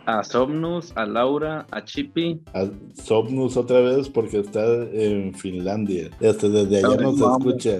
[0.04, 4.62] A Somnus, a Laura, a Chippy, A Somnus otra vez porque está
[4.92, 6.10] en Finlandia.
[6.20, 7.46] Este, desde allá nos vamos.
[7.46, 7.78] escucha.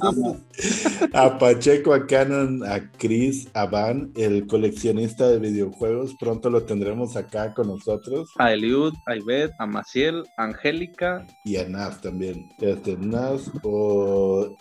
[0.00, 0.36] Amo.
[1.12, 6.14] A Pacheco, a Canon, a Chris, a Van, el coleccionista de videojuegos.
[6.18, 8.30] Pronto lo tendremos acá con nosotros.
[8.38, 11.26] A Eliud, a Ivette, a Maciel, a Angélica.
[11.44, 12.48] Y a Nas también.
[12.60, 14.56] Este, Nas o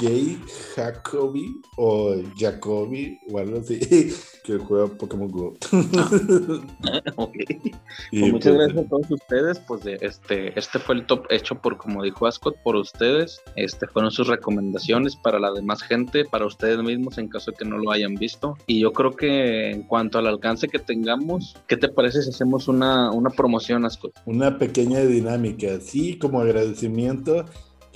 [0.00, 0.40] Jay
[0.74, 1.46] Jacoby
[1.76, 3.78] o Jacoby o algo así.
[4.44, 5.54] Que juega Pokémon Go.
[7.16, 7.34] Ok.
[8.12, 9.58] Y Pues muchas pues, gracias a todos ustedes.
[9.60, 13.40] Pues de este, este fue el top hecho por, como dijo Ascot, por ustedes.
[13.56, 17.64] Este fueron sus recomendaciones para la demás gente, para ustedes mismos en caso de que
[17.64, 18.56] no lo hayan visto.
[18.66, 22.68] Y yo creo que en cuanto al alcance que tengamos, ¿qué te parece si hacemos
[22.68, 24.12] una, una promoción, Ascot?
[24.26, 25.80] una pequeña dinámica.
[25.80, 27.44] Sí, como agradecimiento,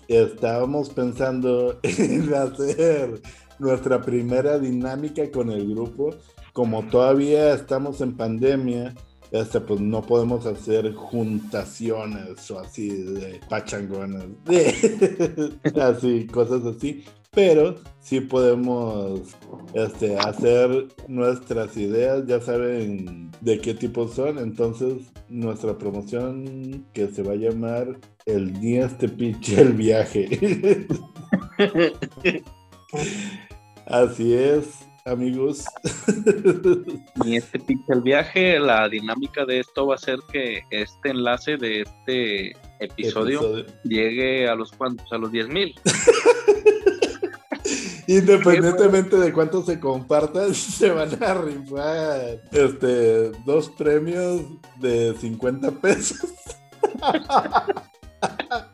[0.09, 3.21] estábamos pensando en hacer
[3.59, 6.11] nuestra primera dinámica con el grupo.
[6.53, 8.95] Como todavía estamos en pandemia,
[9.33, 14.25] este, pues no podemos hacer juntaciones o así de pachangones,
[15.81, 17.05] así, cosas así.
[17.35, 19.23] Pero sí podemos
[19.73, 24.39] este, hacer nuestras ideas, ya saben de qué tipo son.
[24.39, 24.99] Entonces,
[25.31, 30.87] nuestra promoción que se va a llamar El día este pinche el viaje.
[33.87, 35.65] Así es, amigos.
[37.25, 41.57] Y este pinche el viaje, la dinámica de esto va a ser que este enlace
[41.57, 42.51] de este
[42.81, 43.67] episodio, Episodio.
[43.85, 45.75] llegue a los cuantos, a los 10 mil.
[48.07, 54.43] Independientemente de cuánto se compartan, se van a rifar este, dos premios
[54.81, 56.29] de 50 pesos.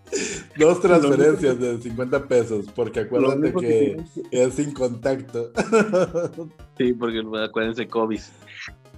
[0.56, 3.96] dos transferencias de 50 pesos, porque acuérdate que
[4.30, 5.52] es sin contacto.
[6.78, 8.20] Sí, porque acuérdense, COVID.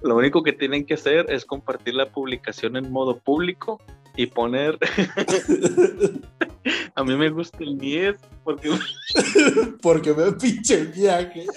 [0.03, 3.81] Lo único que tienen que hacer es compartir la publicación en modo público
[4.15, 4.77] y poner.
[6.95, 8.69] a mí me gusta el 10 porque.
[9.81, 11.47] porque me pinche el viaje.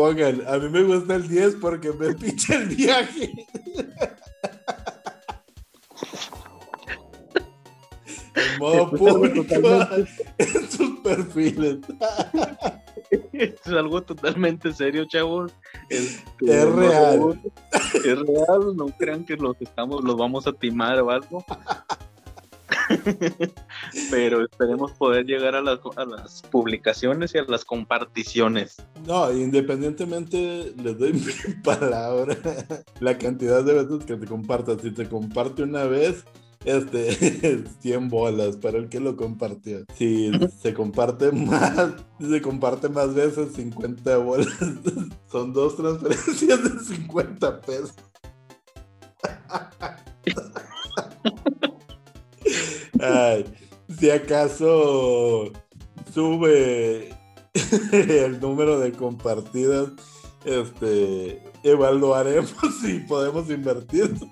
[0.00, 3.46] Pongan, a mí me gusta el 10 porque me pinche el viaje.
[8.34, 9.44] En modo público
[10.38, 11.80] en sus perfiles.
[13.10, 15.52] es algo totalmente serio, chavos.
[15.90, 17.42] Es no, real.
[17.96, 21.44] Es real, no crean que los estamos, los vamos a timar o algo.
[24.10, 28.76] Pero esperemos poder llegar a las, a las publicaciones y a las comparticiones.
[29.06, 31.12] No, independientemente, les doy
[31.46, 32.36] mi palabra.
[33.00, 34.82] La cantidad de veces que te compartas.
[34.82, 36.24] Si te comparte una vez,
[36.64, 39.84] este, 100 bolas para el que lo compartió.
[39.94, 44.48] Si se comparte más, si se comparte más veces, 50 bolas.
[45.30, 47.94] Son dos transferencias de 50 pesos.
[53.02, 53.44] Ay,
[53.98, 55.52] si acaso
[56.12, 57.10] sube
[57.92, 59.90] el número de compartidas,
[60.44, 64.14] este, evaluaremos si podemos invertir.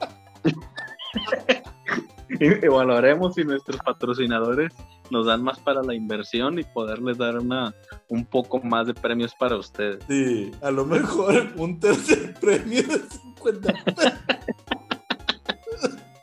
[2.41, 4.73] Evaluaremos si nuestros patrocinadores
[5.11, 7.75] nos dan más para la inversión y poderles dar una
[8.09, 10.05] un poco más de premios para ustedes.
[10.07, 14.13] Sí, a lo mejor un tercer premio de 50 pesos.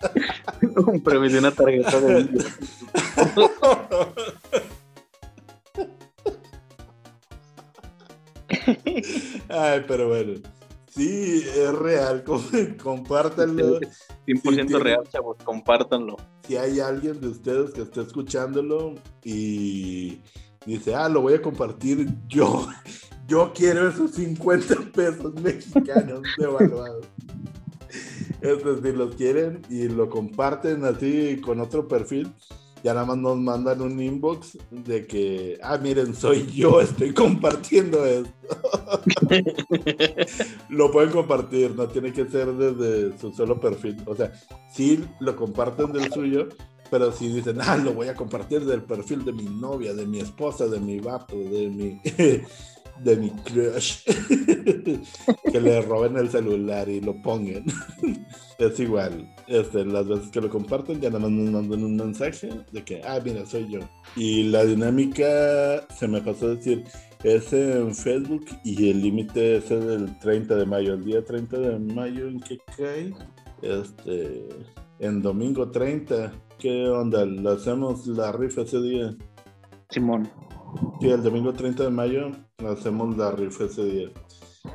[0.88, 2.46] un premio de una tarjeta de video.
[9.50, 10.40] Ay, pero bueno.
[10.88, 12.24] Sí, es real.
[12.26, 12.42] com-
[12.82, 13.80] Compártanlo.
[13.80, 13.88] 100%
[14.26, 16.18] Si tienen- real, chavos, compártanlo.
[16.48, 20.20] Si hay alguien de ustedes que esté escuchándolo y
[20.66, 22.68] dice, ah, lo voy a compartir yo.
[23.28, 27.08] Yo quiero esos 50 pesos mexicanos devaluados.
[28.42, 32.32] Este, si los quieren y lo comparten así con otro perfil,
[32.84, 38.06] ya nada más nos mandan un inbox de que, ah, miren, soy yo, estoy compartiendo
[38.06, 38.30] esto.
[40.70, 43.98] lo pueden compartir, no tiene que ser desde su solo perfil.
[44.06, 44.32] O sea,
[44.72, 46.50] sí lo comparten del suyo,
[46.92, 50.20] pero si dicen, ah, lo voy a compartir del perfil de mi novia, de mi
[50.20, 52.00] esposa, de mi vato, de mi,
[53.04, 54.04] de mi crush,
[55.52, 57.66] que le roben el celular y lo pongan.
[58.58, 62.50] es igual, este, las veces que lo comparten ya nada más nos mandan un mensaje
[62.72, 63.80] de que, ah, mira, soy yo.
[64.16, 66.84] Y la dinámica, se me pasó a decir,
[67.24, 70.94] es en Facebook y el límite es el 30 de mayo.
[70.94, 73.14] El día 30 de mayo, ¿en qué cae?
[73.62, 74.48] Este,
[75.00, 76.32] en domingo 30.
[76.60, 77.26] ¿Qué onda?
[77.26, 79.16] ¿Lo hacemos la rifa ese día?
[79.90, 80.30] Simón.
[81.00, 82.32] Sí, el domingo 30 de mayo
[82.70, 84.10] hacemos la rifa ese día.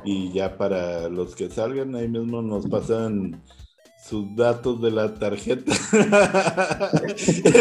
[0.03, 3.41] Y ya para los que salgan, ahí mismo nos pasan
[4.03, 5.73] sus datos de la tarjeta,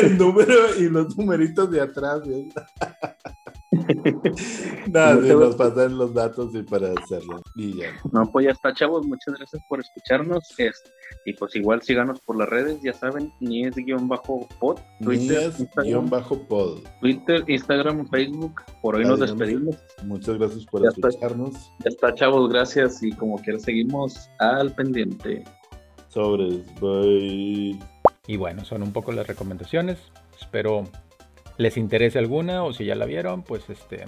[0.03, 2.23] el número y los numeritos de atrás.
[2.27, 3.17] Nada,
[4.85, 7.41] si nos pasan los datos y para hacerlo.
[7.55, 7.91] Y ya.
[8.13, 9.07] No, pues ya está, chavos.
[9.07, 10.43] Muchas gracias por escucharnos.
[10.59, 10.91] Este,
[11.25, 15.53] y pues igual síganos por las redes, ya saben, ni es guion bajo pod, Twitter,
[15.83, 16.81] guion bajo pod.
[17.01, 18.61] Twitter, Instagram, Facebook.
[18.83, 19.77] Por hoy nos despedimos.
[20.05, 21.55] Muchas gracias por escucharnos.
[21.79, 23.03] ya está, chavos, gracias.
[23.03, 25.45] Y como quiera, seguimos al pendiente.
[26.09, 27.79] Sobres, bye.
[28.27, 29.99] Y bueno, son un poco las recomendaciones.
[30.41, 30.85] Espero
[31.61, 34.07] les interese alguna o si ya la vieron, pues este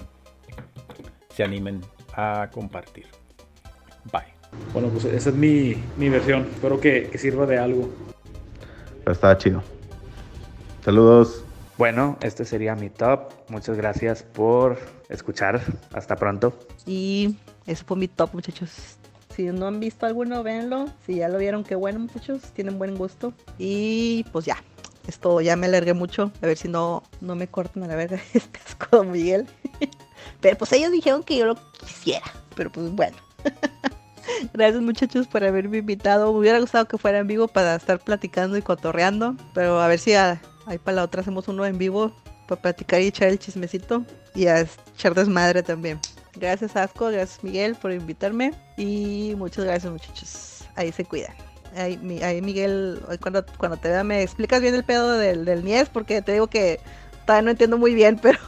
[1.35, 1.81] se animen
[2.15, 3.05] a compartir.
[4.11, 4.33] Bye.
[4.73, 6.47] Bueno, pues esa es mi, mi versión.
[6.51, 7.89] Espero que, que sirva de algo.
[9.03, 9.61] Pero estaba chido.
[10.83, 11.43] Saludos.
[11.77, 13.31] Bueno, este sería mi top.
[13.49, 15.61] Muchas gracias por escuchar.
[15.93, 16.57] Hasta pronto.
[16.87, 17.35] Y
[17.67, 18.97] ese fue mi top, muchachos.
[19.35, 20.87] Si no han visto alguno, véanlo.
[21.05, 22.41] Si ya lo vieron, qué bueno, muchachos.
[22.53, 23.33] Tienen buen gusto.
[23.59, 24.57] Y pues ya.
[25.07, 26.31] Esto ya me alargué mucho.
[26.41, 29.47] A ver si no, no me cortan a la verga este asco, Miguel.
[30.41, 31.55] Pero pues ellos dijeron que yo lo
[31.85, 32.25] quisiera.
[32.55, 33.17] Pero pues bueno.
[34.53, 36.31] Gracias muchachos por haberme invitado.
[36.31, 39.35] Me hubiera gustado que fuera en vivo para estar platicando y cotorreando.
[39.53, 42.13] Pero a ver si ahí para la otra hacemos uno en vivo
[42.47, 44.05] para platicar y echar el chismecito.
[44.35, 45.99] Y a echar desmadre también.
[46.35, 48.53] Gracias Asco, gracias Miguel por invitarme.
[48.77, 50.65] Y muchas gracias muchachos.
[50.75, 51.52] Ahí se cuidan.
[51.75, 51.97] Ahí,
[52.41, 56.33] Miguel, cuando, cuando te vea me explicas bien el pedo del, del Nies porque te
[56.33, 56.79] digo que
[57.25, 58.39] todavía no entiendo muy bien, pero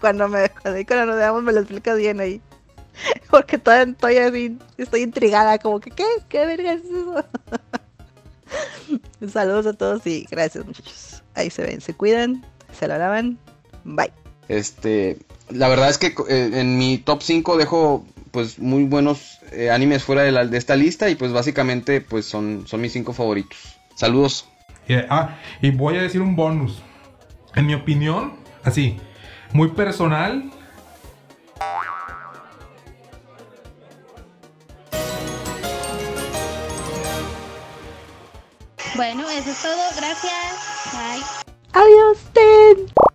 [0.00, 0.50] cuando, me,
[0.86, 2.40] cuando nos veamos me lo explicas bien ahí.
[3.30, 4.30] Porque todavía, todavía
[4.76, 6.04] estoy intrigada, como que, ¿qué?
[6.28, 7.24] ¿Qué verga es eso?
[9.32, 11.22] Saludos a todos y gracias muchachos.
[11.34, 12.44] Ahí se ven, se cuidan,
[12.78, 13.38] se lo lavan.
[13.84, 14.12] Bye.
[14.48, 15.18] Este,
[15.48, 20.02] la verdad es que eh, en mi top 5 dejo pues muy buenos eh, animes
[20.02, 23.78] fuera de, la, de, esta lista y pues básicamente pues son, son mis 5 favoritos.
[23.94, 24.48] Saludos.
[25.08, 26.82] ah, y voy a decir un bonus.
[27.54, 28.98] En mi opinión, así,
[29.52, 30.50] muy personal,
[39.00, 39.82] Bueno, eso es todo.
[39.96, 40.92] Gracias.
[40.92, 41.24] Bye.
[41.72, 43.10] Adiós, Ten.